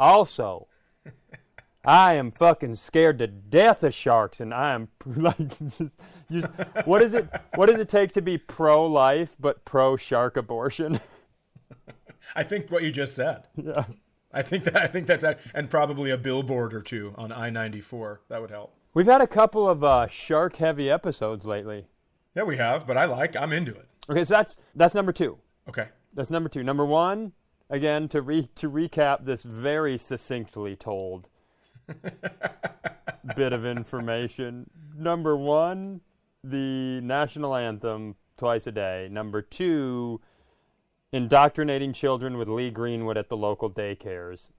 Also, 0.00 0.66
I 1.84 2.14
am 2.14 2.30
fucking 2.30 2.76
scared 2.76 3.18
to 3.18 3.26
death 3.26 3.82
of 3.82 3.92
sharks, 3.92 4.40
and 4.40 4.54
I 4.54 4.72
am 4.72 4.88
like, 5.06 5.36
just, 5.36 5.94
just 6.30 6.48
what 6.86 7.02
is 7.02 7.12
it? 7.12 7.28
What 7.54 7.66
does 7.66 7.78
it 7.78 7.90
take 7.90 8.12
to 8.14 8.22
be 8.22 8.38
pro-life 8.38 9.36
but 9.38 9.66
pro-shark 9.66 10.38
abortion? 10.38 10.98
I 12.34 12.42
think 12.42 12.70
what 12.70 12.82
you 12.82 12.90
just 12.90 13.14
said. 13.14 13.44
yeah. 13.56 13.84
I 14.32 14.42
think 14.42 14.64
that 14.64 14.76
I 14.76 14.86
think 14.86 15.06
that's 15.06 15.24
and 15.54 15.68
probably 15.68 16.10
a 16.10 16.16
billboard 16.16 16.72
or 16.72 16.80
two 16.80 17.12
on 17.16 17.32
I-94 17.32 18.18
that 18.28 18.40
would 18.40 18.50
help. 18.50 18.72
We've 18.94 19.06
had 19.06 19.20
a 19.20 19.26
couple 19.26 19.68
of 19.68 19.84
uh, 19.84 20.06
shark-heavy 20.06 20.88
episodes 20.88 21.44
lately. 21.44 21.88
Yeah, 22.34 22.44
we 22.44 22.56
have, 22.56 22.86
but 22.86 22.96
I 22.96 23.04
like 23.06 23.36
I'm 23.36 23.52
into 23.52 23.72
it. 23.72 23.88
Okay, 24.08 24.24
so 24.24 24.34
that's 24.34 24.56
that's 24.74 24.94
number 24.94 25.12
two. 25.12 25.38
Okay. 25.68 25.88
That's 26.14 26.30
number 26.30 26.48
two. 26.48 26.62
Number 26.62 26.86
one, 26.86 27.32
again 27.70 28.08
to 28.08 28.20
re 28.20 28.48
to 28.56 28.70
recap 28.70 29.24
this 29.24 29.44
very 29.44 29.96
succinctly 29.96 30.76
told 30.76 31.28
bit 33.36 33.52
of 33.52 33.64
information. 33.64 34.68
Number 34.96 35.36
one, 35.36 36.02
the 36.44 37.00
national 37.02 37.54
anthem 37.54 38.16
twice 38.36 38.66
a 38.66 38.72
day. 38.72 39.08
Number 39.10 39.40
two, 39.40 40.20
indoctrinating 41.12 41.92
children 41.92 42.36
with 42.36 42.48
Lee 42.48 42.70
Greenwood 42.70 43.16
at 43.16 43.28
the 43.28 43.36
local 43.36 43.70
daycares. 43.70 44.50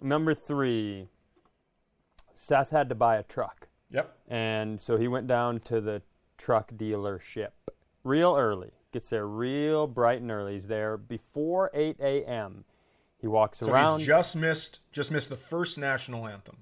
Number 0.00 0.34
three, 0.34 1.08
Seth 2.34 2.70
had 2.70 2.88
to 2.88 2.94
buy 2.94 3.16
a 3.16 3.22
truck. 3.22 3.68
Yep. 3.90 4.16
And 4.28 4.80
so 4.80 4.96
he 4.96 5.08
went 5.08 5.26
down 5.26 5.60
to 5.60 5.80
the 5.80 6.02
truck 6.36 6.72
dealership 6.72 7.50
real 8.04 8.36
early. 8.36 8.72
Gets 8.92 9.10
there 9.10 9.26
real 9.26 9.86
bright 9.86 10.20
and 10.22 10.30
early. 10.30 10.54
He's 10.54 10.66
there 10.66 10.96
before 10.96 11.70
8 11.74 11.96
a.m. 12.00 12.64
He 13.20 13.26
walks 13.26 13.58
So 13.58 13.70
around. 13.70 13.98
he's 13.98 14.06
just 14.06 14.36
missed 14.36 14.80
just 14.92 15.12
missed 15.12 15.28
the 15.28 15.36
first 15.36 15.78
national 15.78 16.26
anthem. 16.26 16.56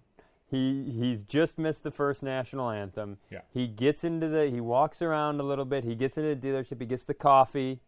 he 0.48 0.90
he's 0.90 1.22
just 1.22 1.58
missed 1.58 1.82
the 1.84 1.90
first 1.90 2.22
national 2.22 2.70
anthem. 2.70 3.18
Yeah. 3.30 3.42
He 3.52 3.66
gets 3.68 4.02
into 4.04 4.28
the 4.28 4.48
he 4.50 4.60
walks 4.60 5.00
around 5.02 5.40
a 5.40 5.44
little 5.44 5.64
bit. 5.64 5.84
He 5.84 5.94
gets 5.94 6.16
into 6.18 6.34
the 6.34 6.46
dealership. 6.48 6.80
He 6.80 6.86
gets 6.86 7.04
the 7.04 7.14
coffee. 7.14 7.80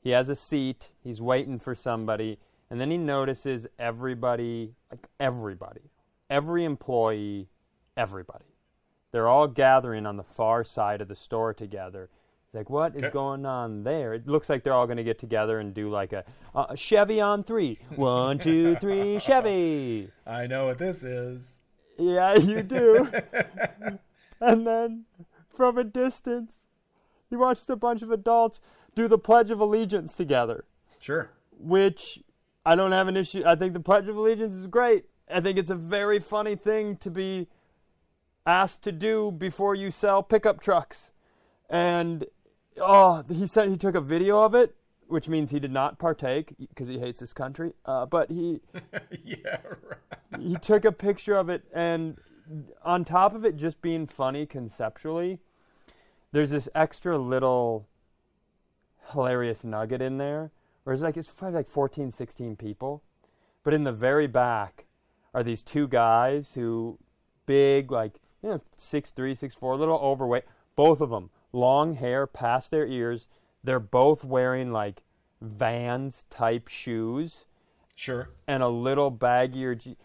He 0.00 0.10
has 0.10 0.28
a 0.28 0.36
seat. 0.36 0.92
He's 1.02 1.22
waiting 1.22 1.58
for 1.60 1.74
somebody, 1.76 2.38
and 2.68 2.80
then 2.80 2.90
he 2.90 2.98
notices 2.98 3.68
everybody, 3.78 4.74
like 4.90 5.06
everybody, 5.20 5.92
every 6.28 6.64
employee, 6.64 7.48
everybody. 7.96 8.56
They're 9.12 9.28
all 9.28 9.46
gathering 9.46 10.04
on 10.06 10.16
the 10.16 10.24
far 10.24 10.64
side 10.64 11.00
of 11.00 11.06
the 11.08 11.14
store 11.14 11.54
together. 11.54 12.10
He's 12.52 12.58
like, 12.58 12.68
"What 12.70 12.94
is 12.96 13.10
going 13.10 13.46
on 13.46 13.82
there?" 13.82 14.12
It 14.12 14.26
looks 14.28 14.50
like 14.50 14.62
they're 14.62 14.74
all 14.74 14.86
going 14.86 14.98
to 14.98 15.04
get 15.04 15.18
together 15.18 15.58
and 15.58 15.72
do 15.72 15.88
like 15.88 16.12
a, 16.12 16.22
a 16.54 16.76
Chevy 16.76 17.18
on 17.18 17.44
three. 17.44 17.78
One, 17.96 18.38
two, 18.38 18.74
three, 18.74 19.18
Chevy. 19.20 20.10
I 20.26 20.46
know 20.46 20.66
what 20.66 20.78
this 20.78 21.02
is. 21.02 21.62
Yeah, 21.96 22.34
you 22.34 22.62
do. 22.62 23.08
and 24.40 24.66
then 24.66 25.04
from 25.48 25.78
a 25.78 25.84
distance, 25.84 26.52
you 27.30 27.38
watched 27.38 27.70
a 27.70 27.76
bunch 27.76 28.02
of 28.02 28.10
adults 28.10 28.60
do 28.94 29.08
the 29.08 29.18
Pledge 29.18 29.50
of 29.50 29.58
Allegiance 29.58 30.14
together, 30.14 30.66
Sure. 30.98 31.30
which 31.58 32.22
I 32.66 32.74
don't 32.74 32.92
have 32.92 33.08
an 33.08 33.16
issue. 33.16 33.42
I 33.46 33.54
think 33.54 33.72
the 33.72 33.80
Pledge 33.80 34.08
of 34.08 34.16
Allegiance 34.16 34.52
is 34.52 34.66
great. 34.66 35.06
I 35.30 35.40
think 35.40 35.56
it's 35.56 35.70
a 35.70 35.74
very 35.74 36.18
funny 36.18 36.56
thing 36.56 36.96
to 36.98 37.10
be 37.10 37.48
asked 38.44 38.82
to 38.82 38.92
do 38.92 39.32
before 39.32 39.74
you 39.74 39.90
sell 39.90 40.22
pickup 40.22 40.60
trucks. 40.60 41.14
And 41.70 42.26
oh, 42.80 43.24
he 43.28 43.46
said 43.46 43.68
he 43.68 43.76
took 43.76 43.94
a 43.94 44.00
video 44.00 44.42
of 44.42 44.54
it, 44.54 44.74
which 45.06 45.28
means 45.28 45.50
he 45.50 45.60
did 45.60 45.72
not 45.72 45.98
partake 45.98 46.54
because 46.58 46.88
he 46.88 46.98
hates 46.98 47.20
his 47.20 47.32
country. 47.32 47.72
Uh, 47.84 48.06
but 48.06 48.30
he 48.30 48.60
yeah, 49.24 49.58
right. 49.88 50.40
he 50.40 50.56
took 50.56 50.84
a 50.84 50.92
picture 50.92 51.36
of 51.36 51.48
it 51.48 51.64
and 51.72 52.18
on 52.84 53.04
top 53.04 53.34
of 53.34 53.44
it 53.44 53.56
just 53.56 53.80
being 53.80 54.06
funny 54.06 54.46
conceptually 54.46 55.38
there's 56.32 56.50
this 56.50 56.68
extra 56.74 57.18
little 57.18 57.86
hilarious 59.10 59.64
nugget 59.64 60.02
in 60.02 60.18
there 60.18 60.50
where 60.84 60.92
it's 60.92 61.02
like 61.02 61.16
it's 61.16 61.28
probably 61.28 61.56
like 61.56 61.68
14 61.68 62.10
16 62.10 62.56
people 62.56 63.02
but 63.62 63.74
in 63.74 63.84
the 63.84 63.92
very 63.92 64.26
back 64.26 64.86
are 65.34 65.42
these 65.42 65.62
two 65.62 65.88
guys 65.88 66.54
who 66.54 66.98
big 67.46 67.90
like 67.90 68.14
you 68.42 68.50
know 68.50 68.60
six 68.76 69.10
three 69.10 69.34
six 69.34 69.54
four 69.54 69.72
a 69.72 69.76
little 69.76 69.98
overweight 69.98 70.44
both 70.76 71.00
of 71.00 71.10
them 71.10 71.30
long 71.52 71.94
hair 71.94 72.26
past 72.26 72.70
their 72.70 72.86
ears 72.86 73.28
they're 73.64 73.78
both 73.80 74.24
wearing 74.24 74.72
like 74.72 75.02
vans 75.40 76.24
type 76.30 76.68
shoes 76.68 77.46
Sure. 77.94 78.30
and 78.48 78.62
a 78.62 78.68
little 78.68 79.12
baggier. 79.12 79.76
G- 79.78 79.96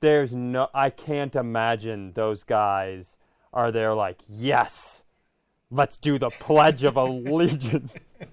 There's 0.00 0.34
no, 0.34 0.68
I 0.74 0.90
can't 0.90 1.34
imagine 1.36 2.12
those 2.12 2.44
guys 2.44 3.16
are 3.52 3.70
there 3.72 3.94
like, 3.94 4.22
yes, 4.28 5.04
let's 5.70 5.96
do 5.96 6.18
the 6.18 6.28
Pledge 6.30 6.84
of 6.84 6.96
Allegiance. 6.96 7.94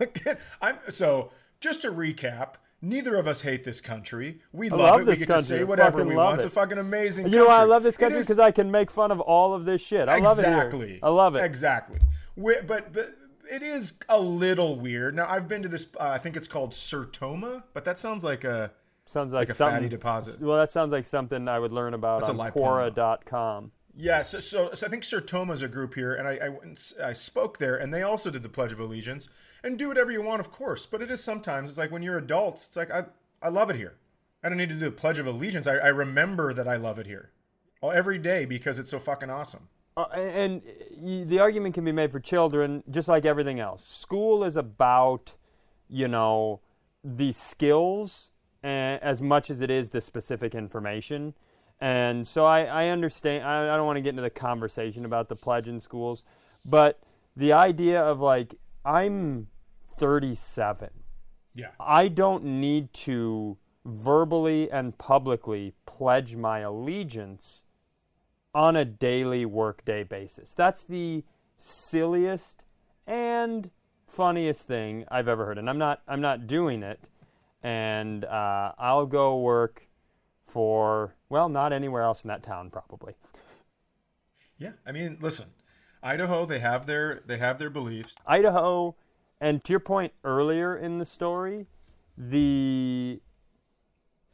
I'm 0.62 0.78
so 0.90 1.30
just 1.60 1.82
to 1.82 1.88
recap. 1.90 2.54
Neither 2.80 3.16
of 3.16 3.26
us 3.26 3.42
hate 3.42 3.64
this 3.64 3.80
country. 3.80 4.40
We 4.52 4.68
love, 4.70 4.80
love 4.80 5.00
it. 5.00 5.06
this 5.06 5.14
we 5.14 5.18
get 5.20 5.26
to 5.26 5.32
country. 5.34 5.58
say 5.58 5.64
whatever 5.64 6.04
we 6.04 6.14
want. 6.14 6.36
It's 6.36 6.44
a 6.44 6.50
fucking 6.50 6.78
amazing 6.78 7.24
you 7.26 7.30
country. 7.32 7.38
know 7.40 7.46
why 7.48 7.60
I 7.60 7.64
love 7.64 7.82
this 7.82 7.96
country? 7.96 8.20
Because 8.20 8.38
I 8.38 8.52
can 8.52 8.70
make 8.70 8.90
fun 8.90 9.10
of 9.10 9.20
all 9.20 9.52
of 9.52 9.64
this 9.64 9.80
shit. 9.80 10.08
I 10.08 10.18
love 10.18 10.38
it 10.38 10.42
exactly. 10.42 11.00
I 11.02 11.10
love 11.10 11.34
it. 11.34 11.44
Exactly. 11.44 11.98
We- 12.36 12.60
but 12.66 12.92
but 12.92 13.14
it 13.50 13.62
is 13.62 13.94
a 14.08 14.20
little 14.20 14.76
weird. 14.78 15.16
Now 15.16 15.26
I've 15.28 15.48
been 15.48 15.62
to 15.62 15.68
this. 15.68 15.86
Uh, 15.98 16.04
I 16.10 16.18
think 16.18 16.36
it's 16.36 16.46
called 16.46 16.70
Sertoma, 16.70 17.64
but 17.72 17.84
that 17.84 17.98
sounds 17.98 18.22
like 18.22 18.44
a 18.44 18.70
Sounds 19.06 19.32
like, 19.32 19.48
Like 19.48 19.50
a 19.50 19.54
fatty 19.54 19.88
deposit. 19.88 20.38
Well, 20.38 20.58
that 20.58 20.70
sounds 20.70 20.92
like 20.92 21.06
something 21.06 21.48
I 21.48 21.58
would 21.58 21.72
learn 21.72 21.94
about 21.94 22.20
That's 22.20 22.28
on. 22.28 22.36
Quora.com. 22.52 23.72
Yeah, 23.96 24.20
so, 24.20 24.38
so, 24.38 24.70
so 24.74 24.86
I 24.86 24.90
think 24.90 25.02
Sertoma's 25.02 25.62
a 25.62 25.68
group 25.68 25.94
here, 25.94 26.14
and 26.14 26.28
I, 26.28 26.38
I, 26.42 26.48
went 26.50 26.62
and 26.64 26.72
s- 26.76 26.92
I 27.02 27.14
spoke 27.14 27.56
there, 27.56 27.76
and 27.76 27.92
they 27.92 28.02
also 28.02 28.30
did 28.30 28.42
the 28.42 28.50
Pledge 28.50 28.70
of 28.70 28.80
Allegiance. 28.80 29.30
And 29.64 29.78
do 29.78 29.88
whatever 29.88 30.12
you 30.12 30.22
want, 30.22 30.40
of 30.40 30.50
course, 30.50 30.86
but 30.86 31.02
it 31.02 31.10
is 31.10 31.22
sometimes, 31.22 31.70
it's 31.70 31.78
like 31.78 31.90
when 31.90 32.02
you're 32.02 32.18
adults, 32.18 32.68
it's 32.68 32.76
like, 32.76 32.90
I, 32.90 33.04
I 33.42 33.48
love 33.48 33.70
it 33.70 33.76
here. 33.76 33.96
I 34.42 34.48
don't 34.48 34.58
need 34.58 34.68
to 34.68 34.76
do 34.76 34.84
the 34.86 34.92
Pledge 34.92 35.18
of 35.18 35.26
Allegiance. 35.26 35.66
I, 35.66 35.76
I 35.76 35.88
remember 35.88 36.54
that 36.54 36.68
I 36.68 36.76
love 36.76 36.98
it 36.98 37.06
here 37.06 37.32
every 37.82 38.18
day 38.18 38.44
because 38.44 38.78
it's 38.78 38.90
so 38.90 38.98
fucking 38.98 39.30
awesome. 39.30 39.68
Uh, 39.96 40.06
and 40.14 40.62
the 41.00 41.40
argument 41.40 41.74
can 41.74 41.84
be 41.84 41.90
made 41.90 42.12
for 42.12 42.20
children, 42.20 42.84
just 42.88 43.08
like 43.08 43.24
everything 43.24 43.58
else. 43.58 43.84
School 43.84 44.44
is 44.44 44.56
about, 44.56 45.36
you 45.88 46.06
know, 46.06 46.60
the 47.02 47.32
skills 47.32 48.30
uh, 48.62 48.66
as 48.66 49.20
much 49.20 49.50
as 49.50 49.60
it 49.60 49.70
is 49.70 49.88
the 49.88 50.00
specific 50.00 50.54
information. 50.54 51.34
And 51.80 52.26
so 52.26 52.44
I, 52.44 52.64
I 52.64 52.88
understand. 52.88 53.44
I, 53.44 53.74
I 53.74 53.76
don't 53.76 53.86
want 53.86 53.96
to 53.96 54.02
get 54.02 54.10
into 54.10 54.22
the 54.22 54.30
conversation 54.30 55.04
about 55.04 55.28
the 55.28 55.36
pledge 55.36 55.66
in 55.66 55.80
schools, 55.80 56.22
but 56.64 57.00
the 57.36 57.52
idea 57.52 58.00
of 58.00 58.20
like, 58.20 58.54
I'm 58.88 59.48
37. 59.98 60.88
Yeah. 61.54 61.66
I 61.78 62.08
don't 62.08 62.44
need 62.44 62.94
to 62.94 63.58
verbally 63.84 64.70
and 64.70 64.96
publicly 64.96 65.74
pledge 65.84 66.36
my 66.36 66.60
allegiance 66.60 67.62
on 68.54 68.76
a 68.76 68.86
daily 68.86 69.44
workday 69.44 70.04
basis. 70.04 70.54
That's 70.54 70.84
the 70.84 71.22
silliest 71.58 72.64
and 73.06 73.70
funniest 74.06 74.66
thing 74.66 75.04
I've 75.10 75.28
ever 75.28 75.44
heard, 75.44 75.58
and 75.58 75.68
I'm 75.68 75.78
not 75.78 76.00
I'm 76.08 76.20
not 76.20 76.46
doing 76.46 76.82
it. 76.82 77.00
And 77.62 78.24
uh, 78.24 78.72
I'll 78.78 79.06
go 79.06 79.38
work 79.38 79.88
for 80.46 81.14
well, 81.28 81.48
not 81.48 81.72
anywhere 81.72 82.02
else 82.02 82.24
in 82.24 82.28
that 82.28 82.42
town, 82.42 82.70
probably. 82.70 83.14
Yeah. 84.56 84.72
I 84.86 84.92
mean, 84.92 85.18
listen, 85.20 85.46
Idaho, 86.02 86.44
they 86.46 86.58
have 86.60 86.86
their 86.86 87.22
they 87.26 87.38
have 87.38 87.58
their 87.58 87.70
beliefs. 87.70 88.16
Idaho, 88.26 88.94
and 89.40 89.62
to 89.64 89.72
your 89.72 89.80
point 89.80 90.12
earlier 90.24 90.76
in 90.76 90.98
the 90.98 91.04
story, 91.04 91.66
the 92.16 93.20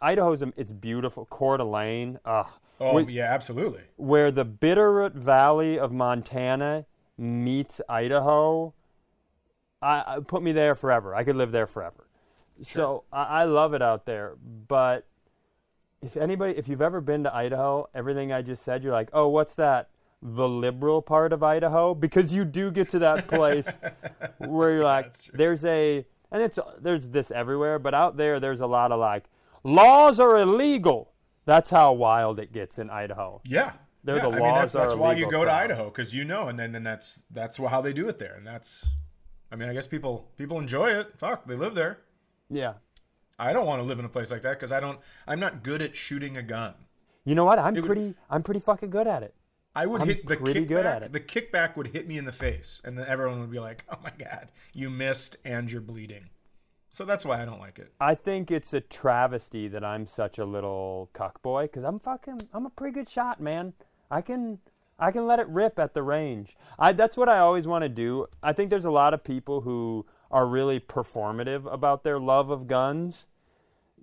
Idaho's 0.01 0.43
a- 0.43 0.53
it's 0.57 0.73
beautiful. 0.73 1.25
Coeur 1.27 1.57
d'Alene, 1.59 2.19
ugh, 2.25 2.47
Oh, 2.81 2.95
where, 2.95 3.09
yeah, 3.09 3.33
absolutely. 3.33 3.83
where 3.97 4.31
the 4.31 4.45
Bitterroot 4.45 5.13
Valley 5.15 5.79
of 5.79 5.93
Montana 5.93 6.87
meets 7.17 7.81
Idaho. 7.89 8.75
I, 9.81 10.05
I 10.17 10.21
put 10.21 10.43
me 10.43 10.53
there 10.53 10.75
forever. 10.75 11.15
I 11.15 11.25
could 11.25 11.37
live 11.37 11.53
there 11.53 11.67
forever. 11.67 12.07
Sure. 12.63 12.65
So 12.65 13.05
I, 13.13 13.23
I 13.43 13.45
love 13.45 13.75
it 13.75 13.83
out 13.83 14.07
there. 14.07 14.35
But 14.69 15.07
if 16.03 16.17
anybody, 16.17 16.57
if 16.59 16.69
you've 16.69 16.83
ever 16.83 17.01
been 17.01 17.23
to 17.25 17.35
Idaho, 17.35 17.89
everything 17.95 18.33
I 18.33 18.43
just 18.43 18.63
said, 18.65 18.83
you're 18.83 18.93
like, 18.93 19.09
oh, 19.13 19.29
what's 19.29 19.55
that? 19.55 19.89
The 20.27 20.49
liberal 20.49 21.03
part 21.03 21.35
of 21.35 21.43
Idaho, 21.43 21.95
because 21.95 22.35
you 22.35 22.47
do 22.47 22.71
get 22.71 22.89
to 22.91 22.99
that 23.01 23.29
place 23.29 23.69
where 24.39 24.71
you're 24.73 24.85
like, 24.85 25.13
true. 25.13 25.35
there's 25.37 25.65
a, 25.67 26.07
and 26.33 26.43
it's 26.43 26.59
there's 26.81 27.09
this 27.09 27.31
everywhere, 27.31 27.79
but 27.79 27.93
out 27.93 28.17
there, 28.17 28.41
there's 28.41 28.61
a 28.61 28.67
lot 28.67 28.91
of 28.91 28.99
like, 28.99 29.25
laws 29.65 30.19
are 30.19 30.39
illegal. 30.39 31.13
That's 31.45 31.69
how 31.69 31.93
wild 31.93 32.41
it 32.41 32.53
gets 32.53 32.79
in 32.79 32.89
Idaho. 32.89 33.43
Yeah. 33.45 33.73
They're 34.03 34.17
yeah. 34.17 34.23
the 34.23 34.29
I 34.29 34.41
mean, 34.41 34.55
that's, 34.55 34.73
that's 34.73 34.95
why 34.95 35.15
you 35.15 35.31
go 35.31 35.45
to. 35.45 35.53
Idaho 35.53 35.87
because 35.87 36.15
you 36.15 36.25
know, 36.25 36.49
and 36.49 36.59
then, 36.59 36.73
then 36.73 36.85
that's 36.85 37.25
that's 37.31 37.57
how 37.57 37.81
they 37.81 37.93
do 37.93 38.09
it 38.09 38.19
there, 38.19 38.35
and 38.35 38.47
that's. 38.47 38.89
I 39.51 39.57
mean, 39.57 39.69
I 39.69 39.73
guess 39.73 39.87
people 39.87 40.31
people 40.37 40.59
enjoy 40.59 40.91
it. 40.91 41.13
Fuck, 41.17 41.47
they 41.47 41.55
live 41.57 41.75
there. 41.75 42.01
Yeah. 42.51 42.75
I 43.39 43.53
don't 43.53 43.67
want 43.67 43.81
to 43.81 43.85
live 43.85 43.99
in 43.99 44.05
a 44.05 44.09
place 44.09 44.31
like 44.31 44.43
that 44.43 44.55
because 44.55 44.73
I 44.73 44.81
don't. 44.81 44.99
I'm 45.27 45.41
not 45.41 45.63
good 45.63 45.81
at 45.81 45.97
shooting 45.97 46.37
a 46.37 46.43
gun. 46.43 46.75
You 47.25 47.35
know 47.35 47.47
what? 47.47 47.59
I'm 47.59 47.75
It 47.75 47.81
would- 47.81 47.87
pretty. 47.87 48.15
I'm 48.29 48.43
pretty 48.43 48.61
fucking 48.61 48.91
good 48.91 49.07
at 49.07 49.23
it. 49.23 49.35
I 49.75 49.87
would 49.87 50.03
I'm 50.03 50.09
hit 50.09 50.27
the 50.27 50.37
kickback. 50.37 50.69
good 50.69 50.87
at 50.87 51.03
it. 51.03 51.13
The 51.13 51.21
kickback 51.21 51.77
would 51.77 51.89
hit 51.89 52.07
me 52.07 52.17
in 52.19 52.25
the 52.25 52.33
face, 52.33 52.81
and 52.85 52.97
then 52.97 53.07
everyone 53.09 53.41
would 53.41 53.51
be 53.51 53.59
like, 53.61 53.85
"Oh 53.91 53.99
my 54.03 54.13
god, 54.19 54.53
you 54.73 54.89
missed 54.91 55.37
and 55.45 55.71
you're 55.71 55.81
bleeding." 55.81 56.31
So 56.91 57.05
that's 57.05 57.25
why 57.25 57.43
I 57.43 57.45
don't 57.45 57.59
like 57.59 57.81
it. 57.81 57.93
I 58.01 58.15
think 58.15 58.53
it's 58.53 58.73
a 58.73 58.81
travesty 58.81 59.67
that 59.67 59.83
I'm 59.85 60.07
such 60.07 60.39
a 60.39 60.45
little 60.45 61.11
cuck 61.13 61.43
boy 61.43 61.63
because 61.65 61.83
I'm 61.83 61.99
fucking. 61.99 62.43
I'm 62.53 62.67
a 62.67 62.71
pretty 62.71 62.95
good 62.95 63.09
shot, 63.09 63.41
man. 63.41 63.73
I 64.11 64.21
can. 64.21 64.61
I 64.97 65.11
can 65.11 65.27
let 65.27 65.41
it 65.41 65.49
rip 65.49 65.81
at 65.81 65.93
the 65.93 66.05
range. 66.05 66.57
I. 66.79 66.93
That's 66.93 67.17
what 67.17 67.29
I 67.29 67.39
always 67.39 67.67
want 67.67 67.83
to 67.83 67.89
do. 67.89 68.27
I 68.45 68.53
think 68.53 68.71
there's 68.71 68.85
a 68.85 68.93
lot 68.93 69.13
of 69.13 69.25
people 69.25 69.63
who 69.63 70.07
are 70.31 70.47
really 70.47 70.79
performative 70.79 71.71
about 71.73 72.05
their 72.05 72.21
love 72.21 72.51
of 72.51 72.69
guns. 72.69 73.27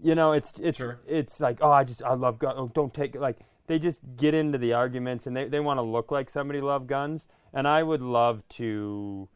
You 0.04 0.16
know, 0.16 0.34
it's 0.34 0.60
it's 0.60 0.80
Sure. 0.80 1.00
it's 1.08 1.40
like, 1.40 1.60
oh, 1.62 1.72
I 1.72 1.86
just 1.86 2.04
I 2.04 2.14
love 2.16 2.40
guns. 2.40 2.56
Oh, 2.58 2.68
don't 2.68 2.94
take 2.94 3.16
it. 3.16 3.22
Like 3.22 3.38
they 3.68 3.80
just 3.80 4.02
get 4.18 4.34
into 4.34 4.58
the 4.58 4.74
arguments 4.74 5.28
and 5.28 5.36
they 5.36 5.48
they 5.48 5.60
want 5.60 5.78
to 5.78 5.84
look 5.84 6.12
like 6.12 6.30
somebody 6.30 6.62
love 6.62 6.88
guns. 6.88 7.28
And 7.54 7.68
I 7.68 7.84
would 7.84 8.02
love 8.02 8.48
to 8.50 9.28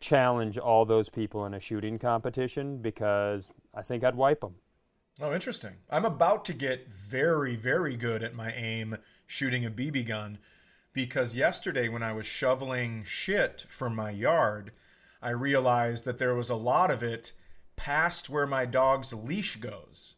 challenge 0.00 0.58
all 0.58 0.84
those 0.84 1.08
people 1.08 1.46
in 1.46 1.54
a 1.54 1.60
shooting 1.60 1.98
competition 1.98 2.78
because 2.78 3.52
I 3.74 3.82
think 3.82 4.04
I'd 4.04 4.16
wipe 4.16 4.40
them. 4.40 4.56
Oh, 5.20 5.32
interesting. 5.32 5.74
I'm 5.90 6.04
about 6.04 6.44
to 6.46 6.52
get 6.52 6.92
very, 6.92 7.54
very 7.54 7.96
good 7.96 8.22
at 8.22 8.34
my 8.34 8.52
aim 8.52 8.96
shooting 9.26 9.64
a 9.64 9.70
BB 9.70 10.08
gun 10.08 10.38
because 10.92 11.36
yesterday 11.36 11.88
when 11.88 12.02
I 12.02 12.12
was 12.12 12.26
shoveling 12.26 13.04
shit 13.04 13.64
from 13.68 13.94
my 13.94 14.10
yard, 14.10 14.72
I 15.22 15.30
realized 15.30 16.04
that 16.04 16.18
there 16.18 16.34
was 16.34 16.50
a 16.50 16.56
lot 16.56 16.90
of 16.90 17.02
it 17.02 17.32
past 17.76 18.28
where 18.28 18.46
my 18.46 18.66
dog's 18.66 19.12
leash 19.14 19.56
goes. 19.56 20.16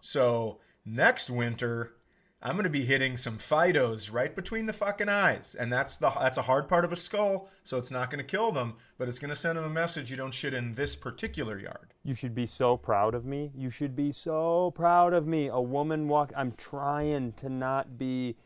So 0.00 0.60
next 0.84 1.28
winter, 1.30 1.94
I'm 2.40 2.52
going 2.52 2.64
to 2.64 2.70
be 2.70 2.84
hitting 2.84 3.16
some 3.16 3.36
Fidos 3.36 4.12
right 4.12 4.34
between 4.34 4.66
the 4.66 4.72
fucking 4.72 5.08
eyes, 5.08 5.56
and 5.58 5.72
that's 5.72 5.96
the 5.96 6.10
that's 6.10 6.36
a 6.36 6.42
hard 6.42 6.68
part 6.68 6.84
of 6.84 6.92
a 6.92 6.96
skull, 6.96 7.50
so 7.64 7.78
it's 7.78 7.90
not 7.90 8.10
going 8.10 8.20
to 8.20 8.24
kill 8.24 8.52
them, 8.52 8.74
but 8.96 9.08
it's 9.08 9.18
going 9.18 9.30
to 9.30 9.34
send 9.34 9.58
them 9.58 9.64
a 9.64 9.70
message: 9.70 10.08
you 10.08 10.16
don't 10.16 10.32
shit 10.32 10.54
in 10.54 10.74
this 10.74 10.94
particular 10.94 11.58
yard. 11.58 11.94
You 12.04 12.14
should 12.14 12.36
be 12.36 12.46
so 12.46 12.76
proud 12.76 13.16
of 13.16 13.24
me. 13.24 13.50
You 13.56 13.70
should 13.70 13.96
be 13.96 14.12
so 14.12 14.70
proud 14.70 15.14
of 15.14 15.26
me. 15.26 15.48
A 15.48 15.60
woman 15.60 16.06
walk. 16.06 16.32
I'm 16.36 16.52
trying 16.52 17.32
to 17.32 17.48
not 17.48 17.98
be 17.98 18.36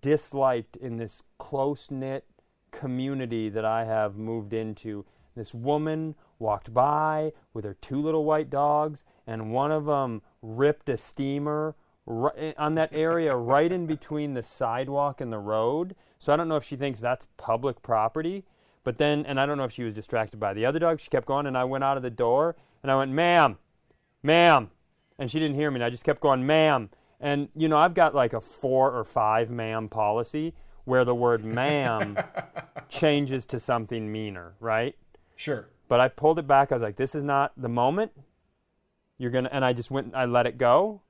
disliked 0.00 0.76
in 0.76 0.96
this 0.96 1.24
close 1.38 1.90
knit 1.90 2.24
community 2.70 3.48
that 3.48 3.64
I 3.64 3.84
have 3.84 4.16
moved 4.16 4.52
into. 4.52 5.04
This 5.34 5.52
woman 5.52 6.14
walked 6.38 6.72
by 6.72 7.32
with 7.52 7.64
her 7.64 7.74
two 7.74 8.00
little 8.00 8.24
white 8.24 8.48
dogs, 8.48 9.04
and 9.26 9.50
one 9.50 9.72
of 9.72 9.86
them 9.86 10.22
ripped 10.40 10.88
a 10.88 10.96
steamer 10.96 11.74
ri- 12.06 12.30
eh, 12.36 12.52
on 12.56 12.74
that 12.76 12.90
area 12.92 13.36
right 13.36 13.70
in 13.70 13.86
between 13.86 14.34
the 14.34 14.42
sidewalk 14.42 15.20
and 15.20 15.32
the 15.32 15.38
road. 15.38 15.94
So 16.18 16.32
I 16.32 16.36
don't 16.36 16.48
know 16.48 16.56
if 16.56 16.64
she 16.64 16.76
thinks 16.76 17.00
that's 17.00 17.26
public 17.36 17.82
property. 17.82 18.44
But 18.86 18.98
then, 18.98 19.26
and 19.26 19.40
I 19.40 19.46
don't 19.46 19.58
know 19.58 19.64
if 19.64 19.72
she 19.72 19.82
was 19.82 19.94
distracted 19.94 20.38
by 20.38 20.54
the 20.54 20.64
other 20.64 20.78
dog. 20.78 21.00
She 21.00 21.10
kept 21.10 21.26
going, 21.26 21.46
and 21.46 21.58
I 21.58 21.64
went 21.64 21.82
out 21.82 21.96
of 21.96 22.04
the 22.04 22.10
door, 22.10 22.54
and 22.84 22.92
I 22.92 22.96
went, 22.96 23.10
ma'am, 23.10 23.58
ma'am. 24.22 24.70
And 25.18 25.28
she 25.28 25.40
didn't 25.40 25.56
hear 25.56 25.72
me, 25.72 25.76
and 25.76 25.84
I 25.84 25.90
just 25.90 26.04
kept 26.04 26.20
going, 26.20 26.46
ma'am. 26.46 26.90
And, 27.20 27.48
you 27.56 27.68
know, 27.68 27.78
I've 27.78 27.94
got 27.94 28.14
like 28.14 28.32
a 28.32 28.40
four 28.40 28.92
or 28.92 29.02
five 29.02 29.50
ma'am 29.50 29.88
policy 29.88 30.54
where 30.84 31.04
the 31.04 31.16
word 31.16 31.44
ma'am 31.44 32.16
changes 32.88 33.44
to 33.46 33.58
something 33.58 34.12
meaner, 34.12 34.54
right? 34.60 34.94
Sure. 35.34 35.68
But 35.88 35.98
I 35.98 36.06
pulled 36.06 36.38
it 36.38 36.46
back. 36.46 36.70
I 36.70 36.76
was 36.76 36.82
like, 36.82 36.94
this 36.94 37.16
is 37.16 37.24
not 37.24 37.52
the 37.56 37.68
moment. 37.68 38.12
You're 39.18 39.32
going 39.32 39.44
to, 39.44 39.52
and 39.52 39.64
I 39.64 39.72
just 39.72 39.90
went, 39.90 40.14
I 40.14 40.26
let 40.26 40.46
it 40.46 40.58
go. 40.58 41.02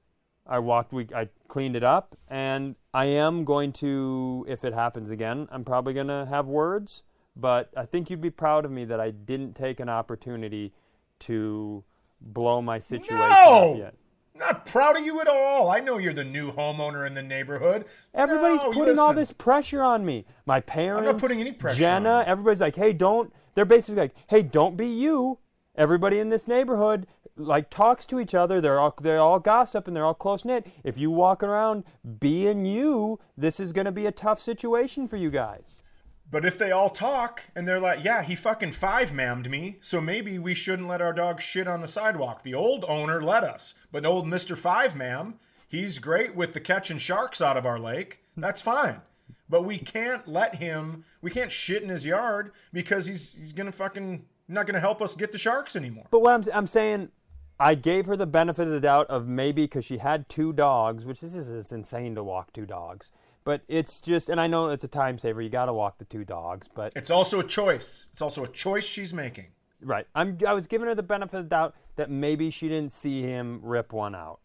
I 0.49 0.59
walked, 0.59 0.93
we, 0.93 1.07
I 1.15 1.29
cleaned 1.49 1.77
it 1.77 1.83
up, 1.85 2.17
and 2.29 2.77
I 2.95 3.07
am 3.07 3.45
going 3.45 3.73
to, 3.75 4.45
if 4.49 4.65
it 4.65 4.73
happens 4.73 5.11
again, 5.11 5.49
I'm 5.51 5.65
probably 5.65 5.95
going 5.95 6.07
to 6.09 6.27
have 6.27 6.47
words. 6.47 7.03
But 7.37 7.71
I 7.77 7.85
think 7.85 8.09
you'd 8.09 8.21
be 8.21 8.31
proud 8.31 8.65
of 8.65 8.71
me 8.71 8.85
that 8.87 8.99
I 8.99 9.11
didn't 9.11 9.55
take 9.55 9.79
an 9.81 9.89
opportunity 9.89 10.73
to 11.21 11.85
blow 12.21 12.63
my 12.63 12.79
situation 12.79 13.17
No! 13.19 13.73
up 13.73 13.79
yet. 13.79 13.95
Not 14.35 14.67
proud 14.67 14.99
of 14.99 15.05
you 15.05 15.21
at 15.21 15.29
all. 15.29 15.71
I 15.71 15.81
know 15.81 15.97
you're 15.97 16.13
the 16.13 16.25
new 16.25 16.53
homeowner 16.53 17.07
in 17.07 17.15
the 17.15 17.23
neighborhood. 17.23 17.87
Everybody's 18.15 18.63
No, 18.63 18.71
putting 18.71 18.99
all 18.99 19.15
this 19.15 19.33
pressure 19.33 19.83
on 19.83 20.05
me. 20.05 20.27
My 20.45 20.61
parents, 20.61 21.21
putting 21.21 21.41
any 21.41 21.53
pressure 21.53 21.79
Jenna, 21.79 22.23
everybody's 22.27 22.61
like, 22.61 22.77
"Hey, 22.77 22.93
don't." 22.93 23.33
They're 23.55 23.65
basically 23.65 24.03
like, 24.03 24.15
"Hey, 24.27 24.43
don't 24.43 24.77
be 24.77 24.89
you." 24.89 25.39
Everybody 25.75 26.19
in 26.19 26.29
this 26.29 26.47
neighborhood 26.47 27.07
like 27.37 27.71
talks 27.71 28.07
to 28.07 28.21
each 28.21 28.35
other. 28.35 28.61
They're 28.61 28.81
all 28.81 28.95
they're 29.01 29.21
all 29.21 29.39
gossip 29.39 29.87
and 29.87 29.97
they're 29.97 30.05
all 30.05 30.15
close 30.15 30.45
knit. 30.45 30.67
If 30.85 30.99
you 30.99 31.11
walk 31.11 31.43
around 31.43 31.85
being 32.19 32.65
you, 32.65 33.21
this 33.37 33.61
is 33.61 33.73
going 33.73 33.85
to 33.85 33.93
be 33.93 34.07
a 34.07 34.13
tough 34.13 34.41
situation 34.41 35.09
for 35.09 35.17
you 35.17 35.31
guys. 35.31 35.83
But 36.29 36.45
if 36.45 36.59
they 36.59 36.73
all 36.73 36.91
talk 36.91 37.45
and 37.55 37.69
they're 37.69 37.81
like, 37.81 38.03
yeah, 38.03 38.23
he 38.23 38.35
fucking 38.35 38.73
five 38.73 39.13
mammed 39.13 39.49
me, 39.49 39.77
so 39.81 40.01
maybe 40.01 40.39
we 40.39 40.55
shouldn't 40.55 40.89
let 40.89 41.01
our 41.01 41.13
dog 41.13 41.41
shit 41.41 41.69
on 41.69 41.81
the 41.81 41.89
sidewalk. 41.89 42.43
The 42.43 42.55
old 42.55 42.85
owner 42.89 43.23
let 43.23 43.45
us, 43.45 43.75
but 43.93 44.05
old 44.05 44.27
Mr. 44.27 44.57
Five 44.57 44.97
Mam, 44.97 45.35
he's 45.69 46.01
great 46.01 46.35
with 46.35 46.53
the 46.53 46.61
catching 46.61 46.99
sharks 46.99 47.41
out 47.41 47.57
of 47.57 47.65
our 47.65 47.79
lake. 47.79 48.23
That's 48.37 48.61
fine. 48.61 49.03
But 49.49 49.65
we 49.65 49.79
can't 49.79 50.27
let 50.27 50.57
him, 50.57 51.05
we 51.23 51.31
can't 51.31 51.53
shit 51.53 51.83
in 51.83 51.89
his 51.89 52.05
yard 52.05 52.51
because 52.73 53.07
he's 53.07 53.35
he's 53.35 53.53
gonna 53.53 53.71
fucking 53.71 54.25
not 54.49 54.67
gonna 54.67 54.81
help 54.81 55.01
us 55.01 55.15
get 55.15 55.31
the 55.31 55.39
sharks 55.39 55.77
anymore. 55.77 56.07
But 56.11 56.23
what 56.23 56.35
I'm 56.35 56.45
I'm 56.53 56.67
saying, 56.67 57.11
I 57.59 57.75
gave 57.75 58.07
her 58.07 58.17
the 58.17 58.27
benefit 58.27 58.63
of 58.63 58.71
the 58.71 58.81
doubt 58.81 59.07
of 59.09 59.27
maybe 59.27 59.65
because 59.65 59.85
she 59.85 59.99
had 59.99 60.29
two 60.29 60.53
dogs, 60.53 61.05
which 61.05 61.21
this 61.21 61.35
is 61.35 61.49
it's 61.49 61.73
insane 61.73 62.15
to 62.15 62.23
walk 62.25 62.53
two 62.53 62.67
dogs. 62.67 63.13
But 63.45 63.63
it's 63.69 64.01
just, 64.01 64.29
and 64.29 64.41
I 64.41 64.47
know 64.49 64.71
it's 64.71 64.85
a 64.85 64.89
time 64.89 65.19
saver. 65.19 65.41
You 65.41 65.49
got 65.49 65.67
to 65.67 65.73
walk 65.73 65.99
the 65.99 66.05
two 66.05 66.25
dogs, 66.25 66.69
but 66.73 66.93
It's 66.97 67.11
also 67.11 67.39
a 67.39 67.45
choice. 67.45 68.09
It's 68.11 68.21
also 68.21 68.43
a 68.43 68.49
choice 68.49 68.85
she's 68.85 69.15
making. 69.15 69.47
right. 69.81 70.07
I'm. 70.15 70.37
I 70.47 70.53
was 70.53 70.67
giving 70.67 70.89
her 70.89 70.95
the 70.95 71.03
benefit 71.03 71.37
of 71.39 71.45
the 71.45 71.49
doubt 71.49 71.75
that 71.95 72.11
maybe 72.11 72.51
she 72.51 72.69
didn't 72.69 72.93
see 72.93 73.23
him 73.23 73.61
rip 73.63 73.93
one 73.93 74.15
out. 74.15 74.41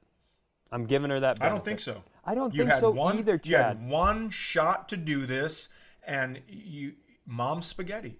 I'm 0.72 0.86
giving 0.86 1.10
her 1.10 1.20
that. 1.20 1.42
I 1.42 1.50
don't 1.50 1.66
think 1.66 1.80
so. 1.80 2.04
I 2.24 2.36
don't 2.36 2.54
you 2.54 2.66
think 2.66 2.80
so 2.80 2.92
one, 2.92 3.18
either, 3.18 3.42
You 3.44 3.58
had 3.58 3.90
one 3.90 4.30
shot 4.30 4.88
to 4.90 4.98
do 4.98 5.26
this, 5.26 5.68
and 6.06 6.40
you, 6.48 6.94
mom 7.28 7.62
spaghetti. 7.64 8.20